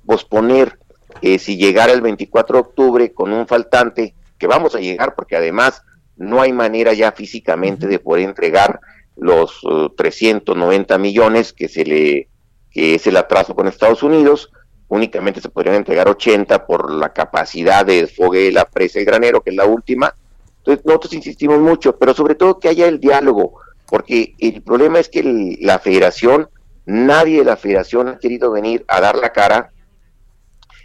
posponer 0.06 0.78
eh, 1.22 1.38
si 1.38 1.56
llegara 1.56 1.92
el 1.92 2.00
24 2.00 2.56
de 2.56 2.60
octubre 2.60 3.12
con 3.12 3.32
un 3.32 3.46
faltante, 3.46 4.14
que 4.38 4.46
vamos 4.46 4.74
a 4.74 4.80
llegar 4.80 5.14
porque 5.14 5.36
además 5.36 5.82
no 6.16 6.40
hay 6.40 6.52
manera 6.52 6.92
ya 6.92 7.12
físicamente 7.12 7.86
de 7.86 7.98
poder 7.98 8.24
entregar 8.24 8.80
los 9.16 9.60
390 9.96 10.94
uh, 10.94 10.98
millones 10.98 11.52
que 11.52 11.68
se 11.68 11.84
le 11.84 12.28
que 12.70 12.96
es 12.96 13.06
el 13.06 13.16
atraso 13.16 13.54
con 13.54 13.68
Estados 13.68 14.02
Unidos, 14.02 14.50
únicamente 14.94 15.40
se 15.40 15.48
podrían 15.48 15.74
entregar 15.74 16.08
80 16.08 16.66
por 16.66 16.92
la 16.92 17.12
capacidad 17.12 17.84
de 17.84 18.02
desfogue 18.02 18.44
de 18.44 18.52
la 18.52 18.64
presa 18.64 19.00
y 19.00 19.04
granero, 19.04 19.42
que 19.42 19.50
es 19.50 19.56
la 19.56 19.66
última. 19.66 20.14
Entonces, 20.58 20.84
nosotros 20.86 21.12
insistimos 21.14 21.58
mucho, 21.58 21.96
pero 21.98 22.14
sobre 22.14 22.36
todo 22.36 22.60
que 22.60 22.68
haya 22.68 22.86
el 22.86 23.00
diálogo, 23.00 23.60
porque 23.86 24.34
el 24.38 24.62
problema 24.62 25.00
es 25.00 25.08
que 25.08 25.58
la 25.60 25.80
federación, 25.80 26.48
nadie 26.86 27.40
de 27.40 27.44
la 27.44 27.56
federación 27.56 28.06
ha 28.06 28.18
querido 28.18 28.52
venir 28.52 28.84
a 28.86 29.00
dar 29.00 29.16
la 29.16 29.30
cara, 29.30 29.72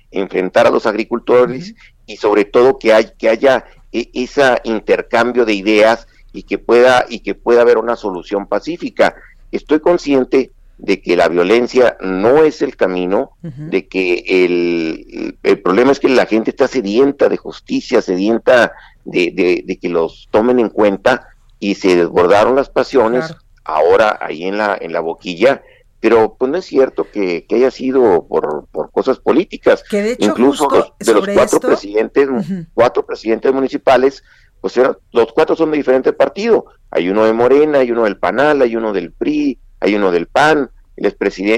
enfrentar 0.09 0.65
a 0.65 0.71
los 0.71 0.87
agricultores 0.87 1.75
y 2.07 2.17
sobre 2.17 2.45
todo 2.45 2.79
que, 2.79 2.93
hay, 2.93 3.11
que 3.15 3.29
haya 3.29 3.65
e, 3.91 4.09
ese 4.15 4.59
intercambio 4.63 5.45
de 5.45 5.53
ideas 5.53 6.07
y 6.33 6.43
que 6.43 6.57
pueda 6.57 7.05
y 7.07 7.19
que 7.19 7.35
pueda 7.35 7.61
haber 7.61 7.77
una 7.77 7.95
solución 7.95 8.47
pacífica. 8.47 9.15
Estoy 9.51 9.81
consciente 9.81 10.51
de 10.79 11.01
que 11.01 11.17
la 11.17 11.27
violencia 11.27 11.97
no 11.99 12.43
es 12.43 12.61
el 12.61 12.77
camino, 12.77 13.31
de 13.41 13.87
que 13.87 14.23
el, 14.25 15.37
el, 15.43 15.61
problema 15.61 15.91
es 15.91 15.99
que 15.99 16.07
la 16.07 16.25
gente 16.25 16.51
está 16.51 16.69
sedienta 16.69 17.27
de 17.27 17.35
justicia, 17.35 18.01
sedienta 18.01 18.71
de, 19.03 19.63
de, 19.65 19.77
que 19.77 19.89
los 19.89 20.29
tomen 20.31 20.57
en 20.57 20.69
cuenta 20.69 21.27
y 21.59 21.75
se 21.75 21.97
desbordaron 21.97 22.55
las 22.55 22.69
pasiones 22.69 23.35
ahora 23.65 24.17
ahí 24.21 24.45
en 24.45 24.57
la, 24.57 24.77
en 24.79 24.93
la 24.93 25.01
boquilla, 25.01 25.61
pero 25.99 26.35
pues 26.39 26.49
no 26.49 26.57
es 26.57 26.65
cierto 26.65 27.11
que, 27.11 27.45
que 27.45 27.55
haya 27.55 27.71
sido 27.71 28.25
por, 28.25 28.65
por, 28.71 28.89
cosas 28.91 29.19
políticas. 29.19 29.83
Incluso 30.17 30.69
de 30.97 31.13
los 31.13 31.27
cuatro 31.27 31.59
presidentes, 31.59 32.29
cuatro 32.73 33.05
presidentes 33.05 33.53
municipales, 33.53 34.23
pues 34.61 34.79
los 35.11 35.33
cuatro 35.33 35.57
son 35.57 35.71
de 35.71 35.77
diferente 35.77 36.13
partido. 36.13 36.67
Hay 36.89 37.09
uno 37.09 37.25
de 37.25 37.33
Morena, 37.33 37.79
hay 37.79 37.91
uno 37.91 38.05
del 38.05 38.17
Panal, 38.17 38.61
hay 38.61 38.77
uno 38.77 38.93
del 38.93 39.11
PRI, 39.11 39.59
hay 39.79 39.95
uno 39.95 40.11
del 40.11 40.27
PAN, 40.27 40.69
el 40.95 41.15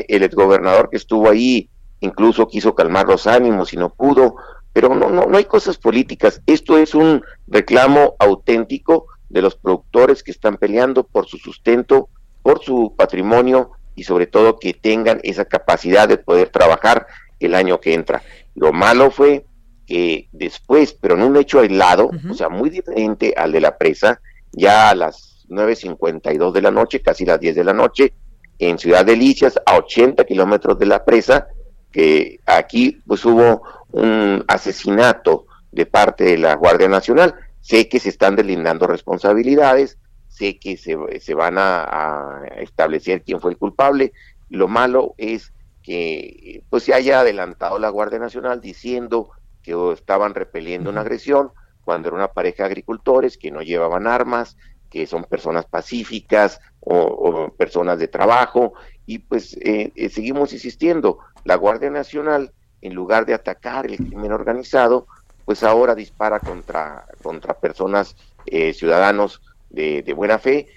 el 0.07 0.23
exgobernador 0.23 0.89
que 0.89 0.97
estuvo 0.97 1.29
ahí 1.29 1.69
incluso 2.01 2.47
quiso 2.47 2.75
calmar 2.75 3.07
los 3.07 3.27
ánimos 3.27 3.73
y 3.73 3.77
no 3.77 3.89
pudo, 3.89 4.35
pero 4.73 4.93
no, 4.93 5.09
no, 5.09 5.25
no 5.27 5.37
hay 5.37 5.45
cosas 5.45 5.77
políticas. 5.77 6.41
Esto 6.45 6.77
es 6.77 6.93
un 6.93 7.23
reclamo 7.47 8.15
auténtico 8.19 9.07
de 9.29 9.41
los 9.41 9.55
productores 9.55 10.23
que 10.23 10.31
están 10.31 10.57
peleando 10.57 11.03
por 11.03 11.27
su 11.27 11.37
sustento, 11.37 12.09
por 12.41 12.61
su 12.61 12.93
patrimonio 12.97 13.71
y 13.95 14.03
sobre 14.03 14.27
todo 14.27 14.59
que 14.59 14.73
tengan 14.73 15.19
esa 15.23 15.45
capacidad 15.45 16.07
de 16.07 16.17
poder 16.17 16.49
trabajar 16.49 17.07
el 17.39 17.55
año 17.55 17.79
que 17.79 17.93
entra. 17.93 18.23
Lo 18.55 18.73
malo 18.73 19.11
fue 19.11 19.45
que 19.85 20.27
después, 20.31 20.93
pero 20.93 21.15
en 21.15 21.23
un 21.23 21.37
hecho 21.37 21.59
aislado, 21.59 22.09
o 22.29 22.33
sea, 22.33 22.49
muy 22.49 22.69
diferente 22.69 23.33
al 23.37 23.51
de 23.51 23.61
la 23.61 23.77
presa, 23.77 24.21
ya 24.51 24.89
a 24.89 24.95
las 24.95 25.30
9.52 25.51 26.51
de 26.51 26.61
la 26.61 26.71
noche, 26.71 27.01
casi 27.01 27.25
las 27.25 27.39
10 27.39 27.55
de 27.55 27.63
la 27.63 27.73
noche, 27.73 28.13
en 28.57 28.77
Ciudad 28.77 29.05
Delicias, 29.05 29.59
a 29.65 29.77
80 29.77 30.23
kilómetros 30.25 30.77
de 30.79 30.85
la 30.85 31.03
presa, 31.03 31.47
que 31.91 32.39
aquí 32.45 33.01
pues 33.05 33.25
hubo 33.25 33.63
un 33.91 34.43
asesinato 34.47 35.45
de 35.71 35.85
parte 35.85 36.23
de 36.23 36.37
la 36.37 36.55
Guardia 36.55 36.87
Nacional. 36.87 37.35
Sé 37.59 37.89
que 37.89 37.99
se 37.99 38.09
están 38.09 38.35
delindando 38.35 38.87
responsabilidades, 38.87 39.97
sé 40.27 40.57
que 40.57 40.77
se, 40.77 40.97
se 41.19 41.33
van 41.33 41.57
a, 41.57 41.83
a, 41.83 42.45
establecer 42.57 43.23
quién 43.23 43.39
fue 43.39 43.51
el 43.51 43.57
culpable. 43.57 44.13
Lo 44.49 44.67
malo 44.67 45.15
es 45.17 45.53
que 45.83 46.63
pues 46.69 46.83
se 46.83 46.93
haya 46.93 47.21
adelantado 47.21 47.79
la 47.79 47.89
Guardia 47.89 48.19
Nacional 48.19 48.61
diciendo 48.61 49.31
que 49.63 49.73
estaban 49.93 50.33
repeliendo 50.33 50.89
una 50.89 51.01
agresión 51.01 51.51
cuando 51.83 52.09
era 52.09 52.17
una 52.17 52.27
pareja 52.29 52.63
de 52.63 52.69
agricultores 52.69 53.37
que 53.37 53.51
no 53.51 53.61
llevaban 53.61 54.07
armas, 54.07 54.57
que 54.91 55.07
son 55.07 55.23
personas 55.23 55.65
pacíficas 55.65 56.59
o, 56.81 57.49
personas 57.57 57.97
de 57.97 58.07
trabajo, 58.07 58.73
y 59.05 59.19
pues 59.19 59.57
eh, 59.61 59.91
eh, 59.95 60.09
seguimos 60.09 60.53
insistiendo, 60.53 61.19
la 61.45 61.55
Guardia 61.55 61.89
Nacional, 61.89 62.51
en 62.81 62.93
lugar 62.93 63.25
de 63.25 63.33
atacar 63.33 63.85
el 63.85 63.97
crimen 63.97 64.31
organizado, 64.31 65.07
pues 65.45 65.63
ahora 65.63 65.95
dispara 65.95 66.39
contra, 66.39 67.05
contra 67.23 67.53
personas, 67.55 68.15
eh, 68.45 68.73
ciudadanos 68.73 69.41
de, 69.69 70.01
de, 70.03 70.13
buena 70.13 70.37
fe. 70.39 70.67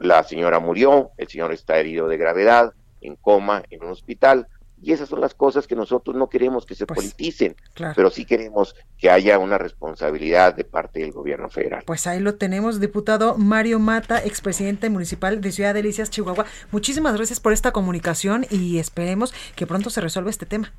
la 0.00 0.22
señora 0.24 0.58
murió, 0.60 1.10
el 1.18 1.28
señor 1.28 1.52
está 1.52 1.78
herido 1.78 2.08
de 2.08 2.16
gravedad, 2.16 2.72
en 3.00 3.16
coma, 3.16 3.62
en 3.70 3.84
un 3.84 3.90
hospital. 3.90 4.48
Y 4.82 4.92
esas 4.92 5.08
son 5.08 5.20
las 5.20 5.34
cosas 5.34 5.66
que 5.66 5.76
nosotros 5.76 6.16
no 6.16 6.28
queremos 6.28 6.64
que 6.64 6.74
se 6.74 6.86
pues, 6.86 6.98
politicen, 6.98 7.54
pero 7.94 8.10
sí 8.10 8.24
queremos 8.24 8.74
que 8.98 9.10
haya 9.10 9.38
una 9.38 9.58
responsabilidad 9.58 10.54
de 10.54 10.64
parte 10.64 11.00
del 11.00 11.12
gobierno 11.12 11.50
federal. 11.50 11.82
Pues 11.86 12.06
ahí 12.06 12.20
lo 12.20 12.36
tenemos, 12.36 12.80
diputado 12.80 13.36
Mario 13.36 13.78
Mata, 13.78 14.24
expresidente 14.24 14.88
municipal 14.88 15.40
de 15.40 15.52
Ciudad 15.52 15.74
Delicias, 15.74 16.10
Chihuahua. 16.10 16.46
Muchísimas 16.70 17.14
gracias 17.14 17.40
por 17.40 17.52
esta 17.52 17.72
comunicación 17.72 18.46
y 18.50 18.78
esperemos 18.78 19.34
que 19.54 19.66
pronto 19.66 19.90
se 19.90 20.00
resuelva 20.00 20.30
este 20.30 20.46
tema. 20.46 20.72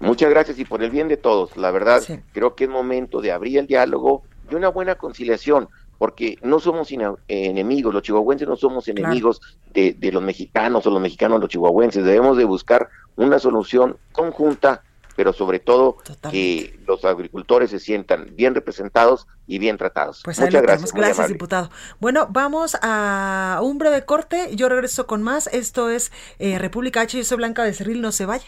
Muchas 0.00 0.30
gracias 0.30 0.58
y 0.58 0.64
por 0.64 0.82
el 0.82 0.90
bien 0.90 1.08
de 1.08 1.16
todos. 1.16 1.56
La 1.56 1.70
verdad, 1.70 2.02
creo 2.32 2.54
que 2.54 2.64
es 2.64 2.70
momento 2.70 3.20
de 3.20 3.32
abrir 3.32 3.58
el 3.58 3.66
diálogo. 3.66 4.24
y 4.50 4.54
una 4.54 4.68
buena 4.68 4.96
conciliación, 4.96 5.68
porque 6.04 6.36
no 6.42 6.60
somos 6.60 6.92
enemigos, 7.28 7.94
los 7.94 8.02
chihuahuenses 8.02 8.46
no 8.46 8.56
somos 8.56 8.86
enemigos 8.88 9.40
de, 9.72 9.94
de, 9.94 10.12
los 10.12 10.22
mexicanos 10.22 10.86
o 10.86 10.90
los 10.90 11.00
mexicanos 11.00 11.40
los 11.40 11.48
chihuahuenses, 11.48 12.04
debemos 12.04 12.36
de 12.36 12.44
buscar 12.44 12.90
una 13.16 13.38
solución 13.38 13.96
conjunta 14.12 14.82
pero 15.16 15.32
sobre 15.32 15.60
todo 15.60 15.96
que 16.30 16.78
los 16.86 17.06
agricultores 17.06 17.70
se 17.70 17.78
sientan 17.78 18.34
bien 18.34 18.54
representados 18.54 19.26
y 19.46 19.58
bien 19.58 19.78
tratados. 19.78 20.20
Pues 20.24 20.38
Muchas 20.38 20.60
gracias. 20.60 20.92
Gracias, 20.92 21.28
diputado. 21.28 21.70
Bueno, 22.00 22.26
vamos 22.28 22.76
a 22.82 23.60
un 23.62 23.78
breve 23.78 24.04
corte. 24.04 24.54
Yo 24.56 24.68
regreso 24.68 25.06
con 25.06 25.22
más. 25.22 25.46
Esto 25.54 25.88
es 25.88 26.12
eh, 26.38 26.58
República 26.58 27.00
H. 27.00 27.16
Yo 27.16 27.24
soy 27.24 27.38
Blanca 27.38 27.64
de 27.64 27.72
Cerril. 27.72 28.02
No 28.02 28.12
se 28.12 28.26
vaya. 28.26 28.46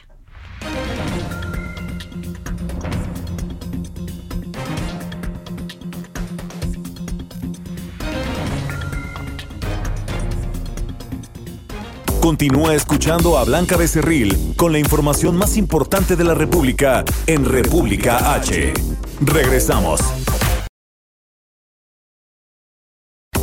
Continúa 12.26 12.74
escuchando 12.74 13.38
a 13.38 13.44
Blanca 13.44 13.76
Becerril 13.76 14.54
con 14.56 14.72
la 14.72 14.80
información 14.80 15.36
más 15.36 15.56
importante 15.56 16.16
de 16.16 16.24
la 16.24 16.34
República 16.34 17.04
en 17.28 17.44
República 17.44 18.34
H. 18.34 18.74
Regresamos. 19.20 20.00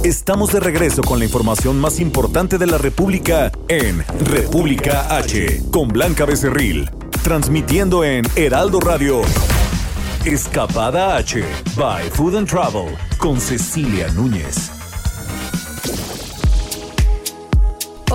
Estamos 0.03 0.51
de 0.51 0.59
regreso 0.59 1.01
con 1.01 1.19
la 1.19 1.23
información 1.23 1.79
más 1.79 2.01
importante 2.01 2.57
de 2.57 2.67
la 2.67 2.77
República 2.77 3.53
en 3.69 4.03
República 4.19 5.15
H 5.15 5.61
con 5.71 5.87
Blanca 5.87 6.25
Becerril, 6.25 6.91
transmitiendo 7.23 8.03
en 8.03 8.25
Heraldo 8.35 8.81
Radio. 8.81 9.21
Escapada 10.25 11.15
H 11.15 11.41
by 11.77 12.09
Food 12.09 12.35
and 12.35 12.49
Travel 12.49 12.97
con 13.17 13.39
Cecilia 13.39 14.09
Núñez. 14.09 14.82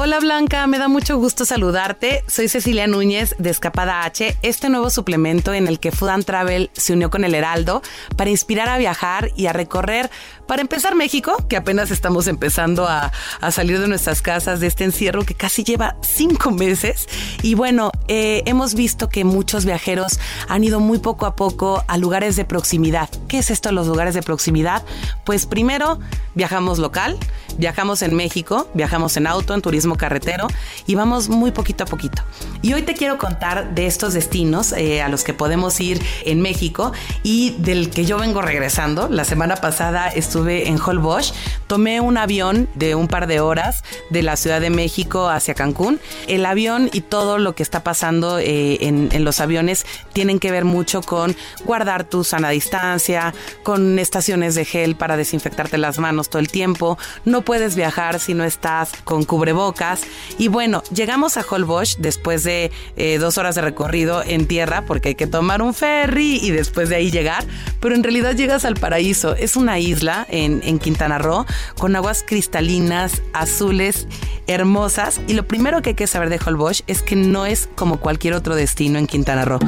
Hola 0.01 0.21
Blanca, 0.21 0.65
me 0.69 0.79
da 0.79 0.87
mucho 0.87 1.19
gusto 1.19 1.45
saludarte. 1.45 2.23
Soy 2.29 2.47
Cecilia 2.47 2.87
Núñez 2.87 3.35
de 3.41 3.51
Escapada 3.51 4.05
H, 4.05 4.37
este 4.43 4.69
nuevo 4.69 4.91
suplemento 4.91 5.53
en 5.53 5.67
el 5.67 5.81
que 5.81 5.91
Food 5.91 6.11
and 6.11 6.25
Travel 6.25 6.71
se 6.73 6.93
unió 6.93 7.11
con 7.11 7.25
el 7.25 7.35
Heraldo 7.35 7.83
para 8.17 8.31
inspirar 8.31 8.69
a 8.69 8.79
viajar 8.79 9.33
y 9.35 9.47
a 9.47 9.53
recorrer, 9.53 10.09
para 10.47 10.63
empezar 10.63 10.95
México, 10.95 11.37
que 11.49 11.57
apenas 11.57 11.91
estamos 11.91 12.29
empezando 12.29 12.87
a, 12.87 13.11
salir 13.51 13.81
de 13.81 13.89
nuestras 13.89 14.23
casas 14.23 14.61
de 14.61 14.69
este 14.69 14.85
encierro 14.85 15.25
que 15.25 15.35
casi 15.35 15.65
lleva 15.65 15.97
cinco 16.01 16.53
meses. 16.53 17.09
Y 17.43 17.57
bueno, 17.57 17.91
eh, 18.07 18.45
hemos 18.47 18.75
visto 18.75 19.09
que 19.09 19.25
muchos 19.25 19.65
viajeros 19.65 20.21
han 20.47 20.63
ido 20.63 20.79
muy 20.79 21.01
poco 21.01 21.27
a 21.27 21.35
poco 21.35 21.83
a 21.89 21.99
lugares 21.99 22.37
de 22.37 22.45
proximidad. 22.45 23.11
¿Qué 23.27 23.39
es 23.39 23.51
esto, 23.51 23.73
los 23.73 23.89
lugares 23.89 24.15
de 24.15 24.23
proximidad? 24.23 24.85
Pues 25.25 25.45
primero 25.47 25.99
viajamos 26.37 26.79
local, 26.79 27.19
viajamos 27.57 28.03
en 28.03 28.15
México, 28.15 28.69
viajamos 28.75 29.17
en 29.17 29.27
auto, 29.27 29.55
en 29.55 29.63
turismo 29.63 29.97
carretero 29.97 30.47
y 30.87 30.95
vamos 30.95 31.29
muy 31.29 31.51
poquito 31.51 31.85
a 31.85 31.87
poquito. 31.87 32.23
Y 32.63 32.73
hoy 32.75 32.83
te 32.83 32.95
quiero 32.95 33.19
contar 33.19 33.75
de 33.75 33.87
estos 33.87 34.15
destinos 34.15 34.73
eh, 34.73 35.03
a 35.03 35.09
los 35.09 35.25
que 35.25 35.35
podemos 35.35 35.81
ir 35.81 36.03
en 36.25 36.41
México 36.41 36.93
y 37.23 37.57
del 37.59 37.91
que 37.91 38.05
yo 38.05 38.19
vengo 38.19 38.43
regresando. 38.43 39.09
La 39.09 39.25
semana 39.25 39.57
pasada 39.57 40.09
estuve 40.09 40.69
en 40.69 40.81
Holbox, 40.81 41.35
tomé 41.67 42.01
un 42.01 42.17
avión 42.17 42.69
de 42.75 42.95
un 42.95 43.09
par 43.09 43.27
de 43.27 43.41
horas 43.41 43.83
de 44.11 44.23
la 44.23 44.37
Ciudad 44.37 44.61
de 44.61 44.71
México 44.71 45.29
hacia 45.29 45.55
Cancún. 45.55 46.01
El 46.27 46.45
avión 46.47 46.91
y 46.93 47.01
todo 47.01 47.39
lo 47.39 47.55
que 47.55 47.63
está 47.63 47.83
pasando 47.83 48.39
eh, 48.39 48.79
en, 48.87 49.09
en 49.13 49.25
los 49.25 49.41
aviones 49.41 49.87
tienen 50.13 50.39
que 50.39 50.51
ver 50.51 50.65
mucho 50.65 51.03
con 51.03 51.37
guardar 51.65 52.05
tu 52.05 52.25
sana 52.25 52.51
distancia, 52.51 53.35
con 53.63 53.99
estaciones 53.99 54.55
de 54.55 54.65
gel 54.65 54.97
para 54.97 55.17
desinfectarte 55.17 55.79
las 55.79 55.99
manos 55.99 56.29
todo 56.29 56.41
el 56.41 56.49
tiempo. 56.49 56.99
No 57.25 57.38
puedes 57.43 57.77
viajar 57.77 58.21
si 58.21 58.35
no 58.35 58.45
estás 58.45 58.93
con 59.05 59.25
cubrebocas 59.25 60.03
y 60.39 60.49
bueno, 60.49 60.83
llegamos 60.93 61.37
a 61.37 61.45
Holbox 61.49 61.97
después 62.01 62.45
de 62.45 62.71
eh, 62.97 63.19
dos 63.19 63.39
horas 63.39 63.55
de 63.55 63.63
recorrido 63.63 64.23
en 64.23 64.47
tierra, 64.47 64.85
porque 64.87 65.11
hay 65.11 65.15
que 65.15 65.27
tomar 65.27 65.63
un 65.63 65.75
ferry 65.75 66.39
y 66.43 66.51
después 66.51 66.89
de 66.89 66.97
ahí 66.97 67.11
llegar. 67.11 67.45
Pero 67.81 67.95
en 67.95 68.03
realidad 68.03 68.35
llegas 68.35 68.65
al 68.65 68.75
paraíso. 68.75 69.35
Es 69.35 69.57
una 69.57 69.79
isla 69.79 70.27
en, 70.29 70.61
en 70.65 70.79
Quintana 70.79 71.19
Roo 71.19 71.47
con 71.79 71.95
aguas 71.97 72.25
cristalinas, 72.27 73.23
azules, 73.33 74.07
hermosas. 74.47 75.21
Y 75.27 75.35
lo 75.35 75.47
primero 75.47 75.83
que 75.83 75.91
hay 75.91 75.97
que 75.97 76.07
saber 76.07 76.29
de 76.29 76.41
Holbox 76.45 76.85
es 76.87 77.03
que 77.03 77.17
no 77.17 77.47
es 77.47 77.69
como 77.75 77.99
cualquier 77.99 78.35
otro 78.35 78.55
destino 78.55 78.99
en 78.99 79.07
Quintana 79.07 79.45
Roo 79.45 79.59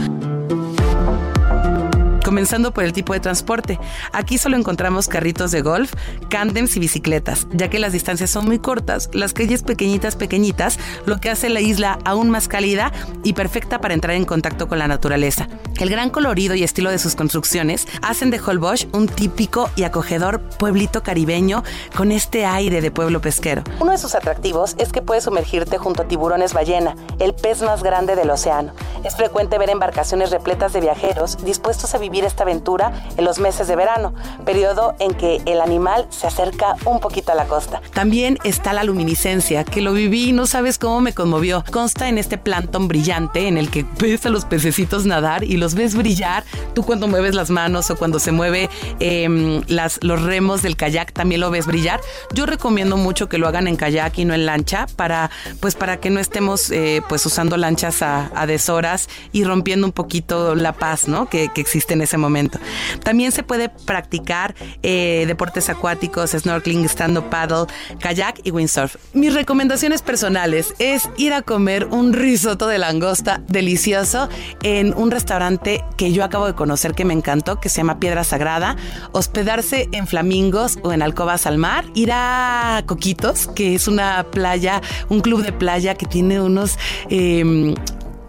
comenzando 2.30 2.72
por 2.72 2.84
el 2.84 2.92
tipo 2.92 3.12
de 3.12 3.18
transporte. 3.18 3.80
Aquí 4.12 4.38
solo 4.38 4.56
encontramos 4.56 5.08
carritos 5.08 5.50
de 5.50 5.62
golf, 5.62 5.92
cándems 6.28 6.76
y 6.76 6.78
bicicletas, 6.78 7.48
ya 7.50 7.68
que 7.68 7.80
las 7.80 7.92
distancias 7.92 8.30
son 8.30 8.44
muy 8.44 8.60
cortas, 8.60 9.10
las 9.12 9.32
calles 9.32 9.64
pequeñitas, 9.64 10.14
pequeñitas, 10.14 10.78
lo 11.06 11.18
que 11.18 11.28
hace 11.28 11.48
la 11.48 11.60
isla 11.60 11.98
aún 12.04 12.30
más 12.30 12.46
cálida 12.46 12.92
y 13.24 13.32
perfecta 13.32 13.80
para 13.80 13.94
entrar 13.94 14.14
en 14.14 14.26
contacto 14.26 14.68
con 14.68 14.78
la 14.78 14.86
naturaleza. 14.86 15.48
El 15.80 15.90
gran 15.90 16.10
colorido 16.10 16.54
y 16.54 16.62
estilo 16.62 16.90
de 16.90 17.00
sus 17.00 17.16
construcciones 17.16 17.88
hacen 18.00 18.30
de 18.30 18.38
Holbox 18.38 18.86
un 18.92 19.08
típico 19.08 19.68
y 19.74 19.82
acogedor 19.82 20.40
pueblito 20.40 21.02
caribeño 21.02 21.64
con 21.96 22.12
este 22.12 22.46
aire 22.46 22.80
de 22.80 22.92
pueblo 22.92 23.20
pesquero. 23.20 23.64
Uno 23.80 23.90
de 23.90 23.98
sus 23.98 24.14
atractivos 24.14 24.76
es 24.78 24.92
que 24.92 25.02
puedes 25.02 25.24
sumergirte 25.24 25.78
junto 25.78 26.02
a 26.02 26.04
tiburones 26.04 26.54
ballena, 26.54 26.94
el 27.18 27.34
pez 27.34 27.60
más 27.62 27.82
grande 27.82 28.14
del 28.14 28.30
océano. 28.30 28.72
Es 29.02 29.16
frecuente 29.16 29.58
ver 29.58 29.70
embarcaciones 29.70 30.30
repletas 30.30 30.72
de 30.72 30.80
viajeros 30.80 31.44
dispuestos 31.44 31.92
a 31.94 31.98
vivir 31.98 32.19
esta 32.24 32.42
aventura 32.42 32.92
en 33.16 33.24
los 33.24 33.38
meses 33.38 33.68
de 33.68 33.76
verano, 33.76 34.14
periodo 34.44 34.94
en 34.98 35.14
que 35.14 35.40
el 35.46 35.60
animal 35.60 36.06
se 36.10 36.26
acerca 36.26 36.76
un 36.84 37.00
poquito 37.00 37.32
a 37.32 37.34
la 37.34 37.46
costa. 37.46 37.80
También 37.94 38.38
está 38.44 38.72
la 38.72 38.84
luminiscencia, 38.84 39.64
que 39.64 39.80
lo 39.80 39.92
viví 39.92 40.30
y 40.30 40.32
no 40.32 40.46
sabes 40.46 40.78
cómo 40.78 41.00
me 41.00 41.12
conmovió. 41.12 41.64
Consta 41.70 42.08
en 42.08 42.18
este 42.18 42.38
plantón 42.38 42.88
brillante 42.88 43.48
en 43.48 43.58
el 43.58 43.70
que 43.70 43.84
ves 43.98 44.26
a 44.26 44.30
los 44.30 44.44
pececitos 44.44 45.06
nadar 45.06 45.44
y 45.44 45.56
los 45.56 45.74
ves 45.74 45.94
brillar. 45.94 46.44
Tú 46.74 46.82
cuando 46.84 47.08
mueves 47.08 47.34
las 47.34 47.50
manos 47.50 47.90
o 47.90 47.96
cuando 47.96 48.18
se 48.18 48.32
mueve 48.32 48.68
em, 48.98 49.62
las, 49.68 49.98
los 50.02 50.22
remos 50.22 50.62
del 50.62 50.76
kayak 50.76 51.12
también 51.12 51.40
lo 51.40 51.50
ves 51.50 51.66
brillar. 51.66 52.00
Yo 52.32 52.46
recomiendo 52.46 52.96
mucho 52.96 53.28
que 53.28 53.38
lo 53.38 53.48
hagan 53.48 53.66
en 53.66 53.76
kayak 53.76 54.18
y 54.18 54.24
no 54.24 54.34
en 54.34 54.46
lancha 54.46 54.86
para, 54.96 55.30
pues 55.60 55.74
para 55.74 55.98
que 56.00 56.10
no 56.10 56.20
estemos 56.20 56.70
eh, 56.70 57.02
pues 57.08 57.24
usando 57.26 57.56
lanchas 57.56 58.02
a, 58.02 58.30
a, 58.34 58.46
deshoras 58.46 59.08
y 59.32 59.44
rompiendo 59.44 59.86
un 59.86 59.92
poquito 59.92 60.54
la 60.54 60.72
paz, 60.72 61.08
¿no? 61.08 61.28
Que, 61.28 61.48
que 61.48 61.60
existe 61.60 61.94
en 61.94 62.02
ese 62.02 62.09
momento. 62.16 62.58
También 63.02 63.32
se 63.32 63.42
puede 63.42 63.68
practicar 63.68 64.54
eh, 64.82 65.24
deportes 65.26 65.68
acuáticos, 65.68 66.30
snorkeling, 66.30 66.84
stand-up 66.86 67.28
paddle, 67.30 67.66
kayak 67.98 68.40
y 68.44 68.50
windsurf. 68.50 68.96
Mis 69.12 69.34
recomendaciones 69.34 70.02
personales 70.02 70.74
es 70.78 71.08
ir 71.16 71.32
a 71.32 71.42
comer 71.42 71.86
un 71.86 72.12
risotto 72.12 72.66
de 72.66 72.78
langosta 72.78 73.42
delicioso 73.48 74.28
en 74.62 74.94
un 74.94 75.10
restaurante 75.10 75.84
que 75.96 76.12
yo 76.12 76.24
acabo 76.24 76.46
de 76.46 76.54
conocer 76.54 76.94
que 76.94 77.04
me 77.04 77.14
encantó, 77.14 77.60
que 77.60 77.68
se 77.68 77.78
llama 77.78 78.00
Piedra 78.00 78.24
Sagrada, 78.24 78.76
hospedarse 79.12 79.88
en 79.92 80.06
Flamingos 80.06 80.78
o 80.82 80.92
en 80.92 81.02
Alcobas 81.02 81.46
al 81.46 81.58
Mar, 81.58 81.84
ir 81.94 82.10
a 82.12 82.82
Coquitos, 82.86 83.48
que 83.48 83.74
es 83.74 83.88
una 83.88 84.24
playa, 84.30 84.80
un 85.08 85.20
club 85.20 85.42
de 85.42 85.52
playa 85.52 85.94
que 85.94 86.06
tiene 86.06 86.40
unos... 86.40 86.78
Em, 87.08 87.74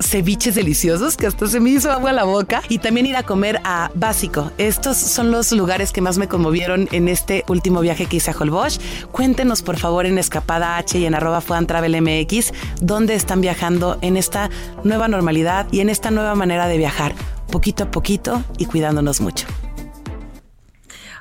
ceviches 0.01 0.55
deliciosos 0.55 1.17
que 1.17 1.27
hasta 1.27 1.47
se 1.47 1.59
me 1.59 1.71
hizo 1.71 1.91
agua 1.91 2.11
la 2.11 2.23
boca 2.23 2.61
y 2.69 2.79
también 2.79 3.05
ir 3.05 3.15
a 3.15 3.23
comer 3.23 3.59
a 3.63 3.91
Básico. 3.95 4.51
Estos 4.57 4.97
son 4.97 5.31
los 5.31 5.51
lugares 5.51 5.91
que 5.91 6.01
más 6.01 6.17
me 6.17 6.27
conmovieron 6.27 6.87
en 6.91 7.07
este 7.07 7.43
último 7.47 7.81
viaje 7.81 8.05
que 8.05 8.17
hice 8.17 8.31
a 8.31 8.35
Holbox. 8.37 8.79
Cuéntenos 9.11 9.61
por 9.61 9.77
favor 9.77 10.05
en 10.05 10.17
Escapada 10.17 10.77
H 10.77 10.97
y 10.97 11.05
en 11.05 11.15
arroba 11.15 11.41
MX 11.41 12.53
dónde 12.81 13.15
están 13.15 13.41
viajando 13.41 13.97
en 14.01 14.17
esta 14.17 14.49
nueva 14.83 15.07
normalidad 15.07 15.67
y 15.71 15.79
en 15.79 15.89
esta 15.89 16.11
nueva 16.11 16.35
manera 16.35 16.67
de 16.67 16.77
viajar, 16.77 17.15
poquito 17.51 17.83
a 17.83 17.91
poquito 17.91 18.43
y 18.57 18.65
cuidándonos 18.65 19.21
mucho. 19.21 19.47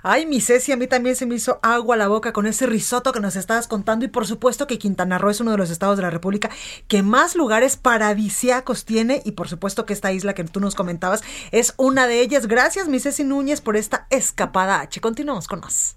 Ay, 0.02 0.26
mi 0.26 0.40
Ceci, 0.40 0.72
a 0.72 0.76
mí 0.76 0.86
también 0.86 1.16
se 1.16 1.26
me 1.26 1.34
hizo 1.34 1.58
agua 1.62 1.96
la 1.96 2.08
boca 2.08 2.32
con 2.32 2.46
ese 2.46 2.66
risotto 2.66 3.12
que 3.12 3.20
nos 3.20 3.36
estabas 3.36 3.68
contando 3.68 4.04
y 4.04 4.08
por 4.08 4.26
supuesto 4.26 4.66
que 4.66 4.78
Quintana 4.78 5.18
Roo 5.18 5.30
es 5.30 5.40
uno 5.40 5.50
de 5.50 5.58
los 5.58 5.70
estados 5.70 5.96
de 5.96 6.02
la 6.02 6.10
República 6.10 6.50
que 6.88 7.02
más 7.02 7.34
lugares 7.34 7.76
paradisiacos 7.76 8.84
tiene 8.84 9.22
y 9.24 9.32
por 9.32 9.48
supuesto 9.48 9.86
que 9.86 9.92
esta 9.92 10.12
isla 10.12 10.34
que 10.34 10.44
tú 10.44 10.60
nos 10.60 10.74
comentabas 10.74 11.22
es 11.50 11.74
una 11.76 12.06
de 12.06 12.20
ellas. 12.20 12.46
Gracias, 12.46 12.88
mi 12.88 13.00
Ceci 13.00 13.24
Núñez, 13.24 13.60
por 13.60 13.76
esta 13.76 14.06
escapada 14.10 14.80
H. 14.80 15.00
Continuamos 15.00 15.46
con 15.46 15.60
más. 15.60 15.96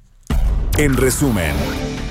En 0.77 0.97
resumen. 0.97 2.02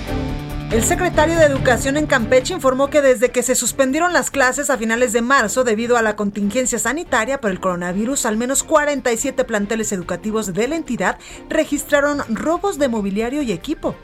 El 0.72 0.82
secretario 0.84 1.38
de 1.38 1.44
Educación 1.44 1.98
en 1.98 2.06
Campeche 2.06 2.54
informó 2.54 2.88
que 2.88 3.02
desde 3.02 3.30
que 3.30 3.42
se 3.42 3.54
suspendieron 3.54 4.14
las 4.14 4.30
clases 4.30 4.70
a 4.70 4.78
finales 4.78 5.12
de 5.12 5.20
marzo 5.20 5.64
debido 5.64 5.98
a 5.98 6.02
la 6.02 6.16
contingencia 6.16 6.78
sanitaria 6.78 7.42
por 7.42 7.50
el 7.50 7.60
coronavirus, 7.60 8.24
al 8.24 8.38
menos 8.38 8.62
47 8.62 9.44
planteles 9.44 9.92
educativos 9.92 10.54
de 10.54 10.68
la 10.68 10.76
entidad 10.76 11.18
registraron 11.50 12.22
robos 12.30 12.78
de 12.78 12.88
mobiliario 12.88 13.42
y 13.42 13.52
equipo. 13.52 13.94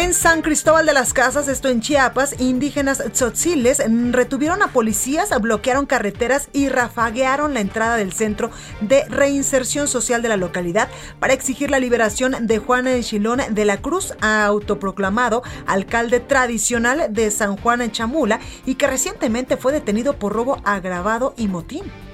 En 0.00 0.14
San 0.14 0.40
Cristóbal 0.40 0.86
de 0.86 0.94
las 0.94 1.12
Casas, 1.12 1.46
esto 1.46 1.68
en 1.68 1.82
Chiapas, 1.82 2.34
indígenas 2.40 3.02
tzotziles 3.12 3.82
retuvieron 4.12 4.62
a 4.62 4.68
policías, 4.68 5.38
bloquearon 5.38 5.84
carreteras 5.84 6.48
y 6.54 6.70
rafaguearon 6.70 7.52
la 7.52 7.60
entrada 7.60 7.98
del 7.98 8.14
centro 8.14 8.50
de 8.80 9.04
reinserción 9.10 9.88
social 9.88 10.22
de 10.22 10.30
la 10.30 10.38
localidad 10.38 10.88
para 11.18 11.34
exigir 11.34 11.70
la 11.70 11.78
liberación 11.78 12.46
de 12.46 12.58
Juan 12.58 12.86
Chilón 13.02 13.42
de 13.50 13.64
la 13.66 13.76
Cruz, 13.76 14.14
autoproclamado 14.22 15.42
alcalde 15.66 16.18
tradicional 16.18 17.08
de 17.10 17.30
San 17.30 17.58
Juan 17.58 17.82
en 17.82 17.92
Chamula 17.92 18.40
y 18.64 18.76
que 18.76 18.86
recientemente 18.86 19.58
fue 19.58 19.70
detenido 19.70 20.18
por 20.18 20.32
robo 20.32 20.62
agravado 20.64 21.34
y 21.36 21.46
motín. 21.46 22.09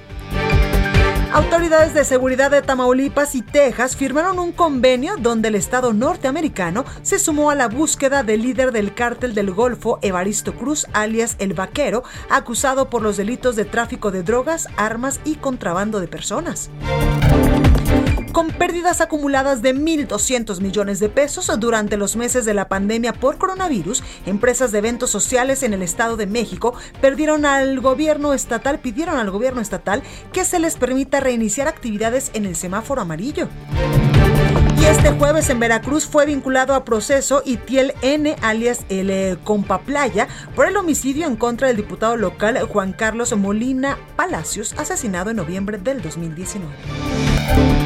Autoridades 1.37 1.93
de 1.93 2.03
seguridad 2.03 2.49
de 2.49 2.63
Tamaulipas 2.63 3.35
y 3.35 3.43
Texas 3.43 3.95
firmaron 3.95 4.39
un 4.39 4.51
convenio 4.51 5.17
donde 5.19 5.49
el 5.49 5.55
Estado 5.55 5.93
norteamericano 5.93 6.83
se 7.03 7.19
sumó 7.19 7.51
a 7.51 7.55
la 7.55 7.67
búsqueda 7.67 8.23
del 8.23 8.41
líder 8.41 8.71
del 8.71 8.95
cártel 8.95 9.35
del 9.35 9.51
Golfo, 9.51 9.99
Evaristo 10.01 10.55
Cruz, 10.55 10.87
alias 10.93 11.35
El 11.37 11.53
Vaquero, 11.53 12.03
acusado 12.31 12.89
por 12.89 13.03
los 13.03 13.17
delitos 13.17 13.55
de 13.55 13.65
tráfico 13.65 14.09
de 14.09 14.23
drogas, 14.23 14.67
armas 14.77 15.19
y 15.25 15.35
contrabando 15.35 15.99
de 15.99 16.07
personas 16.07 16.71
con 18.31 18.49
pérdidas 18.49 19.01
acumuladas 19.01 19.61
de 19.61 19.75
1.200 19.75 20.61
millones 20.61 20.99
de 20.99 21.09
pesos 21.09 21.51
durante 21.59 21.97
los 21.97 22.15
meses 22.15 22.45
de 22.45 22.53
la 22.53 22.67
pandemia 22.67 23.13
por 23.13 23.37
coronavirus, 23.37 24.03
empresas 24.25 24.71
de 24.71 24.79
eventos 24.79 25.09
sociales 25.09 25.63
en 25.63 25.73
el 25.73 25.81
Estado 25.81 26.17
de 26.17 26.27
México 26.27 26.73
perdieron 27.01 27.45
al 27.45 27.79
gobierno 27.79 28.33
estatal, 28.33 28.79
pidieron 28.79 29.17
al 29.17 29.31
gobierno 29.31 29.61
estatal 29.61 30.03
que 30.33 30.45
se 30.45 30.59
les 30.59 30.75
permita 30.75 31.19
reiniciar 31.19 31.67
actividades 31.67 32.31
en 32.33 32.45
el 32.45 32.55
semáforo 32.55 33.01
amarillo. 33.01 33.47
Y 34.79 34.85
este 34.85 35.09
jueves 35.11 35.49
en 35.49 35.59
Veracruz 35.59 36.05
fue 36.05 36.25
vinculado 36.25 36.75
a 36.75 36.85
proceso 36.85 37.41
Itiel 37.45 37.93
N, 38.01 38.35
alias 38.41 38.81
el 38.89 39.09
eh, 39.09 39.37
Compa 39.43 39.79
Playa, 39.79 40.27
por 40.55 40.67
el 40.67 40.77
homicidio 40.77 41.25
en 41.25 41.35
contra 41.35 41.67
del 41.67 41.77
diputado 41.77 42.15
local 42.15 42.59
Juan 42.67 42.93
Carlos 42.93 43.35
Molina 43.35 43.97
Palacios, 44.15 44.75
asesinado 44.77 45.31
en 45.31 45.37
noviembre 45.37 45.79
del 45.79 46.01
2019. 46.01 47.76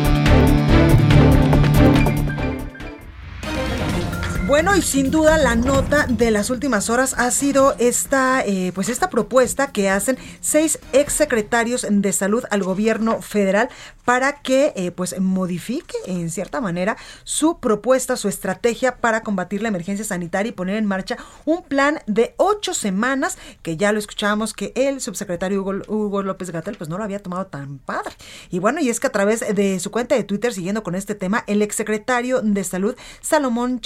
Bueno, 4.51 4.75
y 4.75 4.81
sin 4.81 5.11
duda 5.11 5.37
la 5.37 5.55
nota 5.55 6.07
de 6.09 6.29
las 6.29 6.49
últimas 6.49 6.89
horas 6.89 7.15
ha 7.17 7.31
sido 7.31 7.73
esta, 7.79 8.45
eh, 8.45 8.73
pues 8.75 8.89
esta 8.89 9.09
propuesta 9.09 9.71
que 9.71 9.89
hacen 9.89 10.17
seis 10.41 10.77
exsecretarios 10.91 11.87
de 11.89 12.11
salud 12.11 12.43
al 12.51 12.61
gobierno 12.61 13.21
federal 13.21 13.69
para 14.03 14.41
que 14.41 14.73
eh, 14.75 14.91
pues 14.91 15.17
modifique 15.21 15.95
en 16.05 16.29
cierta 16.29 16.59
manera 16.59 16.97
su 17.23 17.59
propuesta, 17.59 18.17
su 18.17 18.27
estrategia 18.27 18.97
para 18.97 19.23
combatir 19.23 19.61
la 19.61 19.69
emergencia 19.69 20.03
sanitaria 20.03 20.49
y 20.49 20.53
poner 20.53 20.75
en 20.75 20.85
marcha 20.85 21.15
un 21.45 21.63
plan 21.63 21.99
de 22.07 22.33
ocho 22.35 22.73
semanas 22.73 23.37
que 23.61 23.77
ya 23.77 23.93
lo 23.93 23.99
escuchábamos 23.99 24.53
que 24.53 24.73
el 24.75 24.99
subsecretario 24.99 25.61
Hugo, 25.61 26.23
López 26.23 26.49
Gatel 26.51 26.75
pues 26.75 26.89
no 26.89 26.97
lo 26.97 27.05
había 27.05 27.23
tomado 27.23 27.45
tan 27.47 27.77
padre. 27.77 28.11
Y 28.49 28.59
bueno, 28.59 28.81
y 28.81 28.89
es 28.89 28.99
que 28.99 29.07
a 29.07 29.11
través 29.11 29.39
de 29.55 29.79
su 29.79 29.91
cuenta 29.91 30.15
de 30.15 30.25
Twitter, 30.25 30.53
siguiendo 30.53 30.83
con 30.83 30.95
este 30.95 31.15
tema, 31.15 31.45
el 31.47 31.61
exsecretario 31.61 32.41
de 32.41 32.65
salud 32.65 32.97
Salomón 33.21 33.79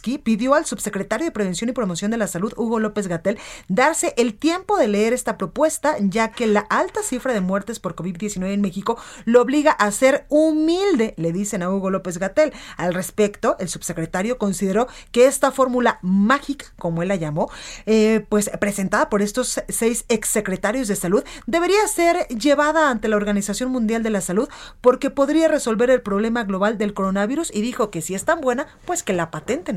Pidió 0.00 0.54
al 0.54 0.66
subsecretario 0.66 1.26
de 1.26 1.32
Prevención 1.32 1.68
y 1.70 1.72
Promoción 1.72 2.10
de 2.10 2.16
la 2.16 2.26
Salud, 2.26 2.52
Hugo 2.56 2.78
López 2.78 3.08
Gatel, 3.08 3.38
darse 3.68 4.14
el 4.16 4.34
tiempo 4.34 4.78
de 4.78 4.88
leer 4.88 5.12
esta 5.12 5.36
propuesta, 5.36 5.96
ya 6.00 6.30
que 6.30 6.46
la 6.46 6.60
alta 6.60 7.02
cifra 7.02 7.32
de 7.32 7.40
muertes 7.40 7.80
por 7.80 7.94
COVID-19 7.94 8.52
en 8.52 8.60
México 8.60 8.98
lo 9.24 9.42
obliga 9.42 9.72
a 9.72 9.90
ser 9.90 10.24
humilde, 10.28 11.14
le 11.16 11.32
dicen 11.32 11.62
a 11.62 11.70
Hugo 11.70 11.90
López 11.90 12.18
Gatel. 12.18 12.52
Al 12.76 12.94
respecto, 12.94 13.56
el 13.58 13.68
subsecretario 13.68 14.38
consideró 14.38 14.88
que 15.12 15.26
esta 15.26 15.50
fórmula 15.52 15.98
mágica, 16.02 16.66
como 16.78 17.02
él 17.02 17.08
la 17.08 17.16
llamó, 17.16 17.50
eh, 17.86 18.24
pues 18.28 18.50
presentada 18.60 19.08
por 19.10 19.22
estos 19.22 19.62
seis 19.68 20.04
exsecretarios 20.08 20.88
de 20.88 20.96
salud, 20.96 21.24
debería 21.46 21.86
ser 21.88 22.26
llevada 22.28 22.90
ante 22.90 23.08
la 23.08 23.16
Organización 23.16 23.70
Mundial 23.70 24.02
de 24.02 24.10
la 24.10 24.20
Salud 24.20 24.48
porque 24.80 25.10
podría 25.10 25.48
resolver 25.48 25.90
el 25.90 26.02
problema 26.02 26.44
global 26.44 26.78
del 26.78 26.94
coronavirus 26.94 27.50
y 27.54 27.60
dijo 27.60 27.90
que 27.90 28.02
si 28.02 28.14
es 28.14 28.24
tan 28.24 28.40
buena, 28.40 28.66
pues 28.84 29.02
que 29.02 29.12
la 29.12 29.30
patenten. 29.30 29.76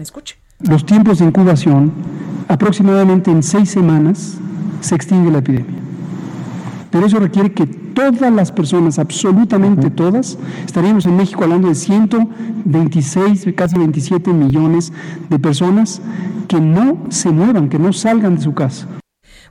Los 0.60 0.86
tiempos 0.86 1.20
de 1.20 1.26
incubación, 1.26 1.92
aproximadamente 2.48 3.32
en 3.32 3.42
seis 3.42 3.70
semanas, 3.70 4.38
se 4.82 4.96
extingue 4.96 5.32
la 5.32 5.40
epidemia. 5.40 5.80
Pero 6.92 7.06
eso 7.06 7.20
requiere 7.20 7.54
que 7.54 7.66
todas 7.66 8.32
las 8.32 8.52
personas, 8.52 9.00
absolutamente 9.00 9.90
todas, 9.90 10.38
estaríamos 10.66 11.06
en 11.06 11.18
México 11.18 11.44
hablando 11.44 11.70
de 11.70 11.76
126, 11.76 13.48
casi 13.56 13.78
27 13.78 14.32
millones 14.34 14.92
de 15.30 15.40
personas 15.40 16.02
que 16.48 16.60
no 16.60 17.06
se 17.10 17.32
muevan, 17.32 17.70
que 17.70 17.80
no 17.80 17.94
salgan 17.94 18.36
de 18.36 18.42
su 18.42 18.54
casa. 18.54 18.88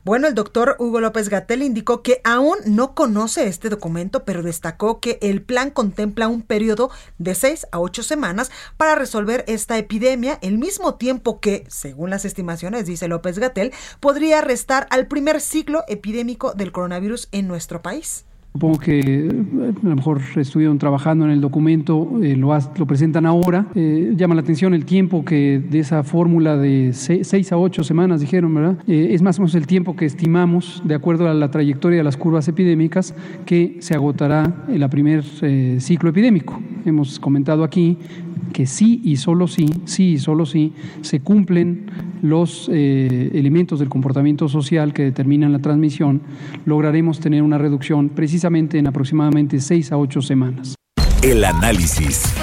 Bueno, 0.03 0.29
el 0.29 0.35
doctor 0.35 0.77
Hugo 0.79 1.01
López 1.01 1.29
Gatel 1.29 1.63
indicó 1.63 2.03
que 2.03 2.23
aún 2.25 2.57
no 2.65 2.95
conoce 2.95 3.47
este 3.47 3.69
documento, 3.69 4.25
pero 4.25 4.43
destacó 4.43 4.99
que 4.99 5.19
el 5.21 5.43
plan 5.43 5.71
contempla 5.71 6.27
un 6.27 6.41
periodo 6.41 6.91
de 7.19 7.35
seis 7.35 7.67
a 7.71 7.81
ocho 7.81 8.03
semanas 8.03 8.51
para 8.79 8.95
resolver 8.95 9.45
esta 9.47 9.77
epidemia, 9.77 10.39
el 10.41 10.57
mismo 10.57 10.95
tiempo 10.95 11.39
que, 11.39 11.67
según 11.69 12.09
las 12.09 12.25
estimaciones, 12.25 12.87
dice 12.87 13.09
López 13.09 13.39
Gatel, 13.39 13.75
podría 14.01 14.41
restar 14.41 14.87
al 14.89 15.07
primer 15.07 15.39
ciclo 15.43 15.85
epidémico 15.87 16.55
del 16.55 16.73
coronavirus 16.73 17.29
en 17.31 17.47
nuestro 17.47 17.83
país. 17.83 18.25
Supongo 18.53 18.81
que 18.81 18.99
eh, 18.99 19.29
a 19.29 19.89
lo 19.89 19.95
mejor 19.95 20.21
estuvieron 20.35 20.77
trabajando 20.77 21.25
en 21.25 21.31
el 21.31 21.41
documento, 21.41 22.19
eh, 22.21 22.35
lo, 22.35 22.51
lo, 22.77 22.87
presentan 22.87 23.25
ahora. 23.25 23.69
Eh, 23.77 24.15
llama 24.17 24.35
la 24.35 24.41
atención 24.41 24.75
el 24.75 24.85
tiempo 24.85 25.25
que 25.25 25.61
de 25.61 25.79
esa 25.79 26.03
fórmula 26.03 26.57
de 26.57 26.93
seis, 26.93 27.53
a 27.53 27.57
ocho 27.57 27.85
semanas, 27.85 28.21
dijeron, 28.21 28.53
¿verdad? 28.53 28.79
es 28.89 29.23
más 29.23 29.39
o 29.39 29.43
menos 29.43 29.55
el 29.55 29.69
tiempo 29.69 29.95
que 29.95 30.05
estimamos, 30.05 30.83
de 30.85 30.97
acuerdo 30.97 31.29
a 31.29 31.35
la 31.35 31.53
trayectoria 31.53 31.99
de 31.99 32.05
las 32.05 32.17
curvas 32.17 32.49
epidémicas, 32.49 33.15
que 33.47 33.77
se 33.79 33.95
agotará 33.95 34.65
el 34.69 34.89
primer 34.91 35.23
ciclo 35.79 36.11
epidémico. 36.11 36.61
Hemos 36.85 37.21
comentado 37.21 37.63
aquí 37.63 37.99
que 38.53 38.67
sí 38.67 39.01
y 39.05 39.17
solo 39.17 39.47
sí, 39.47 39.67
sí 39.85 40.15
y 40.15 40.19
solo 40.19 40.45
sí, 40.45 40.73
se 41.03 41.21
cumplen 41.21 41.87
los 42.21 42.69
elementos 42.69 43.79
del 43.79 43.89
comportamiento 43.89 44.49
social 44.49 44.93
que 44.93 45.05
determinan 45.05 45.53
la 45.53 45.61
transmisión, 45.61 46.21
lograremos 46.65 47.21
tener 47.21 47.43
una 47.43 47.59
reducción 47.59 48.09
precisamente 48.41 48.79
en 48.79 48.87
aproximadamente 48.87 49.61
seis 49.61 49.93
a 49.93 49.99
ocho 49.99 50.23
semanas. 50.23 50.75
El 51.23 51.45
análisis. 51.45 52.35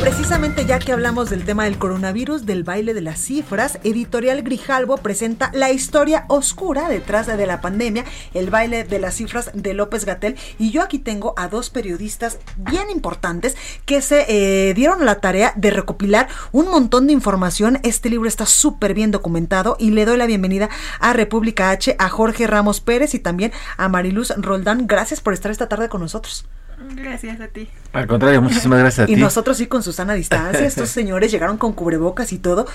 Precisamente 0.00 0.66
ya 0.66 0.78
que 0.78 0.92
hablamos 0.92 1.30
del 1.30 1.44
tema 1.44 1.64
del 1.64 1.78
coronavirus, 1.78 2.46
del 2.46 2.64
baile 2.64 2.94
de 2.94 3.00
las 3.00 3.20
cifras, 3.20 3.78
Editorial 3.82 4.42
Grijalbo 4.42 4.98
presenta 4.98 5.50
la 5.52 5.72
historia 5.72 6.26
oscura 6.28 6.88
detrás 6.88 7.26
de 7.26 7.46
la 7.46 7.60
pandemia, 7.60 8.04
el 8.32 8.50
baile 8.50 8.84
de 8.84 8.98
las 8.98 9.14
cifras 9.14 9.50
de 9.52 9.74
López 9.74 10.04
Gatel. 10.04 10.36
Y 10.58 10.70
yo 10.70 10.82
aquí 10.82 10.98
tengo 10.98 11.34
a 11.36 11.48
dos 11.48 11.70
periodistas 11.70 12.38
bien 12.56 12.90
importantes 12.90 13.56
que 13.84 14.00
se 14.00 14.26
eh, 14.28 14.74
dieron 14.74 15.04
la 15.04 15.20
tarea 15.20 15.52
de 15.56 15.70
recopilar 15.70 16.28
un 16.52 16.68
montón 16.68 17.06
de 17.06 17.12
información. 17.12 17.80
Este 17.82 18.10
libro 18.10 18.28
está 18.28 18.46
súper 18.46 18.94
bien 18.94 19.10
documentado 19.10 19.76
y 19.78 19.90
le 19.90 20.04
doy 20.04 20.16
la 20.16 20.26
bienvenida 20.26 20.68
a 21.00 21.12
República 21.12 21.70
H, 21.70 21.96
a 21.98 22.08
Jorge 22.08 22.46
Ramos 22.46 22.80
Pérez 22.80 23.14
y 23.14 23.18
también 23.18 23.52
a 23.76 23.88
Mariluz 23.88 24.32
Roldán. 24.36 24.86
Gracias 24.86 25.20
por 25.20 25.34
estar 25.34 25.50
esta 25.50 25.68
tarde 25.68 25.88
con 25.88 26.00
nosotros. 26.00 26.46
Gracias 26.94 27.40
a 27.40 27.48
ti. 27.48 27.68
Al 27.92 28.06
contrario, 28.06 28.42
muchísimas 28.42 28.78
gracias 28.78 29.04
a 29.04 29.06
ti. 29.06 29.14
Y 29.14 29.16
nosotros 29.16 29.56
sí 29.56 29.66
con 29.66 29.82
Susana 29.82 30.14
distancia. 30.14 30.60
Estos 30.66 30.90
señores 30.90 31.30
llegaron 31.30 31.56
con 31.56 31.72
cubrebocas 31.72 32.32
y 32.32 32.38
todo. 32.38 32.66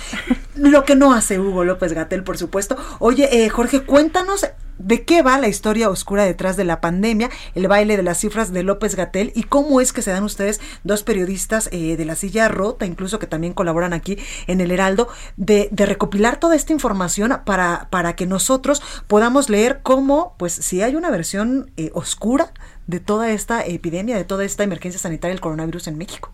Lo 0.56 0.84
que 0.84 0.96
no 0.96 1.14
hace 1.14 1.40
Hugo 1.40 1.64
López 1.64 1.94
Gatel, 1.94 2.24
por 2.24 2.38
supuesto. 2.38 2.78
Oye, 3.00 3.46
eh, 3.46 3.50
Jorge, 3.50 3.82
cuéntanos 3.82 4.46
de 4.84 5.04
qué 5.04 5.22
va 5.22 5.38
la 5.38 5.48
historia 5.48 5.90
oscura 5.90 6.24
detrás 6.24 6.58
de 6.58 6.64
la 6.64 6.82
pandemia, 6.82 7.30
el 7.56 7.68
baile 7.68 7.98
de 7.98 8.04
las 8.04 8.20
cifras 8.20 8.52
de 8.52 8.64
López 8.64 8.96
Gatel 8.96 9.32
y 9.36 9.44
cómo 9.44 9.82
es 9.82 9.94
que 9.94 10.02
se 10.02 10.12
dan 10.12 10.24
ustedes, 10.24 10.60
dos 10.84 11.04
periodistas 11.04 11.70
eh, 11.72 11.98
de 11.98 12.06
la 12.06 12.16
silla 12.16 12.48
rota, 12.48 12.86
incluso 12.86 13.20
que 13.20 13.28
también 13.28 13.54
colaboran 13.54 13.94
aquí 13.94 14.18
en 14.48 14.62
el 14.62 14.72
Heraldo, 14.72 15.08
de, 15.38 15.70
recopilar 15.72 16.40
toda 16.40 16.56
esta 16.56 16.74
información 16.74 17.42
para, 17.46 17.88
para 17.90 18.16
que 18.16 18.26
nosotros 18.26 18.82
podamos 19.08 19.50
leer 19.50 19.82
cómo, 19.84 20.36
pues 20.38 20.54
si 20.54 20.82
hay 20.82 20.96
una 20.96 21.10
versión 21.10 21.72
eh, 21.78 21.92
oscura 21.94 22.54
de 22.88 23.00
toda 23.00 23.32
esta 23.32 23.66
epidemia, 23.66 24.18
de 24.18 24.24
toda 24.24 24.46
esta 24.46 24.64
emergencia 24.64 25.00
sanitaria 25.00 25.34
del 25.34 25.42
coronavirus 25.42 25.88
en 25.88 25.98
México. 25.98 26.32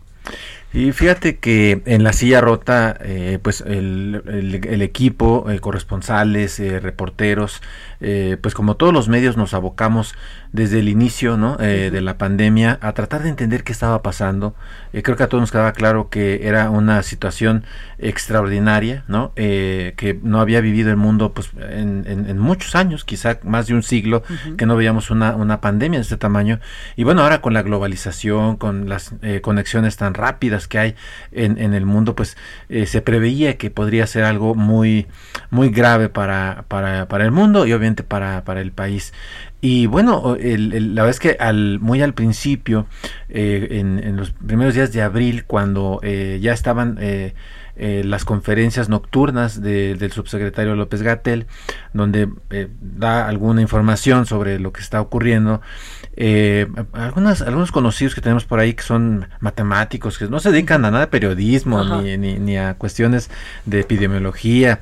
Y 0.73 0.91
fíjate 0.91 1.38
que 1.38 1.82
en 1.86 2.03
la 2.03 2.12
silla 2.12 2.41
rota, 2.41 2.97
eh, 3.01 3.39
pues 3.41 3.62
el, 3.62 4.21
el, 4.27 4.82
equipo, 4.82 5.49
eh, 5.49 5.60
corresponsales, 5.60 6.60
eh, 6.60 6.82
reporteros, 6.82 7.62
pues 7.99 8.53
como 8.53 8.75
todos 8.75 8.93
los 8.93 9.10
medios 9.10 9.38
nos 9.38 9.56
abocamos 9.56 10.13
desde 10.51 10.80
el 10.80 10.88
inicio 10.88 11.36
¿no? 11.36 11.58
de 11.58 11.99
la 11.99 12.19
pandemia 12.19 12.77
a 12.80 12.93
tratar 12.93 13.23
de 13.23 13.30
entender 13.30 13.63
qué 13.63 13.71
estaba 13.71 14.03
pasando. 14.03 14.53
creo 14.91 15.17
que 15.17 15.23
a 15.23 15.30
todos 15.30 15.41
nos 15.41 15.51
quedaba 15.51 15.73
claro 15.73 16.10
que 16.10 16.47
era 16.47 16.69
una 16.69 17.01
situación 17.01 17.63
extraordinaria, 17.97 19.03
¿no? 19.08 19.34
que 19.34 20.19
no 20.21 20.39
había 20.39 20.62
vivido 20.62 20.91
el 20.91 20.97
mundo 20.97 21.34
pues 21.34 21.49
en, 21.58 22.06
en, 22.08 22.38
muchos 22.38 22.75
años, 22.75 23.03
quizá 23.03 23.39
más 23.41 23.65
de 23.65 23.73
un 23.73 23.82
siglo, 23.82 24.21
que 24.60 24.67
no 24.67 24.75
veíamos 24.75 25.10
una, 25.10 25.36
una 25.36 25.60
pandemia 25.60 25.97
de 25.97 26.03
este 26.03 26.18
tamaño. 26.18 26.59
Y 26.97 27.03
bueno, 27.03 27.24
ahora 27.24 27.41
con 27.41 27.55
la 27.55 27.63
globalización, 27.63 28.57
con 28.57 28.89
las 28.89 29.15
conexiones 29.41 29.97
tan 29.97 30.13
rápidas, 30.13 30.57
que 30.66 30.80
hay 30.80 30.95
en, 31.32 31.60
en 31.60 31.76
el 31.76 31.86
mundo, 31.86 32.16
pues 32.16 32.38
eh, 32.70 32.88
se 32.88 33.01
preveía 33.01 33.58
que 33.58 33.70
podría 33.70 34.08
ser 34.08 34.24
algo 34.24 34.55
muy, 34.55 35.05
muy 35.51 35.70
grave 35.70 36.10
para, 36.10 36.66
para, 36.68 37.08
para 37.08 37.26
el 37.26 37.32
mundo 37.32 37.68
y 37.68 37.74
obviamente 37.74 38.01
para, 38.01 38.43
para 38.43 38.62
el 38.62 38.72
país. 38.72 39.14
Y 39.60 39.88
bueno, 39.88 40.38
la 40.39 41.03
verdad 41.03 41.10
es 41.10 41.20
que 41.20 41.38
al, 41.39 41.80
muy 41.80 42.01
al 42.01 42.14
principio, 42.14 42.86
eh, 43.28 43.68
en, 43.72 43.99
en, 44.03 44.16
los 44.16 44.32
primeros 44.32 44.76
días 44.76 44.93
de 44.93 45.01
abril, 45.01 45.45
cuando 45.45 45.99
eh, 46.03 46.38
ya 46.41 46.53
estaban 46.53 46.97
eh, 47.01 47.34
eh, 47.76 48.03
las 48.05 48.24
conferencias 48.24 48.88
nocturnas 48.88 49.62
de, 49.62 49.95
del 49.95 50.12
subsecretario 50.12 50.76
López 50.76 51.01
Gatel, 51.01 51.47
donde 51.91 52.30
da 52.80 53.28
alguna 53.28 53.62
información 53.62 54.28
sobre 54.28 54.60
lo 54.60 54.72
que 54.72 54.82
está 54.82 55.01
ocurriendo. 55.01 55.62
Eh, 56.18 56.68
algunas, 56.93 57.41
algunos 57.41 57.72
conocidos 57.72 58.15
que 58.15 58.22
tenemos 58.22 58.45
por 58.45 58.59
ahí 58.59 58.74
que 58.74 58.84
son 58.84 59.28
matemáticos, 59.39 60.18
que 60.18 60.28
no 60.28 60.39
se 60.39 60.51
dedican 60.51 60.84
a 60.84 60.91
nada 60.91 61.05
de 61.05 61.11
periodismo 61.11 61.84
ni, 61.84 62.18
ni, 62.18 62.39
ni, 62.39 62.57
a 62.57 62.74
cuestiones 62.74 63.30
de 63.65 63.82
epidemiología, 63.82 64.80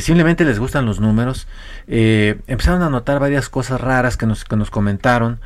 simplemente 0.00 0.44
les 0.44 0.58
gustan 0.58 0.86
los 0.86 0.98
números. 0.98 1.46
empezaron 1.86 2.82
a 2.82 2.90
notar 2.90 3.20
varias 3.20 3.48
cosas 3.48 3.80
raras 3.80 4.16
que 4.16 4.26
nos, 4.26 4.44
que 4.44 4.56
nos 4.56 4.70
comentaron 4.70 5.40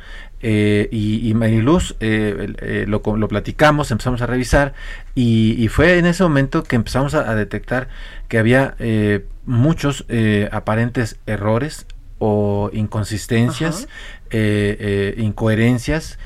eh, 0.45 0.89
y, 0.91 1.29
y, 1.29 1.33
Mariluz 1.33 1.95
eh, 2.01 2.53
eh, 2.59 2.85
lo, 2.85 3.01
lo, 3.15 3.27
platicamos, 3.29 3.91
empezamos 3.91 4.21
a 4.21 4.27
revisar 4.27 4.73
y, 5.15 5.55
y, 5.57 5.69
fue 5.69 5.97
en 5.97 6.05
ese 6.05 6.21
momento 6.21 6.63
que 6.63 6.75
empezamos 6.75 7.15
a, 7.15 7.31
a 7.31 7.33
detectar 7.35 7.87
que 8.27 8.37
había 8.37 8.75
eh, 8.79 9.25
muchos 9.45 10.03
eh, 10.09 10.49
aparentes 10.51 11.17
errores 11.25 11.85
o 12.19 12.69
inconsistencias, 12.73 13.87
incoherencias. 15.17 16.17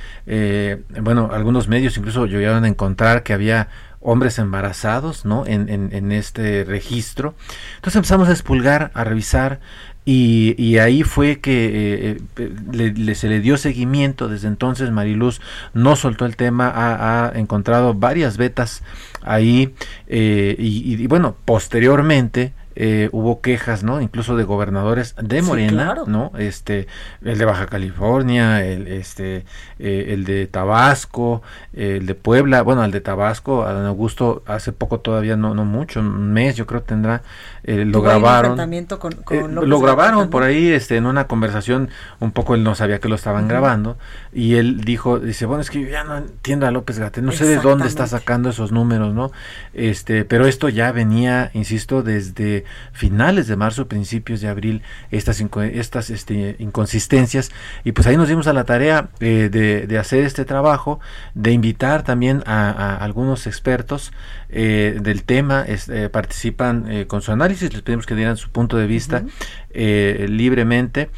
bueno, 1.02 1.30
algunos 1.32 1.68
medios 1.68 1.98
incluso 1.98 2.26
llegaron 2.26 2.64
a 2.64 2.68
encontrar 2.68 3.24
que 3.24 3.34
había 3.34 3.70
hombres 4.00 4.40
embarazados 4.40 5.26
¿no? 5.26 5.46
en, 5.46 6.12
este 6.12 6.64
registro. 6.64 7.36
Entonces 7.76 7.98
empezamos 7.98 8.30
a 8.30 8.32
expulgar, 8.32 8.92
a 8.94 9.04
revisar 9.04 9.60
y, 10.06 10.78
ahí 10.78 11.04
fue 11.04 11.42
que 11.42 12.14
eh, 12.14 12.18
eh, 12.38 13.16
se 13.16 13.28
le 13.28 13.42
dio 13.42 13.58
seguimiento. 13.58 14.30
Desde 14.30 14.48
entonces 14.48 14.92
Mariluz 14.92 15.42
no 15.74 15.98
soltó 15.98 16.26
el 16.26 16.38
tema, 16.38 16.72
ha, 16.74 17.34
encontrado 17.36 17.94
varias 17.94 18.38
betas 18.38 18.84
ahí 19.22 19.74
eh, 20.08 20.56
y, 20.58 21.06
bueno, 21.08 21.36
posteriormente 21.44 22.54
eh, 22.80 23.10
hubo 23.12 23.42
quejas, 23.42 23.82
¿no? 23.82 24.02
Incluso 24.02 24.36
de 24.36 24.44
gobernadores 24.44 25.16
de 25.20 25.42
Morena, 25.42 25.70
sí, 25.70 25.76
claro. 25.76 26.04
¿no? 26.06 26.32
Este, 26.38 26.86
el 27.24 27.40
de 27.40 27.46
Baja 27.46 27.66
California, 27.66 28.64
el, 28.64 28.88
este, 28.88 29.46
eh, 29.80 30.10
el 30.10 30.26
de 30.26 30.46
Tabasco, 30.46 31.42
el 31.74 32.06
de 32.06 32.14
Puebla, 32.14 32.62
bueno, 32.62 32.84
el 32.84 32.92
de 32.92 33.02
Tabasco, 33.02 33.64
a 33.66 33.74
Don 33.74 33.88
Augusto 33.88 34.44
hace 34.46 34.74
poco 34.74 35.00
todavía, 35.00 35.36
no, 35.36 35.56
no 35.56 35.66
mucho, 35.66 36.02
un 36.02 36.32
mes 36.34 36.56
yo 36.56 36.68
creo 36.68 36.84
tendrá, 36.84 37.24
eh, 37.64 37.84
lo 37.84 38.04
grabaron. 38.04 38.56
Con, 39.00 39.14
con 39.24 39.56
lo 39.56 39.80
grabaron 39.80 40.30
por 40.30 40.44
ahí, 40.44 40.68
este, 40.68 40.98
en 40.98 41.08
una 41.08 41.26
conversación, 41.26 41.90
un 42.20 42.32
poco 42.32 42.54
él 42.54 42.64
no 42.64 42.76
sabía 42.76 43.00
que 43.00 43.10
lo 43.10 43.16
estaban 43.16 43.46
uh 43.46 43.48
-huh. 43.48 43.50
grabando, 43.50 43.98
y 44.32 44.54
él 44.54 44.82
dijo, 44.82 45.20
dice, 45.20 45.48
bueno, 45.48 45.62
es 45.62 45.72
que 45.72 45.82
yo 45.82 45.88
ya 45.88 46.04
no 46.04 46.16
entiendo 46.18 46.68
a 46.68 46.72
López 46.72 47.00
Gatel, 47.00 47.26
no 47.26 47.32
sé 47.32 47.46
de 47.46 47.58
dónde 47.58 47.88
está 47.88 48.06
sacando 48.06 48.52
esos 48.52 48.72
números, 48.72 49.16
¿no? 49.16 49.32
Este, 49.74 50.26
pero 50.26 50.46
esto 50.46 50.70
ya 50.70 50.92
venía, 50.92 51.50
insisto, 51.56 52.04
desde 52.04 52.67
finales 52.92 53.48
de 53.48 53.56
marzo, 53.56 53.88
principios 53.88 54.42
de 54.42 54.48
abril, 54.48 54.82
estas, 55.12 55.42
estas 55.42 56.10
este, 56.10 56.56
inconsistencias. 56.60 57.52
Y 57.84 57.92
pues 57.92 58.08
ahí 58.08 58.18
nos 58.18 58.30
dimos 58.30 58.48
a 58.48 58.54
la 58.54 58.64
tarea 58.64 59.10
eh, 59.20 59.50
de, 59.52 59.88
de, 59.88 59.98
hacer 59.98 60.24
este 60.24 60.46
trabajo, 60.46 61.00
de 61.34 61.52
invitar 61.52 62.04
también 62.04 62.44
a, 62.46 62.70
a 62.70 62.96
algunos 62.98 63.48
expertos 63.48 64.12
eh, 64.50 64.98
del 65.02 65.24
tema, 65.24 65.64
es, 65.68 65.90
eh, 65.90 66.10
participan 66.10 66.86
eh, 66.90 67.06
con 67.06 67.22
su 67.22 67.34
análisis, 67.34 67.74
les 67.74 67.82
pedimos 67.82 68.06
que 68.06 68.16
dieran 68.16 68.38
su 68.38 68.50
punto 68.50 68.78
de 68.78 68.88
vista 68.88 69.24
uh 69.24 69.30
-huh. 69.74 70.28
libremente. 70.28 71.10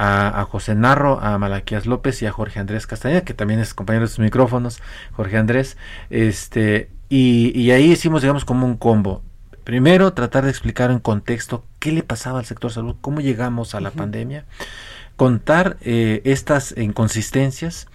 A, 0.00 0.40
a, 0.40 0.44
José 0.44 0.76
Narro, 0.76 1.18
a 1.20 1.38
Malaquías 1.38 1.84
López 1.84 2.22
y 2.22 2.26
a 2.26 2.30
Jorge 2.30 2.60
Andrés 2.60 2.86
Castañeda, 2.86 3.22
que 3.22 3.34
también 3.34 3.58
es 3.58 3.74
compañero 3.74 4.04
de 4.04 4.08
sus 4.08 4.20
micrófonos, 4.20 4.80
Jorge 5.10 5.36
Andrés, 5.36 5.76
este, 6.08 6.88
y, 7.08 7.50
y 7.60 7.72
ahí 7.72 7.90
hicimos, 7.90 8.22
digamos, 8.22 8.44
como 8.44 8.64
un 8.64 8.76
combo 8.76 9.24
Primero, 9.68 10.14
tratar 10.14 10.44
de 10.44 10.50
explicar 10.50 10.90
en 10.90 10.98
contexto 10.98 11.62
qué 11.78 11.92
le 11.92 12.02
pasaba 12.02 12.38
al 12.38 12.46
sector 12.46 12.72
salud, 12.72 12.96
cómo 13.02 13.20
llegamos 13.20 13.74
a 13.74 13.82
la 13.82 13.90
uh 13.90 13.92
-huh. 13.92 13.96
pandemia, 13.98 14.46
contar 15.16 15.76
eh, 15.82 16.22
estas 16.24 16.74
inconsistencias, 16.78 17.86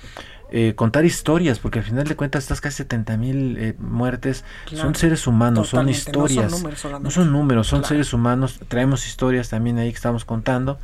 eh, 0.56 0.76
contar 0.76 1.04
historias, 1.04 1.58
porque 1.58 1.80
al 1.80 1.86
final 1.86 2.04
de 2.04 2.16
cuentas 2.16 2.43
estas 2.43 2.62
casi 2.62 2.78
70 2.78 3.18
mil 3.18 3.58
eh, 3.58 3.74
muertes 3.80 4.43
claro, 4.68 4.84
son 4.84 4.93
seres 4.93 5.26
humanos, 5.26 5.70
son 5.70 5.89
historias, 5.89 6.51
no 6.51 6.51
son 6.51 6.62
números, 6.62 7.01
no 7.01 7.10
son, 7.10 7.32
números, 7.32 7.68
son 7.68 7.80
claro. 7.80 7.89
seres 7.89 8.14
humanos, 8.14 8.60
traemos 8.68 9.08
historias 9.08 9.49
también 9.49 9.80
ahí 9.80 9.89
que 9.89 9.95
estamos 9.95 10.26
contando, 10.26 10.78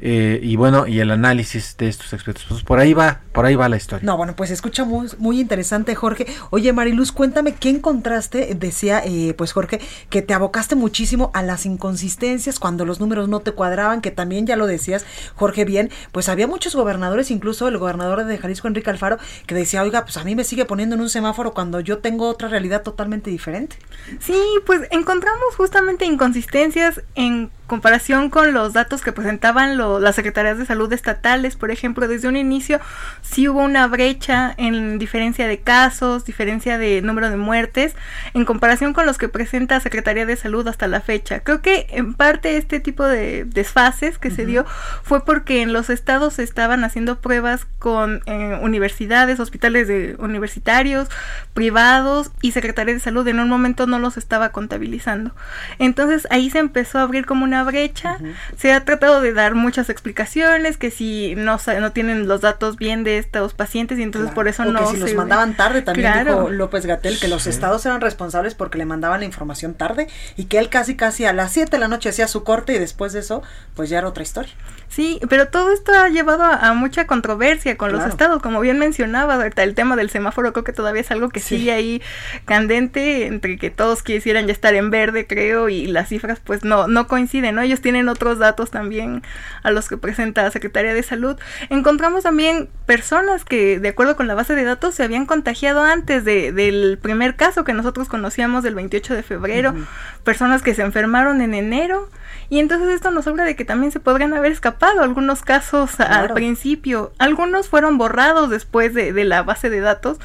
eh, 0.00 0.40
y 0.42 0.56
bueno, 0.56 0.88
y 0.88 0.98
el 0.98 1.12
análisis 1.12 1.76
de 1.76 1.86
estos 1.88 2.12
expertos, 2.12 2.44
pues 2.48 2.64
por 2.64 2.80
ahí 2.80 2.94
va, 2.94 3.20
por 3.32 3.46
ahí 3.46 3.54
va 3.54 3.68
la 3.68 3.76
historia. 3.76 4.04
No, 4.04 4.16
bueno, 4.16 4.34
pues 4.34 4.50
escucha 4.50 4.84
muy, 4.84 5.06
muy 5.18 5.38
interesante, 5.38 5.94
Jorge. 5.94 6.26
Oye, 6.50 6.72
Mariluz, 6.72 7.12
cuéntame 7.12 7.54
qué 7.54 7.68
encontraste, 7.68 8.56
decía 8.56 9.02
eh, 9.04 9.34
pues 9.38 9.52
Jorge, 9.52 9.80
que 10.10 10.22
te 10.22 10.34
abocaste 10.34 10.74
muchísimo 10.74 11.30
a 11.32 11.44
las 11.44 11.64
inconsistencias 11.64 12.58
cuando 12.58 12.84
los 12.84 12.98
números 12.98 13.28
no 13.28 13.38
te 13.38 13.52
cuadraban, 13.52 14.00
que 14.00 14.10
también 14.10 14.48
ya 14.48 14.56
lo 14.56 14.66
decías, 14.66 15.06
Jorge, 15.36 15.64
bien, 15.64 15.90
pues 16.10 16.28
había 16.28 16.48
muchos 16.48 16.74
gobernadores, 16.74 17.30
incluso 17.30 17.68
el 17.68 17.78
gobernador 17.78 18.24
de 18.24 18.38
Jalisco, 18.38 18.66
Enrique 18.66 18.90
Alfaro, 18.90 19.11
que 19.46 19.54
decía, 19.54 19.82
oiga, 19.82 20.02
pues 20.02 20.16
a 20.16 20.24
mí 20.24 20.34
me 20.34 20.44
sigue 20.44 20.64
poniendo 20.64 20.94
en 20.94 21.00
un 21.00 21.10
semáforo 21.10 21.54
cuando 21.54 21.80
yo 21.80 21.98
tengo 21.98 22.28
otra 22.28 22.48
realidad 22.48 22.82
totalmente 22.82 23.30
diferente. 23.30 23.76
Sí, 24.20 24.40
pues 24.66 24.82
encontramos 24.90 25.56
justamente 25.56 26.04
inconsistencias 26.04 27.02
en 27.14 27.50
comparación 27.66 28.28
con 28.28 28.52
los 28.52 28.74
datos 28.74 29.00
que 29.00 29.12
presentaban 29.12 29.78
lo, 29.78 29.98
las 29.98 30.16
secretarías 30.16 30.58
de 30.58 30.66
salud 30.66 30.92
estatales, 30.92 31.56
por 31.56 31.70
ejemplo, 31.70 32.06
desde 32.06 32.28
un 32.28 32.36
inicio 32.36 32.80
sí 33.22 33.48
hubo 33.48 33.60
una 33.60 33.86
brecha 33.86 34.54
en 34.58 34.98
diferencia 34.98 35.48
de 35.48 35.60
casos, 35.60 36.26
diferencia 36.26 36.76
de 36.76 37.00
número 37.00 37.30
de 37.30 37.36
muertes, 37.36 37.94
en 38.34 38.44
comparación 38.44 38.92
con 38.92 39.06
los 39.06 39.16
que 39.16 39.28
presenta 39.28 39.80
Secretaría 39.80 40.26
de 40.26 40.36
Salud 40.36 40.68
hasta 40.68 40.86
la 40.86 41.00
fecha. 41.00 41.40
Creo 41.40 41.62
que 41.62 41.86
en 41.90 42.12
parte 42.12 42.58
este 42.58 42.78
tipo 42.78 43.06
de 43.06 43.44
desfases 43.44 44.18
que 44.18 44.28
uh 44.28 44.30
-huh. 44.32 44.36
se 44.36 44.44
dio 44.44 44.66
fue 45.02 45.24
porque 45.24 45.62
en 45.62 45.72
los 45.72 45.88
estados 45.88 46.34
se 46.34 46.42
estaban 46.42 46.84
haciendo 46.84 47.20
pruebas 47.20 47.66
con 47.78 48.20
eh, 48.26 48.58
universidades, 48.60 49.01
hospitales 49.40 49.88
de 49.88 50.16
universitarios, 50.18 51.08
privados 51.54 52.30
y 52.40 52.52
Secretaría 52.52 52.94
de 52.94 53.00
Salud 53.00 53.26
en 53.28 53.40
un 53.40 53.48
momento 53.48 53.86
no 53.86 53.98
los 53.98 54.16
estaba 54.16 54.50
contabilizando. 54.50 55.34
Entonces 55.78 56.26
ahí 56.30 56.50
se 56.50 56.58
empezó 56.58 56.98
a 56.98 57.02
abrir 57.02 57.26
como 57.26 57.44
una 57.44 57.64
brecha. 57.64 58.18
Uh 58.20 58.24
-huh. 58.24 58.34
Se 58.56 58.72
ha 58.72 58.84
tratado 58.84 59.20
de 59.20 59.32
dar 59.32 59.54
muchas 59.54 59.90
explicaciones, 59.90 60.76
que 60.76 60.90
si 60.90 61.34
no, 61.36 61.58
no 61.80 61.92
tienen 61.92 62.28
los 62.28 62.40
datos 62.40 62.76
bien 62.76 63.04
de 63.04 63.18
estos 63.18 63.54
pacientes 63.54 63.98
y 63.98 64.02
entonces 64.02 64.30
claro. 64.30 64.34
por 64.34 64.48
eso 64.48 64.62
o 64.62 64.66
no... 64.66 64.80
que 64.80 64.86
si 64.86 64.96
los 64.96 65.14
mandaban 65.14 65.54
tarde, 65.54 65.82
también 65.82 66.12
claro. 66.12 66.32
dijo 66.32 66.50
López 66.50 66.86
Gatel 66.86 67.18
que 67.18 67.28
los 67.28 67.44
sí. 67.44 67.50
estados 67.50 67.84
eran 67.86 68.00
responsables 68.00 68.54
porque 68.54 68.78
le 68.78 68.84
mandaban 68.84 69.20
la 69.20 69.26
información 69.26 69.74
tarde 69.74 70.08
y 70.36 70.44
que 70.44 70.58
él 70.58 70.68
casi 70.68 70.96
casi 70.96 71.24
a 71.24 71.32
las 71.32 71.52
7 71.52 71.70
de 71.70 71.78
la 71.78 71.88
noche 71.88 72.08
hacía 72.08 72.28
su 72.28 72.44
corte 72.44 72.74
y 72.74 72.78
después 72.78 73.12
de 73.12 73.20
eso 73.20 73.42
pues 73.74 73.90
ya 73.90 73.98
era 73.98 74.08
otra 74.08 74.22
historia. 74.22 74.52
Sí, 74.92 75.18
pero 75.30 75.48
todo 75.48 75.72
esto 75.72 75.90
ha 75.94 76.10
llevado 76.10 76.44
a, 76.44 76.54
a 76.54 76.74
mucha 76.74 77.06
controversia 77.06 77.78
con 77.78 77.88
claro. 77.88 78.04
los 78.04 78.12
estados, 78.12 78.42
como 78.42 78.60
bien 78.60 78.78
mencionaba, 78.78 79.36
ahorita 79.36 79.62
el 79.62 79.74
tema 79.74 79.96
del 79.96 80.10
semáforo 80.10 80.52
creo 80.52 80.64
que 80.64 80.74
todavía 80.74 81.00
es 81.00 81.10
algo 81.10 81.30
que 81.30 81.40
sí. 81.40 81.56
sigue 81.56 81.72
ahí 81.72 82.02
candente, 82.44 83.26
entre 83.26 83.56
que 83.56 83.70
todos 83.70 84.02
quisieran 84.02 84.46
ya 84.46 84.52
estar 84.52 84.74
en 84.74 84.90
verde, 84.90 85.26
creo, 85.26 85.70
y 85.70 85.86
las 85.86 86.10
cifras 86.10 86.40
pues 86.40 86.62
no, 86.62 86.88
no 86.88 87.06
coinciden, 87.06 87.54
¿no? 87.54 87.62
Ellos 87.62 87.80
tienen 87.80 88.10
otros 88.10 88.38
datos 88.38 88.70
también 88.70 89.22
a 89.62 89.70
los 89.70 89.88
que 89.88 89.96
presenta 89.96 90.42
la 90.42 90.50
Secretaría 90.50 90.92
de 90.92 91.02
Salud. 91.02 91.38
Encontramos 91.70 92.24
también 92.24 92.68
personas 92.84 93.46
que, 93.46 93.78
de 93.78 93.88
acuerdo 93.88 94.14
con 94.14 94.26
la 94.26 94.34
base 94.34 94.54
de 94.54 94.64
datos, 94.64 94.94
se 94.94 95.04
habían 95.04 95.24
contagiado 95.24 95.82
antes 95.82 96.22
de, 96.26 96.52
del 96.52 96.98
primer 97.00 97.36
caso 97.36 97.64
que 97.64 97.72
nosotros 97.72 98.08
conocíamos 98.08 98.62
del 98.62 98.74
28 98.74 99.14
de 99.14 99.22
febrero, 99.22 99.70
uh 99.70 99.74
-huh. 99.74 100.22
personas 100.22 100.60
que 100.60 100.74
se 100.74 100.82
enfermaron 100.82 101.40
en 101.40 101.54
enero, 101.54 102.10
y 102.52 102.58
entonces 102.58 102.90
esto 102.90 103.10
nos 103.10 103.26
habla 103.26 103.44
de 103.44 103.56
que 103.56 103.64
también 103.64 103.92
se 103.92 103.98
podrían 103.98 104.34
haber 104.34 104.52
escapado 104.52 105.00
algunos 105.00 105.40
casos 105.40 105.92
claro. 105.96 106.14
al 106.14 106.34
principio. 106.34 107.10
Algunos 107.16 107.70
fueron 107.70 107.96
borrados 107.96 108.50
después 108.50 108.92
de, 108.92 109.14
de, 109.14 109.24
la 109.24 109.42
base 109.42 109.70
de 109.70 109.80
datos 109.80 110.18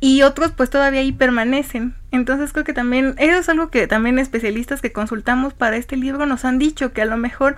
y 0.00 0.22
otros 0.22 0.50
pues 0.50 0.68
todavía 0.68 0.98
ahí 0.98 1.12
permanecen. 1.12 1.94
Entonces 2.10 2.52
creo 2.52 2.64
que 2.64 2.72
también, 2.72 3.14
eso 3.18 3.38
es 3.38 3.48
algo 3.48 3.68
que 3.70 3.86
también 3.86 4.18
especialistas 4.18 4.82
que 4.82 4.90
consultamos 4.90 5.54
para 5.54 5.76
este 5.76 5.96
libro 5.96 6.26
nos 6.26 6.44
han 6.44 6.58
dicho, 6.58 6.92
que 6.92 7.02
a 7.02 7.06
lo 7.06 7.16
mejor 7.18 7.54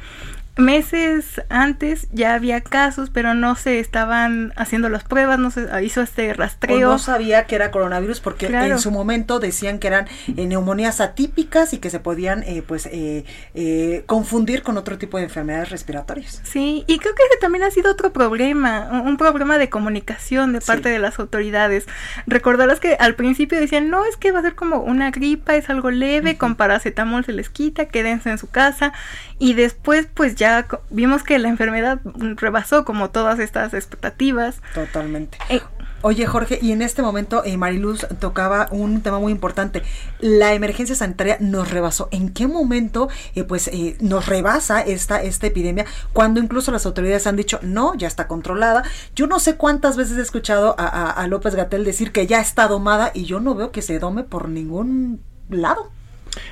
meses 0.57 1.43
antes 1.49 2.09
ya 2.13 2.35
había 2.35 2.63
casos, 2.63 3.11
pero 3.11 3.35
no 3.35 3.57
se 3.57 3.79
estaban 3.79 4.53
haciendo 4.57 4.89
las 4.89 5.05
pruebas, 5.05 5.39
no 5.39 5.51
se 5.51 5.69
hizo 5.85 6.01
este 6.01 6.33
rastreo. 6.33 6.89
O 6.89 6.93
no 6.93 6.99
sabía 6.99 7.45
que 7.47 7.55
era 7.55 7.71
coronavirus 7.71 8.21
porque 8.21 8.47
en 8.47 8.79
su 8.79 8.91
momento 8.91 9.39
decían 9.39 9.79
que 9.79 9.89
eran 9.89 10.09
eh, 10.37 10.47
neumonías 10.47 11.01
atípicas 11.01 11.73
y 11.73 11.79
que 11.79 11.91
se 11.91 12.01
podían 12.01 12.43
eh, 12.45 12.63
pues 12.67 12.87
eh, 12.87 13.25
eh, 13.55 14.05
confundir 14.07 14.63
con 14.63 14.79
otro 14.79 14.99
tipo 14.99 15.19
de 15.19 15.25
enfermedades 15.25 15.71
respiratorias. 15.71 16.41
Sí, 16.45 16.85
y 16.87 16.99
creo 16.99 17.15
que 17.15 17.23
ese 17.31 17.39
también 17.41 17.65
ha 17.65 17.71
sido 17.71 17.91
otro 17.91 18.13
problema, 18.13 19.03
un 19.05 19.17
problema 19.19 19.59
de 19.59 19.69
comunicación 19.69 20.53
de 20.53 20.61
parte 20.61 20.89
de 20.89 20.99
las 20.99 21.19
autoridades. 21.19 21.87
Recordarás 22.27 22.81
que 22.81 22.97
al 22.99 23.15
principio 23.15 23.61
decían, 23.61 23.91
no, 23.91 24.05
es 24.07 24.17
que 24.17 24.33
va 24.33 24.39
a 24.39 24.43
ser 24.43 24.55
como 24.55 24.79
una 24.79 25.11
gripa, 25.11 25.55
es 25.55 25.69
algo 25.69 25.91
leve, 25.91 26.39
con 26.39 26.55
paracetamol 26.55 27.25
se 27.25 27.33
les 27.33 27.51
quita, 27.51 27.87
quédense 27.87 28.31
en 28.31 28.39
su 28.39 28.49
casa, 28.49 28.93
y 29.39 29.55
después 29.55 30.09
pues 30.13 30.35
ya 30.35 30.45
vimos 30.90 31.22
que 31.22 31.38
la 31.38 31.49
enfermedad 31.49 32.01
rebasó 32.05 32.84
como 32.84 33.11
todas 33.11 33.38
estas 33.38 33.74
expectativas. 33.74 34.61
Totalmente. 34.74 35.38
Eh, 35.49 35.61
Oye 36.03 36.26
Jorge, 36.26 36.59
y 36.62 36.72
en 36.72 36.82
este 36.82 37.03
momento 37.03 37.42
eh, 37.44 37.57
Mariluz 37.57 38.07
tocaba 38.20 38.68
un 38.70 39.01
tema 39.01 39.18
muy 39.18 39.32
importante. 39.32 39.82
La 40.20 40.53
emergencia 40.53 40.94
sanitaria 40.94 41.38
nos 41.40 41.70
rebasó. 41.70 42.09
¿En 42.12 42.32
qué 42.32 42.47
momento 42.47 43.09
eh, 43.34 43.44
pues 43.44 43.68
eh, 43.68 43.97
nos 44.01 44.26
rebasa 44.26 44.82
esta, 44.82 45.22
esta 45.22 45.47
epidemia 45.47 45.86
cuando 46.12 46.38
incluso 46.38 46.70
las 46.70 46.86
autoridades 46.86 47.26
han 47.26 47.34
dicho 47.34 47.59
no, 47.62 47.94
ya 47.94 48.07
está 48.07 48.28
controlada? 48.28 48.84
Yo 49.16 49.26
no 49.26 49.40
sé 49.40 49.57
cuántas 49.57 49.97
veces 49.97 50.18
he 50.18 50.22
escuchado 50.22 50.76
a, 50.78 51.11
a 51.11 51.26
López 51.26 51.55
Gatel 51.55 51.84
decir 51.84 52.12
que 52.12 52.26
ya 52.26 52.40
está 52.40 52.68
domada 52.68 53.11
y 53.12 53.24
yo 53.24 53.40
no 53.40 53.55
veo 53.55 53.72
que 53.72 53.82
se 53.82 53.99
dome 53.99 54.22
por 54.22 54.49
ningún 54.49 55.22
lado. 55.49 55.90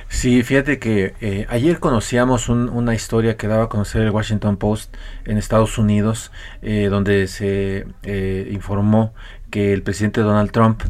Sí, 0.09 0.43
fíjate 0.43 0.79
que 0.79 1.13
eh, 1.21 1.45
ayer 1.49 1.79
conocíamos 1.79 2.49
una 2.49 2.95
historia 2.95 3.37
que 3.37 3.47
daba 3.47 3.65
a 3.65 3.69
conocer 3.69 4.01
el 4.01 4.11
Washington 4.11 4.57
Post 4.57 4.95
en 5.25 5.37
Estados 5.37 5.77
Unidos, 5.77 6.31
eh, 6.61 6.87
donde 6.89 7.27
se 7.27 7.85
eh, 8.03 8.49
informó 8.51 9.13
que 9.51 9.73
el 9.73 9.83
presidente 9.83 10.21
Donald 10.21 10.51
Trump 10.51 10.81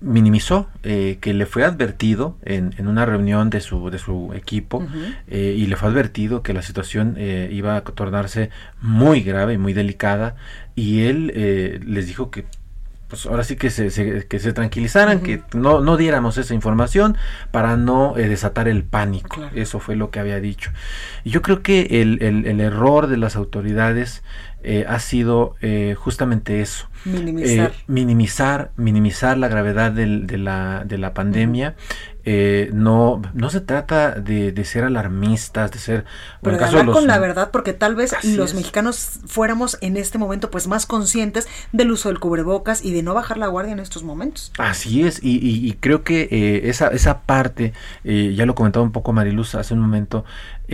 minimizó 0.00 0.68
que 0.82 1.20
le 1.32 1.46
fue 1.46 1.64
advertido 1.64 2.36
en, 2.42 2.74
una 2.88 3.06
reunión 3.06 3.50
de 3.50 3.60
su, 3.60 3.88
de 3.88 3.98
su 3.98 4.32
equipo 4.34 4.84
y 5.28 5.66
le 5.66 5.76
fue 5.76 5.88
advertido 5.90 6.42
que 6.42 6.52
la 6.54 6.62
situación 6.62 7.16
iba 7.18 7.76
a 7.76 7.82
tornarse 7.82 8.50
muy 8.80 9.20
grave 9.22 9.54
y 9.54 9.58
muy 9.58 9.74
delicada 9.74 10.34
y 10.74 11.04
él 11.04 11.80
les 11.86 12.08
dijo 12.08 12.30
que 12.30 12.46
pues 13.12 13.26
ahora 13.26 13.44
sí 13.44 13.56
que 13.56 13.68
se, 13.68 14.24
que 14.26 14.38
se 14.38 14.54
tranquilizaran, 14.54 15.20
que 15.20 15.42
no, 15.52 15.82
no 15.82 15.98
diéramos 15.98 16.38
esa 16.38 16.54
información 16.54 17.18
para 17.50 17.76
no 17.76 18.16
eh, 18.16 18.26
desatar 18.26 18.68
el 18.68 18.84
pánico. 18.84 19.50
Eso 19.54 19.80
fue 19.80 19.96
lo 19.96 20.10
que 20.10 20.18
había 20.18 20.40
dicho. 20.40 20.70
Y 21.22 21.28
yo 21.28 21.42
creo 21.42 21.60
que 21.60 22.00
el, 22.00 22.22
el, 22.22 22.58
error 22.58 23.08
de 23.08 23.18
las 23.18 23.36
autoridades 23.36 24.22
eh, 24.62 24.86
ha 24.88 24.98
sido 24.98 25.56
eh, 25.60 25.94
justamente 25.94 26.62
eso. 26.62 26.88
Minimizar. 27.04 27.72
minimizar, 27.86 28.70
minimizar 28.76 29.36
la 29.36 29.48
gravedad 29.48 29.92
del, 29.92 30.26
de, 30.26 30.38
la, 30.38 30.82
de 30.86 30.96
la 30.96 31.12
pandemia. 31.12 31.74
Eh, 32.24 32.70
no, 32.72 33.20
no 33.34 33.50
se 33.50 33.60
trata 33.60 34.12
de, 34.12 34.52
de, 34.52 34.64
ser 34.64 34.84
alarmistas, 34.84 35.70
de 35.72 35.78
ser... 35.78 36.04
Pero 36.40 36.56
de 36.56 36.64
hablar 36.64 36.86
con 36.86 37.06
la 37.06 37.18
verdad, 37.18 37.50
porque 37.50 37.72
tal 37.72 37.96
vez 37.96 38.14
los 38.22 38.54
mexicanos 38.54 39.20
fuéramos 39.26 39.76
en 39.80 39.96
este 39.96 40.18
momento 40.18 40.50
pues 40.50 40.68
más 40.68 40.86
conscientes 40.86 41.48
del 41.72 41.90
uso 41.90 42.08
del 42.08 42.20
cubrebocas 42.20 42.84
y 42.84 42.92
de 42.92 43.02
no 43.02 43.14
bajar 43.14 43.38
la 43.38 43.48
guardia 43.48 43.72
en 43.72 43.80
estos 43.80 44.04
momentos. 44.04 44.52
Así 44.58 45.02
es, 45.02 45.20
y, 45.22 45.38
y, 45.42 45.72
creo 45.74 46.04
que 46.04 46.28
eh, 46.30 46.68
esa, 46.68 46.88
esa 46.88 47.22
parte, 47.22 47.72
eh, 48.04 48.34
ya 48.36 48.46
lo 48.46 48.54
comentaba 48.54 48.84
un 48.84 48.92
poco 48.92 49.12
Mariluz 49.12 49.54
hace 49.54 49.74
un 49.74 49.80
momento, 49.80 50.24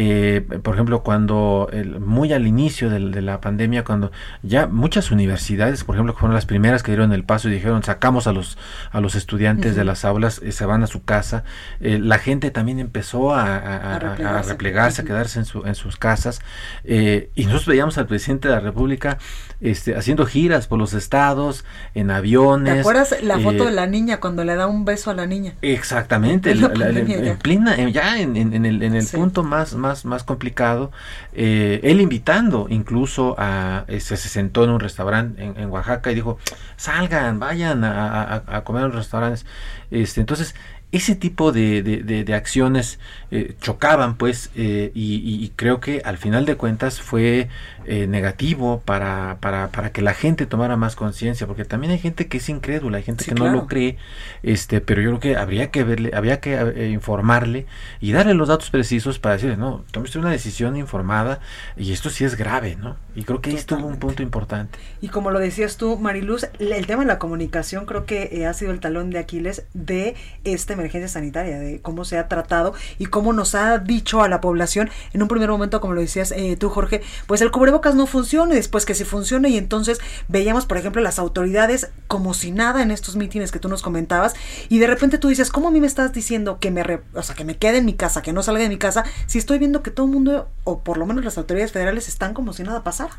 eh, 0.01 0.43
por 0.63 0.75
ejemplo, 0.75 1.03
cuando 1.03 1.69
el, 1.73 1.99
muy 1.99 2.33
al 2.33 2.47
inicio 2.47 2.89
de, 2.89 3.01
de, 3.11 3.21
la 3.21 3.41
pandemia, 3.41 3.83
cuando 3.83 4.13
ya 4.45 4.69
muchas 4.69 5.11
universidades, 5.11 5.83
por 5.83 5.97
ejemplo, 5.97 6.15
que 6.15 6.21
fueron 6.21 6.37
las 6.37 6.47
primeras 6.47 6.85
que 6.85 6.93
dieron 6.93 7.13
el 7.13 7.25
paso 7.25 7.49
y 7.49 7.53
dijeron 7.53 7.83
sacamos 7.83 8.29
a 8.29 8.33
los, 8.33 8.59
a 8.93 9.01
los 9.01 9.17
estudiantes 9.17 9.75
de 9.75 9.85
las 9.85 10.05
aulas, 10.05 10.41
se 10.49 10.65
van 10.65 10.85
a 10.85 10.87
su 10.87 11.03
casa, 11.03 11.43
eh, 11.81 11.99
la 11.99 12.19
gente 12.19 12.53
también 12.53 12.79
empezó 12.79 13.35
a, 13.35 13.99
replegarse, 14.47 15.03
a, 15.03 15.05
quedarse 15.05 15.41
en, 15.41 15.47
su, 15.47 15.67
en 15.67 15.75
sus 15.75 15.97
casas, 15.97 16.43
eh, 16.85 17.31
y 17.35 17.47
nosotros 17.47 17.67
veíamos 17.67 17.99
al 17.99 18.07
presidente 18.07 18.47
de 18.47 18.55
la 18.55 18.61
República 18.61 19.19
este, 19.61 19.97
haciendo 19.97 20.25
giras 20.27 20.69
por 20.69 20.79
los 20.79 20.95
estados, 20.95 21.65
en 21.95 22.13
aviones. 22.13 22.75
¿Te 22.75 22.81
acuerdas 22.81 23.17
la 23.23 23.41
foto 23.41 23.65
de 23.65 23.71
eh, 23.71 23.75
la 23.75 23.89
niña 23.89 24.21
cuando 24.21 24.45
le 24.45 24.55
da 24.55 24.69
un 24.69 24.85
beso 24.85 25.11
a 25.11 25.15
la 25.15 25.27
niña? 25.27 25.55
Exactamente, 25.63 26.53
en, 26.53 27.93
ya 27.93 28.21
en, 28.21 28.37
el, 28.37 28.83
en 28.83 28.95
el 28.95 29.07
punto 29.07 29.43
más, 29.43 29.75
más, 29.75 29.88
más 30.05 30.25
complicado, 30.25 30.91
él 31.33 32.01
invitando 32.01 32.67
incluso 32.69 33.35
a, 33.39 33.85
se, 33.89 34.01
se 34.01 34.29
sentó 34.29 34.65
en 34.65 34.71
un 34.71 34.81
restaurante 34.81 35.43
en, 35.43 35.71
Oaxaca 35.71 36.11
y 36.11 36.15
dijo, 36.15 36.39
salgan, 36.77 37.39
vayan 37.39 37.85
a, 37.85 38.63
comer 38.65 38.83
en 38.85 38.89
los 38.89 38.97
restaurantes. 38.97 39.47
Este, 39.91 40.21
entonces, 40.21 40.55
ese 40.91 41.15
tipo 41.15 41.53
de, 41.53 41.83
de, 41.83 42.35
acciones 42.35 42.99
eh, 43.31 43.55
chocaban 43.61 44.17
pues 44.17 44.51
eh, 44.57 44.91
y, 44.95 45.53
creo 45.55 45.81
que 45.81 46.01
al 46.05 46.17
final 46.17 46.47
de 46.47 46.57
cuentas 46.57 47.01
fue 47.01 47.49
eh, 47.89 48.07
negativo 48.07 48.83
para, 48.85 49.39
para, 49.41 49.69
para, 49.69 49.93
que 49.93 50.03
la 50.03 50.15
gente 50.15 50.47
tomara 50.47 50.77
más 50.77 50.95
conciencia 50.95 51.47
porque 51.47 51.65
también 51.65 51.93
hay 51.93 51.99
gente 51.99 52.29
que 52.29 52.39
es 52.39 52.49
incrédula 52.49 52.99
hay 52.99 53.03
gente 53.03 53.25
que 53.25 53.35
no 53.35 53.49
lo 53.49 53.67
cree 53.67 53.97
este 54.43 54.81
pero 54.81 55.01
yo 55.01 55.11
creo 55.11 55.21
que 55.21 55.37
habría 55.37 55.71
que 55.71 55.85
verle 55.85 56.11
había 56.15 56.41
que 56.41 56.91
informarle 56.93 57.67
y 58.01 58.13
darle 58.13 58.35
los 58.35 58.49
datos 58.49 58.71
precisos 58.71 59.19
para 59.19 59.35
decirle 59.35 59.57
no 59.57 59.85
tomaste 59.91 60.19
una 60.19 60.31
decisión 60.31 60.77
informada 60.77 61.41
y 61.77 61.93
esto 61.93 62.11
sí 62.11 62.25
es 62.25 62.37
grave 62.37 62.77
no 62.77 62.97
y 63.15 63.25
creo 63.25 63.41
que 63.41 63.51
ahí 63.51 63.57
estuvo 63.57 63.85
un 63.87 63.97
punto 63.97 64.23
importante. 64.23 64.79
Y 65.01 65.09
como 65.09 65.31
lo 65.31 65.39
decías 65.39 65.77
tú 65.77 65.97
Mariluz 65.99 66.47
el 66.59 66.87
tema 66.87 67.03
de 67.03 67.09
la 67.09 67.19
comunicación 67.19 67.87
creo 67.87 68.07
que 68.07 68.47
ha 68.47 68.53
sido 68.53 68.71
el 68.71 68.81
talón 68.81 69.11
de 69.11 69.19
Aquiles 69.19 69.65
de 69.75 70.15
este 70.45 70.75
emergencia 70.75 71.09
sanitaria, 71.09 71.59
de 71.59 71.81
cómo 71.81 72.05
se 72.05 72.19
ha 72.19 72.29
tratado 72.29 72.75
y 72.99 73.07
cómo 73.07 73.33
nos 73.33 73.55
ha 73.55 73.79
dicho 73.79 74.23
a 74.23 74.29
la 74.29 74.41
población 74.41 74.91
en 75.13 75.23
un 75.23 75.29
primer 75.29 75.49
momento, 75.49 75.81
como 75.81 75.95
lo 75.95 76.01
decías 76.01 76.33
eh, 76.33 76.57
tú, 76.57 76.69
Jorge, 76.69 77.03
pues 77.27 77.41
el 77.41 77.51
cubrebocas 77.51 77.78
no 77.95 78.07
funciona 78.07 78.53
y 78.53 78.57
después 78.57 78.85
que 78.85 78.95
sí 78.95 79.05
funcione 79.05 79.49
y 79.51 79.57
entonces 79.57 80.01
veíamos, 80.29 80.67
por 80.67 80.77
ejemplo, 80.77 81.03
las 81.03 81.19
autoridades 81.19 81.91
como 82.07 82.35
si 82.35 82.51
nada 82.51 82.83
en 82.83 82.91
estos 82.91 83.17
mítines 83.17 83.53
que 83.53 83.59
tú 83.59 83.69
nos 83.69 83.83
comentabas 83.83 84.35
y 84.69 84.79
de 84.79 84.87
repente 84.87 85.19
tú 85.19 85.29
dices, 85.29 85.51
¿cómo 85.51 85.69
a 85.69 85.71
mí 85.71 85.81
me 85.81 85.87
estás 85.87 86.13
diciendo 86.13 86.59
que 86.61 86.71
me, 86.71 86.83
o 87.15 87.23
sea, 87.23 87.35
que 87.35 87.45
me 87.45 87.57
quede 87.57 87.79
en 87.79 87.85
mi 87.85 87.95
casa, 87.95 88.23
que 88.23 88.33
no 88.33 88.43
salga 88.43 88.63
de 88.63 88.69
mi 88.69 88.79
casa, 88.79 89.05
si 89.27 89.39
estoy 89.39 89.59
viendo 89.59 89.83
que 89.83 89.91
todo 89.91 90.07
el 90.07 90.13
mundo, 90.13 90.49
o 90.65 90.81
por 90.81 90.99
lo 90.99 91.07
menos 91.07 91.25
las 91.25 91.39
autoridades 91.39 91.73
federales, 91.73 92.09
están 92.09 92.35
como 92.35 92.53
si 92.53 92.63
nada 92.63 92.83
pasara? 92.83 93.11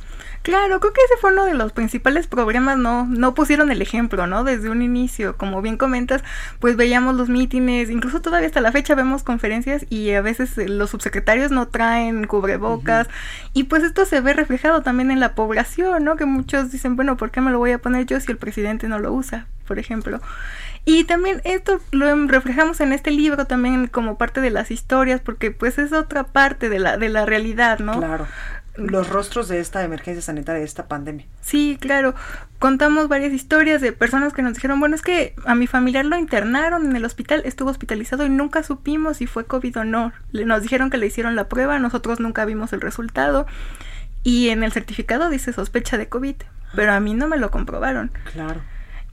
Claro, 0.42 0.80
creo 0.80 0.94
que 0.94 1.02
ese 1.06 1.20
fue 1.20 1.32
uno 1.34 1.46
de 1.46 1.54
los 1.54 1.72
principales 1.72 2.28
problemas, 2.28 2.78
no, 2.78 3.06
no 3.06 3.34
pusieron 3.34 3.72
el 3.72 3.82
ejemplo, 3.82 4.28
¿no? 4.28 4.44
Desde 4.44 4.70
un 4.70 4.82
inicio, 4.82 5.38
como 5.38 5.62
bien 5.62 5.78
comentas, 5.78 6.24
pues 6.60 6.76
veíamos 6.76 7.16
los 7.16 7.30
mítines 7.30 7.60
incluso 7.90 8.22
todavía 8.22 8.48
hasta 8.48 8.62
la 8.62 8.72
fecha 8.72 8.96
vemos 8.96 9.24
conferencias 9.24 9.86
y 9.90 10.12
a 10.12 10.22
veces 10.22 10.58
los 10.58 10.90
subsecretarios 10.90 11.52
no 11.52 11.68
traen 11.68 12.26
cubrebocas 12.26 13.08
y 13.54 13.66
pues 13.66 13.84
esto 13.84 14.06
se 14.06 14.22
ve 14.22 14.34
reflejado 14.50 14.82
también 14.82 15.12
en 15.12 15.20
la 15.20 15.36
población, 15.36 16.04
¿no? 16.04 16.16
Que 16.16 16.26
muchos 16.26 16.72
dicen, 16.72 16.96
bueno, 16.96 17.18
¿por 17.18 17.30
qué 17.30 17.40
me 17.40 17.52
lo 17.52 17.60
voy 17.60 17.72
a 17.72 17.78
poner 17.78 18.08
yo 18.08 18.20
si 18.20 18.32
el 18.32 18.38
presidente 18.38 18.88
no 18.88 18.98
lo 18.98 19.14
usa, 19.14 19.46
por 19.68 19.78
ejemplo? 19.78 20.20
Y 20.86 21.04
también 21.04 21.40
esto 21.44 21.80
lo 21.92 22.16
reflejamos 22.26 22.82
en 22.82 22.92
este 22.92 23.12
libro 23.12 23.46
también 23.46 23.86
como 23.86 24.18
parte 24.18 24.42
de 24.42 24.50
las 24.50 24.72
historias, 24.72 25.22
porque 25.22 25.52
pues 25.52 25.78
es 25.78 25.94
otra 25.94 26.24
parte 26.24 26.68
de 26.70 26.80
la, 26.80 26.98
de 26.98 27.10
la 27.10 27.28
realidad, 27.28 27.78
¿no? 27.78 28.00
Claro 28.00 28.26
los 28.78 29.10
rostros 29.10 29.50
de 29.50 29.60
esta 29.60 29.84
emergencia 29.84 30.22
sanitaria, 30.22 30.60
de 30.60 30.66
esta 30.66 30.88
pandemia. 30.88 31.26
Sí, 31.42 31.78
claro. 31.82 32.16
Contamos 32.60 33.10
varias 33.10 33.34
historias 33.34 33.82
de 33.82 33.92
personas 33.92 34.32
que 34.32 34.42
nos 34.42 34.54
dijeron, 34.54 34.80
bueno, 34.80 34.96
es 34.96 35.02
que 35.02 35.34
a 35.46 35.54
mi 35.54 35.68
familiar 35.68 36.06
lo 36.06 36.18
internaron 36.18 36.86
en 36.86 36.96
el 36.96 37.04
hospital, 37.04 37.42
estuvo 37.44 37.70
hospitalizado 37.70 38.26
y 38.26 38.30
nunca 38.30 38.64
supimos 38.64 39.18
si 39.18 39.28
fue 39.28 39.46
COVID 39.46 39.80
o 39.80 39.84
no. 39.84 40.14
Nos 40.32 40.62
dijeron 40.62 40.90
que 40.90 40.98
le 40.98 41.08
hicieron 41.08 41.36
la 41.36 41.50
prueba, 41.50 41.78
nosotros 41.78 42.22
nunca 42.22 42.46
vimos 42.46 42.72
el 42.72 42.80
resultado 42.80 43.48
y 44.24 44.50
en 44.50 44.64
el 44.64 44.72
certificado 44.72 45.30
dice 45.30 45.54
sospecha 45.54 45.98
de 45.98 46.10
COVID, 46.10 46.36
pero 46.76 46.94
a 46.94 47.00
mí 47.00 47.14
no 47.14 47.28
me 47.28 47.38
lo 47.38 47.52
comprobaron. 47.52 48.12
Claro. 48.32 48.62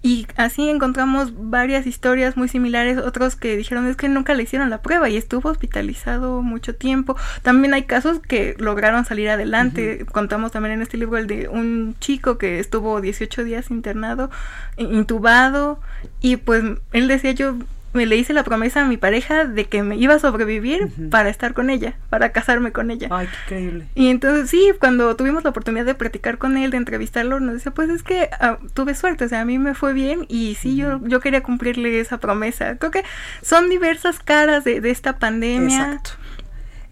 Y 0.02 0.26
así 0.36 0.68
encontramos 0.68 1.32
varias 1.34 1.84
historias 1.84 2.36
muy 2.36 2.48
similares, 2.48 2.98
otros 2.98 3.34
que 3.34 3.56
dijeron 3.56 3.86
es 3.88 3.96
que 3.96 4.08
nunca 4.08 4.34
le 4.34 4.44
hicieron 4.44 4.70
la 4.70 4.80
prueba 4.80 5.08
y 5.08 5.16
estuvo 5.16 5.48
hospitalizado 5.48 6.42
mucho 6.42 6.76
tiempo. 6.76 7.16
También 7.42 7.74
hay 7.74 7.84
casos 7.84 8.20
que 8.20 8.54
lograron 8.58 9.04
salir 9.04 9.28
adelante. 9.30 10.06
Contamos 10.12 10.52
también 10.52 10.74
en 10.74 10.82
este 10.82 10.96
libro 10.96 11.18
el 11.18 11.26
de 11.26 11.48
un 11.48 11.96
chico 11.98 12.38
que 12.38 12.60
estuvo 12.60 13.00
18 13.00 13.42
días 13.42 13.70
internado, 13.70 14.30
intubado 14.76 15.80
y 16.20 16.36
pues 16.36 16.62
él 16.92 17.08
decía 17.08 17.32
yo 17.32 17.56
me 17.92 18.06
le 18.06 18.16
hice 18.16 18.32
la 18.32 18.44
promesa 18.44 18.82
a 18.82 18.84
mi 18.86 18.96
pareja 18.96 19.44
de 19.44 19.64
que 19.64 19.82
me 19.82 19.96
iba 19.96 20.14
a 20.14 20.18
sobrevivir 20.18 20.88
para 21.10 21.30
estar 21.30 21.54
con 21.54 21.70
ella, 21.70 21.96
para 22.10 22.30
casarme 22.30 22.72
con 22.72 22.90
ella. 22.90 23.08
Ay, 23.10 23.28
qué 23.48 23.54
increíble. 23.54 23.86
Y 23.94 24.08
entonces 24.08 24.50
sí, 24.50 24.70
cuando 24.78 25.16
tuvimos 25.16 25.44
la 25.44 25.50
oportunidad 25.50 25.86
de 25.86 25.94
platicar 25.94 26.38
con 26.38 26.56
él, 26.56 26.70
de 26.70 26.76
entrevistarlo, 26.76 27.40
nos 27.40 27.54
decía, 27.54 27.72
pues 27.72 27.88
es 27.88 28.02
que 28.02 28.28
ah, 28.40 28.58
tuve 28.74 28.94
suerte, 28.94 29.24
o 29.24 29.28
sea, 29.28 29.40
a 29.40 29.44
mí 29.44 29.58
me 29.58 29.74
fue 29.74 29.92
bien 29.92 30.26
y 30.28 30.56
sí, 30.56 30.76
yo, 30.76 31.00
yo 31.06 31.20
quería 31.20 31.42
cumplirle 31.42 31.98
esa 32.00 32.18
promesa. 32.18 32.76
Creo 32.76 32.90
que 32.90 33.04
son 33.42 33.70
diversas 33.70 34.18
caras 34.18 34.64
de, 34.64 34.80
de 34.80 34.90
esta 34.90 35.18
pandemia. 35.18 35.94
Exacto 35.94 36.26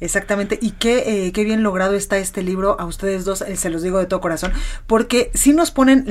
Exactamente, 0.00 0.58
y 0.60 0.72
qué, 0.72 1.26
eh, 1.26 1.32
qué 1.32 1.44
bien 1.44 1.62
logrado 1.62 1.94
está 1.94 2.18
este 2.18 2.42
libro 2.42 2.78
a 2.78 2.84
ustedes 2.84 3.24
dos, 3.24 3.40
eh, 3.42 3.56
se 3.56 3.70
los 3.70 3.82
digo 3.82 3.98
de 3.98 4.06
todo 4.06 4.20
corazón, 4.20 4.52
porque 4.86 5.30
si 5.32 5.52
nos 5.52 5.70
ponen 5.70 6.04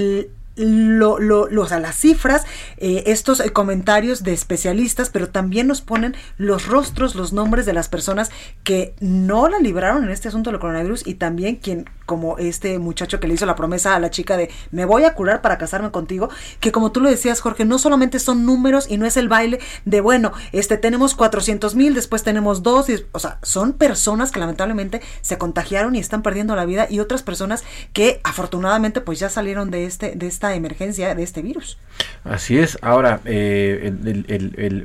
lo, 0.56 1.18
lo, 1.20 1.48
lo, 1.48 1.64
o 1.64 1.80
las 1.80 1.96
cifras, 1.96 2.46
eh, 2.78 3.04
estos 3.08 3.40
eh, 3.40 3.52
comentarios 3.52 4.24
de 4.24 4.34
especialistas, 4.34 5.10
pero 5.10 5.30
también 5.30 5.68
nos 5.68 5.82
ponen 5.82 6.16
los 6.38 6.68
rostros, 6.68 7.16
los 7.16 7.34
nombres 7.34 7.66
de 7.66 7.74
las 7.74 7.90
personas 7.90 8.30
que 8.64 8.94
no 9.00 9.48
la 9.50 9.60
libraron 9.60 10.04
en 10.04 10.12
este 10.12 10.28
asunto 10.28 10.52
del 10.52 10.60
coronavirus 10.60 11.08
y 11.08 11.16
también 11.16 11.56
quien, 11.56 11.90
como 12.06 12.38
este 12.38 12.78
muchacho 12.78 13.20
que 13.20 13.28
le 13.28 13.34
hizo 13.34 13.46
la 13.46 13.56
promesa 13.56 13.96
a 13.96 14.00
la 14.00 14.12
chica 14.12 14.38
de 14.38 14.52
me 14.72 14.86
voy 14.86 15.06
a 15.06 15.16
curar 15.16 15.42
para 15.42 15.58
casarme 15.58 15.92
contigo, 15.92 16.30
que 16.60 16.72
como 16.72 16.92
tú 16.92 17.00
lo 17.00 17.10
decías, 17.10 17.42
Jorge, 17.42 17.66
no 17.66 17.80
solamente 17.80 18.20
son 18.20 18.46
números 18.46 18.86
y 18.90 18.98
no 18.98 19.06
es 19.06 19.18
el 19.18 19.30
baile 19.30 19.60
de, 19.86 20.02
bueno, 20.02 20.34
este 20.52 20.78
tenemos 20.78 21.16
400 21.16 21.76
mil, 21.76 21.96
después 21.96 22.24
tenemos 22.24 22.62
dos, 22.62 22.90
y, 22.90 23.04
o 23.12 23.20
sea, 23.20 23.40
son 23.42 23.74
personas 23.74 24.32
que 24.32 24.40
lamentablemente 24.40 25.02
se 25.22 25.38
contagiaron 25.38 25.96
y 25.96 26.00
están 26.00 26.22
perdiendo 26.22 26.56
la 26.56 26.66
vida 26.66 26.88
y 26.90 27.00
otras 27.00 27.24
personas 27.24 27.64
que 27.94 28.22
afortunadamente 28.24 29.02
pues 29.02 29.20
ya 29.20 29.30
salieron 29.30 29.72
de 29.72 29.86
este, 29.86 30.12
de 30.16 30.28
este 30.28 30.43
emergencia 30.52 31.16
de 31.16 31.24
este 31.24 31.42
virus. 31.42 31.78
Así 32.24 32.58
es. 32.58 32.78
Ahora, 32.82 33.22
eh, 33.26 33.94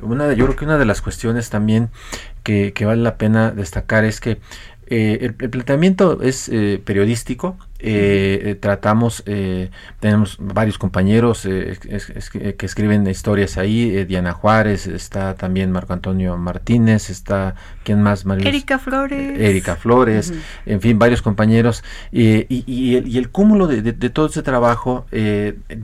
una 0.01 0.33
yo 0.33 0.45
creo 0.45 0.55
que 0.55 0.65
una 0.65 0.77
de 0.77 0.85
las 0.85 1.01
cuestiones 1.01 1.49
también 1.49 1.89
que, 2.43 2.73
vale 2.85 3.01
la 3.01 3.17
pena 3.17 3.51
destacar 3.51 4.05
es 4.05 4.19
que 4.19 4.39
eh, 4.89 5.19
el, 5.21 5.33
planteamiento 5.33 6.21
es 6.21 6.49
eh, 6.49 6.81
periodístico, 6.83 7.57
eh, 7.81 8.41
eh, 8.43 8.55
tratamos, 8.55 9.23
eh, 9.25 9.69
tenemos 10.01 10.35
varios 10.37 10.77
compañeros 10.77 11.43
que 11.43 12.65
escriben 12.65 13.07
historias 13.07 13.57
ahí, 13.57 14.03
Diana 14.03 14.33
Juárez, 14.33 14.85
está 14.87 15.35
también 15.35 15.71
Marco 15.71 15.93
Antonio 15.93 16.37
Martínez, 16.37 17.09
está, 17.09 17.55
¿quién 17.85 18.01
más? 18.01 18.25
Erika 18.25 18.79
Flores. 18.79 19.39
Erika 19.39 19.77
Flores, 19.77 20.33
en 20.65 20.81
fin, 20.81 20.99
varios 20.99 21.21
compañeros. 21.21 21.85
y, 22.11 22.45
y, 22.49 22.97
el, 22.97 23.07
y, 23.07 23.17
el, 23.17 23.29
cúmulo 23.29 23.67
de, 23.67 23.81
de 23.81 24.09
todo 24.09 24.25
ese 24.25 24.43
trabajo 24.43 25.05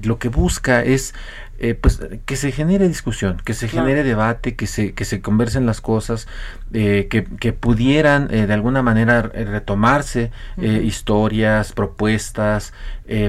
lo 0.03 0.19
que 0.19 0.27
busca 0.27 0.83
es 0.83 1.13
eh, 1.57 1.73
pues 1.73 2.01
que 2.25 2.35
se 2.35 2.51
genere 2.51 2.85
discusión, 2.89 3.41
que 3.45 3.53
se 3.53 3.69
genere 3.69 4.03
debate, 4.03 4.57
que 4.57 4.67
se, 4.67 4.93
que 4.93 5.05
se 5.05 5.21
conversen 5.21 5.65
las 5.65 5.79
cosas, 5.79 6.27
eh, 6.75 7.07
que, 7.09 7.23
que, 7.23 7.53
pudieran 7.53 8.27
eh, 8.31 8.47
de 8.47 8.53
alguna 8.53 8.81
manera 8.81 9.21
retomarse 9.21 10.31
historias, 10.57 11.71
propuestas, 11.73 12.73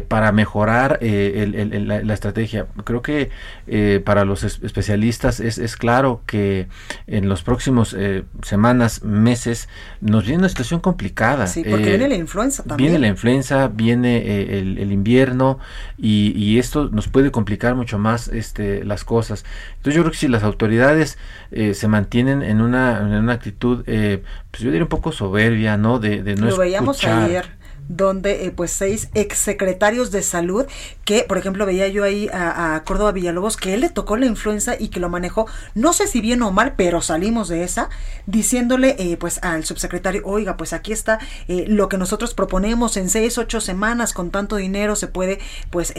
para 0.08 0.32
mejorar 0.32 0.98
la, 1.02 2.14
estrategia. 2.14 2.66
Creo 2.84 3.02
que 3.02 3.30
para 4.04 4.24
los 4.24 4.42
especialistas 4.42 5.38
es, 5.38 5.58
es, 5.58 5.76
claro 5.76 6.22
que 6.26 6.68
en 7.06 7.28
los 7.28 7.42
próximos 7.42 7.94
semanas, 8.42 9.02
meses, 9.02 9.68
nos 10.00 10.24
viene 10.24 10.38
una 10.38 10.48
situación 10.48 10.80
complicada. 10.80 11.46
Sí, 11.46 11.62
porque 11.62 11.90
viene 11.90 12.08
la 12.08 12.14
influenza 12.14 12.62
también. 12.62 12.90
Viene 12.90 12.98
la 13.00 13.08
influenza, 13.08 13.68
viene 13.68 14.58
el, 14.58 14.78
el 14.78 14.92
invierno 14.92 15.58
y, 15.98 16.32
y 16.36 16.58
esto 16.58 16.88
nos 16.90 17.08
puede 17.08 17.30
complicar 17.30 17.74
mucho 17.74 17.98
más 17.98 18.28
este, 18.28 18.82
las 18.84 19.04
cosas. 19.04 19.44
Entonces 19.76 19.94
yo 19.94 20.02
creo 20.02 20.12
que 20.12 20.18
si 20.18 20.28
las 20.28 20.42
autoridades 20.42 21.18
eh, 21.50 21.74
se 21.74 21.88
mantienen 21.88 22.42
en 22.42 22.60
una, 22.60 22.98
en 22.98 23.14
una 23.14 23.35
actitud, 23.36 23.84
eh, 23.86 24.22
pues 24.50 24.62
yo 24.62 24.70
diría 24.70 24.84
un 24.84 24.88
poco 24.88 25.12
soberbia, 25.12 25.76
¿no? 25.76 25.98
De, 25.98 26.22
de 26.22 26.34
no 26.34 26.46
Lo 26.46 26.56
veíamos 26.58 27.02
ayer 27.04 27.55
donde 27.88 28.46
eh, 28.46 28.50
pues 28.50 28.72
seis 28.72 29.08
exsecretarios 29.14 30.10
de 30.10 30.22
salud 30.22 30.66
que 31.04 31.22
por 31.22 31.38
ejemplo 31.38 31.66
veía 31.66 31.88
yo 31.88 32.04
ahí 32.04 32.28
a, 32.32 32.82
Córdoba 32.84 33.12
Villalobos 33.12 33.56
que 33.56 33.74
él 33.74 33.80
le 33.80 33.90
tocó 33.90 34.16
la 34.16 34.26
influenza 34.26 34.74
y 34.78 34.88
que 34.88 35.00
lo 35.00 35.08
manejó 35.08 35.46
no 35.74 35.92
sé 35.92 36.06
si 36.06 36.20
bien 36.20 36.42
o 36.42 36.50
mal 36.50 36.74
pero 36.76 37.00
salimos 37.00 37.48
de 37.48 37.62
esa 37.62 37.88
diciéndole 38.26 38.96
eh, 38.98 39.16
pues 39.16 39.42
al 39.42 39.64
subsecretario 39.64 40.22
oiga 40.24 40.56
pues 40.56 40.72
aquí 40.72 40.92
está 40.92 41.18
eh, 41.48 41.64
lo 41.68 41.88
que 41.88 41.98
nosotros 41.98 42.34
proponemos 42.34 42.96
en 42.96 43.08
seis 43.08 43.38
ocho 43.38 43.60
semanas 43.60 44.12
con 44.12 44.30
tanto 44.30 44.56
dinero 44.56 44.96
se 44.96 45.06
puede 45.06 45.38
pues 45.70 45.94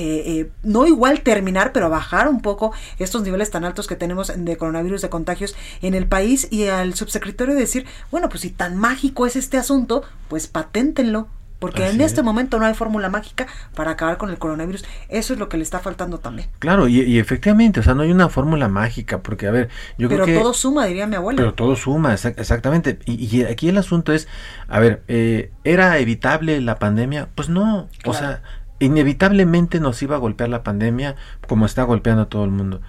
no 0.64 0.86
igual 0.86 1.22
terminar 1.22 1.72
pero 1.72 1.90
bajar 1.90 2.28
un 2.28 2.42
poco 2.42 2.74
estos 3.00 3.24
niveles 3.24 3.50
tan 3.52 3.64
altos 3.64 3.88
que 3.88 3.96
tenemos 3.96 4.32
de 4.36 4.58
coronavirus 4.58 5.02
de 5.02 5.10
contagios 5.10 5.56
en 5.82 5.94
el 5.94 6.08
país 6.08 6.48
y 6.52 6.68
al 6.68 6.94
subsecretario 6.94 7.56
decir 7.56 7.86
bueno 8.12 8.30
pues 8.30 8.42
si 8.42 8.50
tan 8.50 8.76
mágico 8.76 9.26
es 9.26 9.36
este 9.36 9.58
asunto 9.58 10.04
pues 10.28 10.48
paténtenlo 10.48 11.28
porque 11.60 11.90
en 11.90 12.02
este 12.02 12.22
momento 12.22 12.60
no 12.60 12.66
hay 12.66 12.74
fórmula 12.76 13.10
mágica 13.10 13.48
para 13.76 13.92
acabar 13.92 14.18
con 14.18 14.30
el 14.30 14.38
coronavirus. 14.38 14.86
Eso 15.10 15.34
es 15.34 15.40
lo 15.40 15.50
que 15.50 15.58
le 15.58 15.64
está 15.64 15.80
faltando 15.80 16.20
también. 16.20 16.50
Claro, 16.60 16.88
y, 16.88 17.18
efectivamente, 17.18 17.80
o 17.80 17.84
sea, 17.84 17.96
no 17.96 18.04
hay 18.04 18.12
una 18.12 18.30
fórmula 18.30 18.68
mágica, 18.68 19.20
porque 19.20 19.48
a 19.48 19.52
ver, 19.52 19.70
yo 19.98 20.08
pero 20.08 20.24
creo 20.24 20.38
que... 20.38 20.42
todo 20.42 20.54
suma, 20.54 20.86
diría 20.86 21.08
mi 21.08 21.16
abuela. 21.16 21.38
Pero 21.38 21.54
todo 21.54 21.76
suma, 21.76 22.14
exactamente. 22.14 23.00
Y, 23.06 23.44
aquí 23.44 23.70
el 23.70 23.78
asunto 23.78 24.14
es, 24.14 24.28
a 24.68 24.80
ver, 24.80 25.02
eh, 25.08 25.52
¿era 25.64 25.98
evitable 25.98 26.62
la 26.62 26.78
pandemia? 26.78 27.30
Pues 27.34 27.50
no, 27.50 27.90
o 28.06 28.14
sea, 28.14 28.44
inevitablemente 28.80 29.80
nos 29.80 30.02
iba 30.04 30.16
a 30.16 30.20
golpear 30.20 30.50
la 30.50 30.62
pandemia 30.64 31.16
como 31.48 31.66
está 31.66 31.84
golpeando 31.84 32.24
a 32.24 32.30
todo 32.30 32.44
el 32.44 32.52
mundo. 32.52 32.82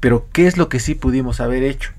Pero 0.00 0.26
¿qué 0.32 0.46
es 0.46 0.56
lo 0.56 0.68
que 0.68 0.80
sí 0.80 0.94
pudimos 0.94 1.40
haber 1.40 1.62
hecho? 1.62 1.92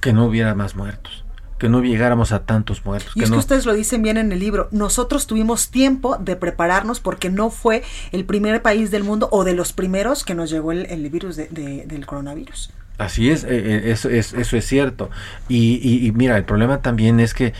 Que 0.00 0.12
no 0.12 0.24
hubiera 0.24 0.54
más 0.54 0.74
muertos 0.74 1.24
que 1.60 1.68
no 1.68 1.82
llegáramos 1.82 2.32
a 2.32 2.44
tantos 2.44 2.84
muertos. 2.86 3.12
Y 3.14 3.22
es 3.22 3.30
que 3.30 3.36
ustedes 3.36 3.66
lo 3.66 3.74
dicen 3.74 4.02
bien 4.02 4.16
en 4.16 4.32
el 4.32 4.40
libro, 4.40 4.68
nosotros 4.72 5.26
tuvimos 5.26 5.70
tiempo 5.70 6.16
de 6.16 6.34
prepararnos 6.34 7.00
porque 7.00 7.28
no 7.28 7.50
fue 7.50 7.82
el 8.12 8.24
primer 8.24 8.62
país 8.62 8.90
del 8.90 9.04
mundo 9.04 9.28
o 9.30 9.44
de 9.44 9.52
los 9.52 9.74
primeros 9.74 10.24
que 10.24 10.34
nos 10.34 10.50
llegó 10.50 10.72
el, 10.72 11.10
virus 11.10 11.36
del 11.36 12.06
coronavirus. 12.06 12.70
Así 12.96 13.30
es, 13.30 13.44
eh, 13.44 13.48
eh, 13.50 13.82
eso, 13.92 14.08
es, 14.08 14.32
eso 14.32 14.56
es 14.56 14.66
cierto. 14.66 15.10
Y, 15.50 16.10
mira, 16.14 16.38
el 16.38 16.44
problema 16.44 16.80
también 16.80 17.20
es 17.20 17.34
que 17.34 17.52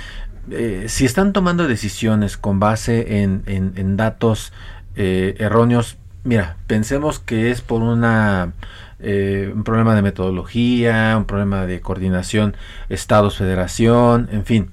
eh, 0.50 0.86
si 0.88 1.04
están 1.04 1.34
tomando 1.34 1.68
decisiones 1.68 2.38
con 2.38 2.58
base 2.58 3.22
en, 3.22 3.42
en 3.46 3.96
datos 3.98 4.52
erróneos, 4.96 5.98
mira, 6.24 6.56
pensemos 6.66 7.18
que 7.18 7.50
es 7.50 7.60
por 7.60 7.82
una 7.82 8.52
eh, 9.02 9.50
un 9.54 9.64
problema 9.64 9.94
de 9.94 10.02
metodología, 10.02 11.14
un 11.16 11.24
problema 11.24 11.64
de 11.64 11.80
coordinación 11.80 12.54
Estados-Federación, 12.88 14.28
en 14.30 14.44
fin. 14.44 14.70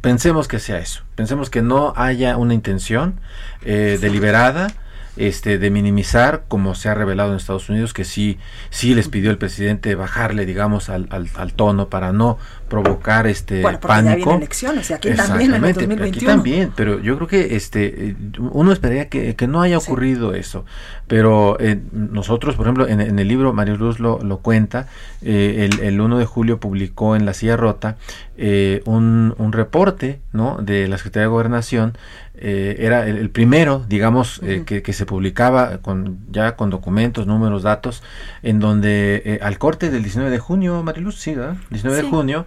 Pensemos 0.00 0.48
que 0.48 0.58
sea 0.58 0.78
eso. 0.78 1.02
Pensemos 1.14 1.50
que 1.50 1.60
no 1.60 1.92
haya 1.94 2.38
una 2.38 2.54
intención 2.54 3.20
eh, 3.62 3.98
deliberada 4.00 4.68
este, 5.16 5.58
de 5.58 5.70
minimizar, 5.70 6.44
como 6.48 6.74
se 6.74 6.88
ha 6.88 6.94
revelado 6.94 7.32
en 7.32 7.36
Estados 7.36 7.68
Unidos, 7.68 7.92
que 7.92 8.06
sí, 8.06 8.38
sí 8.70 8.94
les 8.94 9.08
pidió 9.08 9.30
el 9.30 9.36
presidente 9.36 9.94
bajarle, 9.94 10.46
digamos, 10.46 10.88
al, 10.88 11.08
al, 11.10 11.52
tono 11.52 11.90
para 11.90 12.12
no 12.12 12.38
provocar 12.70 13.26
este 13.26 13.60
bueno, 13.60 13.80
pánico. 13.80 14.30
Ya 14.30 14.36
elecciones, 14.36 14.88
y 14.88 14.94
aquí 14.94 15.10
también 15.10 15.52
en 15.54 15.64
el 15.64 15.74
2021. 15.74 16.04
Aquí 16.06 16.24
también, 16.24 16.72
pero 16.74 16.98
yo 17.00 17.16
creo 17.16 17.28
que 17.28 17.56
este 17.56 18.16
uno 18.38 18.72
esperaría 18.72 19.10
que, 19.10 19.36
que 19.36 19.46
no 19.46 19.60
haya 19.60 19.76
ocurrido 19.76 20.32
eso. 20.32 20.64
Pero 21.06 21.58
eh, 21.60 21.80
nosotros, 21.92 22.54
por 22.54 22.66
ejemplo, 22.66 22.88
en, 22.88 23.00
el 23.00 23.28
libro 23.28 23.52
Mario 23.52 23.76
Luz 23.76 23.98
lo, 23.98 24.20
lo 24.20 24.38
cuenta, 24.38 24.86
eh, 25.20 25.68
el, 25.70 25.80
el 25.80 26.00
1 26.00 26.18
de 26.18 26.24
julio 26.24 26.60
publicó 26.60 27.16
en 27.16 27.26
La 27.26 27.34
Silla 27.34 27.56
Rota 27.56 27.96
eh, 28.38 28.80
un, 28.86 29.34
un 29.36 29.52
reporte 29.52 30.20
¿no? 30.32 30.58
de 30.62 30.88
la 30.88 30.96
Secretaría 30.96 31.24
de 31.24 31.30
Gobernación 31.32 31.94
eh, 32.42 32.76
era 32.86 33.06
el, 33.06 33.28
primero, 33.28 33.84
digamos, 33.86 34.40
eh, 34.42 34.64
que, 34.64 34.92
se 34.94 35.04
publicaba 35.04 35.78
con 35.78 36.20
ya 36.30 36.56
con 36.56 36.70
documentos, 36.70 37.26
números, 37.26 37.62
datos, 37.62 38.02
en 38.42 38.60
donde 38.60 39.22
eh, 39.26 39.40
al 39.42 39.58
corte 39.58 39.90
del 39.90 40.02
19 40.02 40.30
de 40.30 40.38
junio, 40.38 40.82
Mariluz, 40.82 41.16
sí, 41.16 41.34
19 41.68 42.02
de 42.02 42.08
junio, 42.08 42.46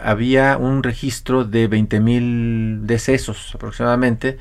había 0.00 0.56
un 0.56 0.82
registro 0.82 1.44
de 1.44 1.66
20 1.66 2.00
mil 2.00 2.86
decesos 2.86 3.54
aproximadamente, 3.54 4.38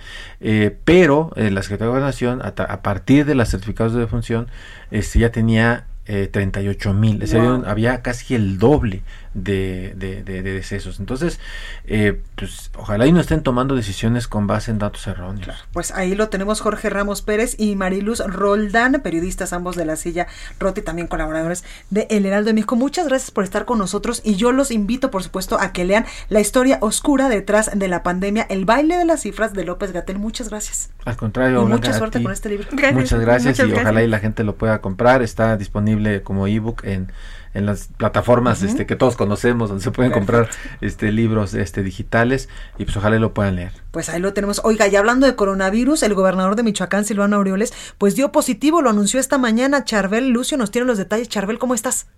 pero 0.85 1.31
la 1.35 1.63
Secretaría 1.63 1.85
de 1.85 1.91
Gobernación, 1.91 2.41
a, 2.41 2.47
a, 2.47 2.81
partir 2.81 3.25
de 3.25 3.35
los 3.35 3.49
certificados 3.49 3.93
de 3.93 4.01
defunción, 4.01 4.47
este, 4.91 5.19
ya 5.19 5.31
tenía 5.31 5.85
eh, 6.05 6.27
38 6.29 6.93
mil, 6.93 7.23
había 7.65 8.01
casi 8.01 8.35
el 8.35 8.57
doble 8.57 9.03
de, 9.33 9.93
de, 9.95 10.43
decesos. 10.43 10.99
Entonces, 10.99 11.39
eh, 11.85 12.21
pues 12.35 12.71
ojalá 12.77 13.07
y 13.07 13.11
no 13.11 13.19
estén 13.19 13.41
tomando 13.41 13.75
decisiones 13.75 14.27
con 14.27 14.47
base 14.47 14.71
en 14.71 14.79
datos 14.79 15.07
erróneos. 15.07 15.55
Pues 15.71 15.91
ahí 15.91 16.15
lo 16.15 16.29
tenemos 16.29 16.61
Jorge 16.61 16.89
Ramos 16.89 17.21
Pérez 17.21 17.55
y 17.57 17.75
Mariluz 17.75 18.19
Roldán, 18.19 19.01
periodistas 19.03 19.53
ambos 19.53 19.75
de 19.75 19.85
la 19.85 19.95
silla 19.95 20.27
Roti, 20.59 20.81
también 20.81 21.07
colaboradores 21.07 21.63
de 21.89 22.07
El 22.09 22.25
Heraldo 22.25 22.47
de 22.47 22.53
México. 22.53 22.75
Muchas 22.75 23.07
gracias 23.07 23.31
por 23.31 23.43
estar 23.43 23.65
con 23.65 23.79
nosotros 23.79 24.21
y 24.23 24.35
yo 24.35 24.51
los 24.51 24.71
invito, 24.71 25.11
por 25.11 25.23
supuesto, 25.23 25.59
a 25.59 25.71
que 25.71 25.85
lean 25.85 26.05
la 26.29 26.39
historia 26.39 26.77
oscura 26.81 27.29
detrás 27.29 27.71
de 27.73 27.87
la 27.87 28.03
pandemia, 28.03 28.45
el 28.49 28.65
baile 28.65 28.97
de 28.97 29.05
las 29.05 29.21
cifras 29.21 29.53
de 29.53 29.65
López 29.65 29.91
Gatel. 29.91 30.19
Muchas 30.19 30.49
gracias. 30.49 30.89
Al 31.05 31.17
contrario, 31.17 31.65
mucha 31.65 31.93
suerte 31.93 32.21
con 32.21 32.31
este 32.31 32.49
libro. 32.49 32.67
Muchas 32.93 33.19
gracias 33.19 33.59
y 33.59 33.71
ojalá 33.71 34.03
y 34.03 34.07
la 34.07 34.19
gente 34.19 34.43
lo 34.43 34.55
pueda 34.55 34.79
comprar. 34.81 35.21
Está 35.21 35.57
disponible 35.57 36.21
como 36.21 36.47
ebook 36.47 36.83
en 36.85 37.11
en 37.53 37.65
las 37.65 37.89
plataformas 37.97 38.63
este, 38.63 38.85
que 38.85 38.95
todos 38.95 39.15
conocemos, 39.15 39.69
donde 39.69 39.83
se 39.83 39.91
pueden 39.91 40.11
comprar 40.11 40.49
este, 40.81 41.11
libros 41.11 41.53
este, 41.53 41.83
digitales 41.83 42.49
y 42.77 42.85
pues 42.85 42.97
ojalá 42.97 43.19
lo 43.19 43.33
puedan 43.33 43.55
leer. 43.55 43.71
Pues 43.91 44.09
ahí 44.09 44.19
lo 44.19 44.33
tenemos. 44.33 44.61
Oiga, 44.63 44.87
y 44.87 44.95
hablando 44.95 45.27
de 45.27 45.35
coronavirus, 45.35 46.03
el 46.03 46.13
gobernador 46.13 46.55
de 46.55 46.63
Michoacán, 46.63 47.05
Silvano 47.05 47.37
Aureoles, 47.37 47.73
pues 47.97 48.15
dio 48.15 48.31
positivo, 48.31 48.81
lo 48.81 48.89
anunció 48.89 49.19
esta 49.19 49.37
mañana. 49.37 49.83
Charbel 49.83 50.29
Lucio 50.29 50.57
nos 50.57 50.71
tiene 50.71 50.87
los 50.87 50.97
detalles. 50.97 51.29
Charbel, 51.29 51.59
¿cómo 51.59 51.73
estás? 51.73 52.09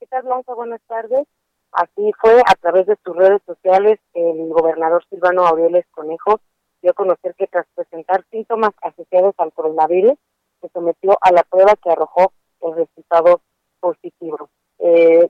¿Qué 0.00 0.06
tal, 0.06 0.22
Blanca? 0.22 0.54
Buenas 0.54 0.80
tardes. 0.88 1.26
Así 1.72 2.12
fue, 2.20 2.40
a 2.40 2.54
través 2.54 2.86
de 2.86 2.96
sus 3.04 3.16
redes 3.16 3.42
sociales, 3.46 3.98
el 4.14 4.48
gobernador 4.50 5.04
Silvano 5.10 5.44
Aureoles 5.44 5.84
Conejo 5.90 6.40
dio 6.82 6.92
a 6.92 6.94
conocer 6.94 7.34
que 7.36 7.48
tras 7.48 7.66
presentar 7.74 8.24
síntomas 8.30 8.70
asociados 8.82 9.34
al 9.38 9.52
coronavirus, 9.52 10.14
se 10.60 10.68
sometió 10.68 11.18
a 11.20 11.32
la 11.32 11.42
prueba 11.42 11.74
que 11.82 11.90
arrojó 11.90 12.32
el 12.60 12.76
resultado 12.76 13.40
positivo. 13.84 14.48
Eh, 14.78 15.28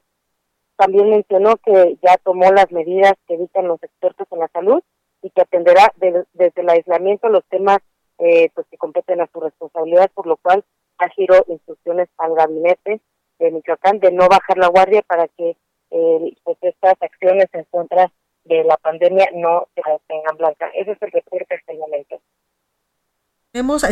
también 0.76 1.10
mencionó 1.10 1.56
que 1.56 1.98
ya 2.02 2.16
tomó 2.18 2.52
las 2.52 2.70
medidas 2.70 3.14
que 3.26 3.36
dictan 3.36 3.66
los 3.66 3.82
expertos 3.82 4.28
en 4.30 4.38
la 4.38 4.48
salud 4.48 4.80
y 5.22 5.30
que 5.30 5.42
atenderá 5.42 5.92
desde 5.96 6.60
el 6.60 6.68
aislamiento 6.68 7.28
los 7.28 7.44
temas 7.46 7.78
eh, 8.18 8.48
pues 8.54 8.66
que 8.70 8.76
competen 8.76 9.20
a 9.20 9.28
su 9.32 9.40
responsabilidad, 9.40 10.08
por 10.14 10.26
lo 10.26 10.36
cual 10.36 10.64
ha 10.98 11.08
girado 11.08 11.44
instrucciones 11.48 12.08
al 12.18 12.34
gabinete 12.34 13.00
de 13.40 13.50
Michoacán 13.50 13.98
de 13.98 14.12
no 14.12 14.28
bajar 14.28 14.56
la 14.58 14.68
guardia 14.68 15.02
para 15.02 15.26
que 15.26 15.56
eh, 15.90 16.36
pues 16.44 16.56
estas 16.62 16.94
acciones 17.00 17.48
en 17.52 17.64
contra 17.70 18.12
de 18.44 18.62
la 18.62 18.76
pandemia 18.76 19.30
no 19.34 19.66
se 19.74 19.82
tengan 20.06 20.36
blanca. 20.36 20.68
Ese 20.74 20.92
es 20.92 21.02
el 21.02 21.10
reporte 21.10 21.54
hasta 21.56 21.72
el 21.72 21.78
momento. 21.78 22.20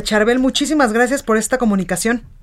Charbel, 0.03 0.39
muchísimas 0.39 0.93
gracias 0.93 1.23
por 1.23 1.37
esta 1.37 1.59
comunicación 1.59 2.42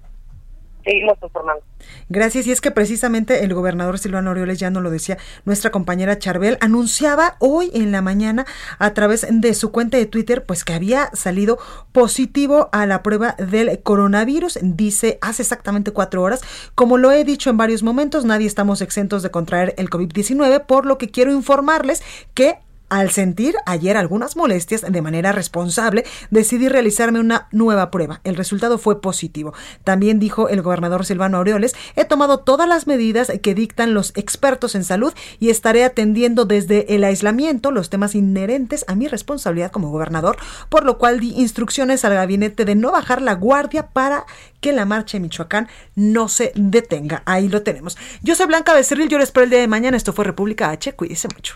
seguimos 0.83 1.17
informando. 1.21 1.63
Gracias, 2.09 2.47
y 2.47 2.51
es 2.51 2.61
que 2.61 2.71
precisamente 2.71 3.43
el 3.43 3.53
gobernador 3.53 3.99
Silvano 3.99 4.31
Orioles, 4.31 4.59
ya 4.59 4.69
no 4.69 4.81
lo 4.81 4.89
decía 4.89 5.17
nuestra 5.45 5.71
compañera 5.71 6.19
Charbel, 6.19 6.57
anunciaba 6.61 7.35
hoy 7.39 7.71
en 7.73 7.91
la 7.91 8.01
mañana 8.01 8.45
a 8.79 8.93
través 8.93 9.25
de 9.29 9.53
su 9.53 9.71
cuenta 9.71 9.97
de 9.97 10.05
Twitter, 10.05 10.45
pues 10.45 10.63
que 10.63 10.73
había 10.73 11.09
salido 11.13 11.57
positivo 11.91 12.69
a 12.71 12.85
la 12.85 13.03
prueba 13.03 13.35
del 13.37 13.81
coronavirus, 13.81 14.59
dice 14.61 15.19
hace 15.21 15.41
exactamente 15.41 15.91
cuatro 15.91 16.21
horas. 16.21 16.41
Como 16.75 16.97
lo 16.97 17.11
he 17.11 17.23
dicho 17.23 17.49
en 17.49 17.57
varios 17.57 17.83
momentos, 17.83 18.25
nadie 18.25 18.47
estamos 18.47 18.81
exentos 18.81 19.23
de 19.23 19.31
contraer 19.31 19.73
el 19.77 19.89
COVID-19, 19.89 20.65
por 20.65 20.85
lo 20.85 20.97
que 20.97 21.09
quiero 21.09 21.31
informarles 21.31 22.03
que 22.33 22.59
al 22.89 23.11
sentir 23.11 23.55
ayer 23.65 23.97
algunas 23.97 24.35
molestias 24.35 24.81
de 24.81 25.01
manera 25.01 25.31
responsable, 25.31 26.05
decidí 26.29 26.67
realizarme 26.67 27.19
una 27.19 27.47
nueva 27.51 27.91
prueba. 27.91 28.21
El 28.23 28.35
resultado 28.35 28.77
fue 28.77 29.01
positivo. 29.01 29.53
También 29.83 30.19
dijo 30.19 30.49
el 30.49 30.61
gobernador 30.61 31.05
Silvano 31.05 31.37
Aureoles, 31.37 31.75
he 31.95 32.05
tomado 32.05 32.39
todas 32.39 32.67
las 32.67 32.87
medidas 32.87 33.31
que 33.41 33.55
dictan 33.55 33.93
los 33.93 34.11
expertos 34.15 34.75
en 34.75 34.83
salud 34.83 35.13
y 35.39 35.49
estaré 35.49 35.83
atendiendo 35.83 36.45
desde 36.45 36.95
el 36.95 37.03
aislamiento 37.03 37.71
los 37.71 37.89
temas 37.89 38.15
inherentes 38.15 38.85
a 38.87 38.95
mi 38.95 39.07
responsabilidad 39.07 39.71
como 39.71 39.89
gobernador, 39.89 40.37
por 40.69 40.83
lo 40.83 40.97
cual 40.97 41.19
di 41.19 41.33
instrucciones 41.35 42.05
al 42.05 42.13
gabinete 42.13 42.65
de 42.65 42.75
no 42.75 42.91
bajar 42.91 43.21
la 43.21 43.35
guardia 43.35 43.87
para 43.87 44.25
que 44.61 44.73
la 44.73 44.85
marcha 44.85 45.17
en 45.17 45.23
Michoacán 45.23 45.67
no 45.95 46.27
se 46.27 46.51
detenga. 46.55 47.23
Ahí 47.25 47.49
lo 47.49 47.61
tenemos. 47.61 47.97
Yo 48.21 48.35
soy 48.35 48.47
Blanca 48.47 48.73
Becerril, 48.73 49.09
yo 49.09 49.17
les 49.17 49.29
espero 49.29 49.43
el 49.45 49.49
día 49.49 49.59
de 49.59 49.67
mañana. 49.67 49.97
Esto 49.97 50.13
fue 50.13 50.25
República 50.25 50.69
H. 50.69 50.93
Cuídense 50.93 51.27
mucho. 51.33 51.55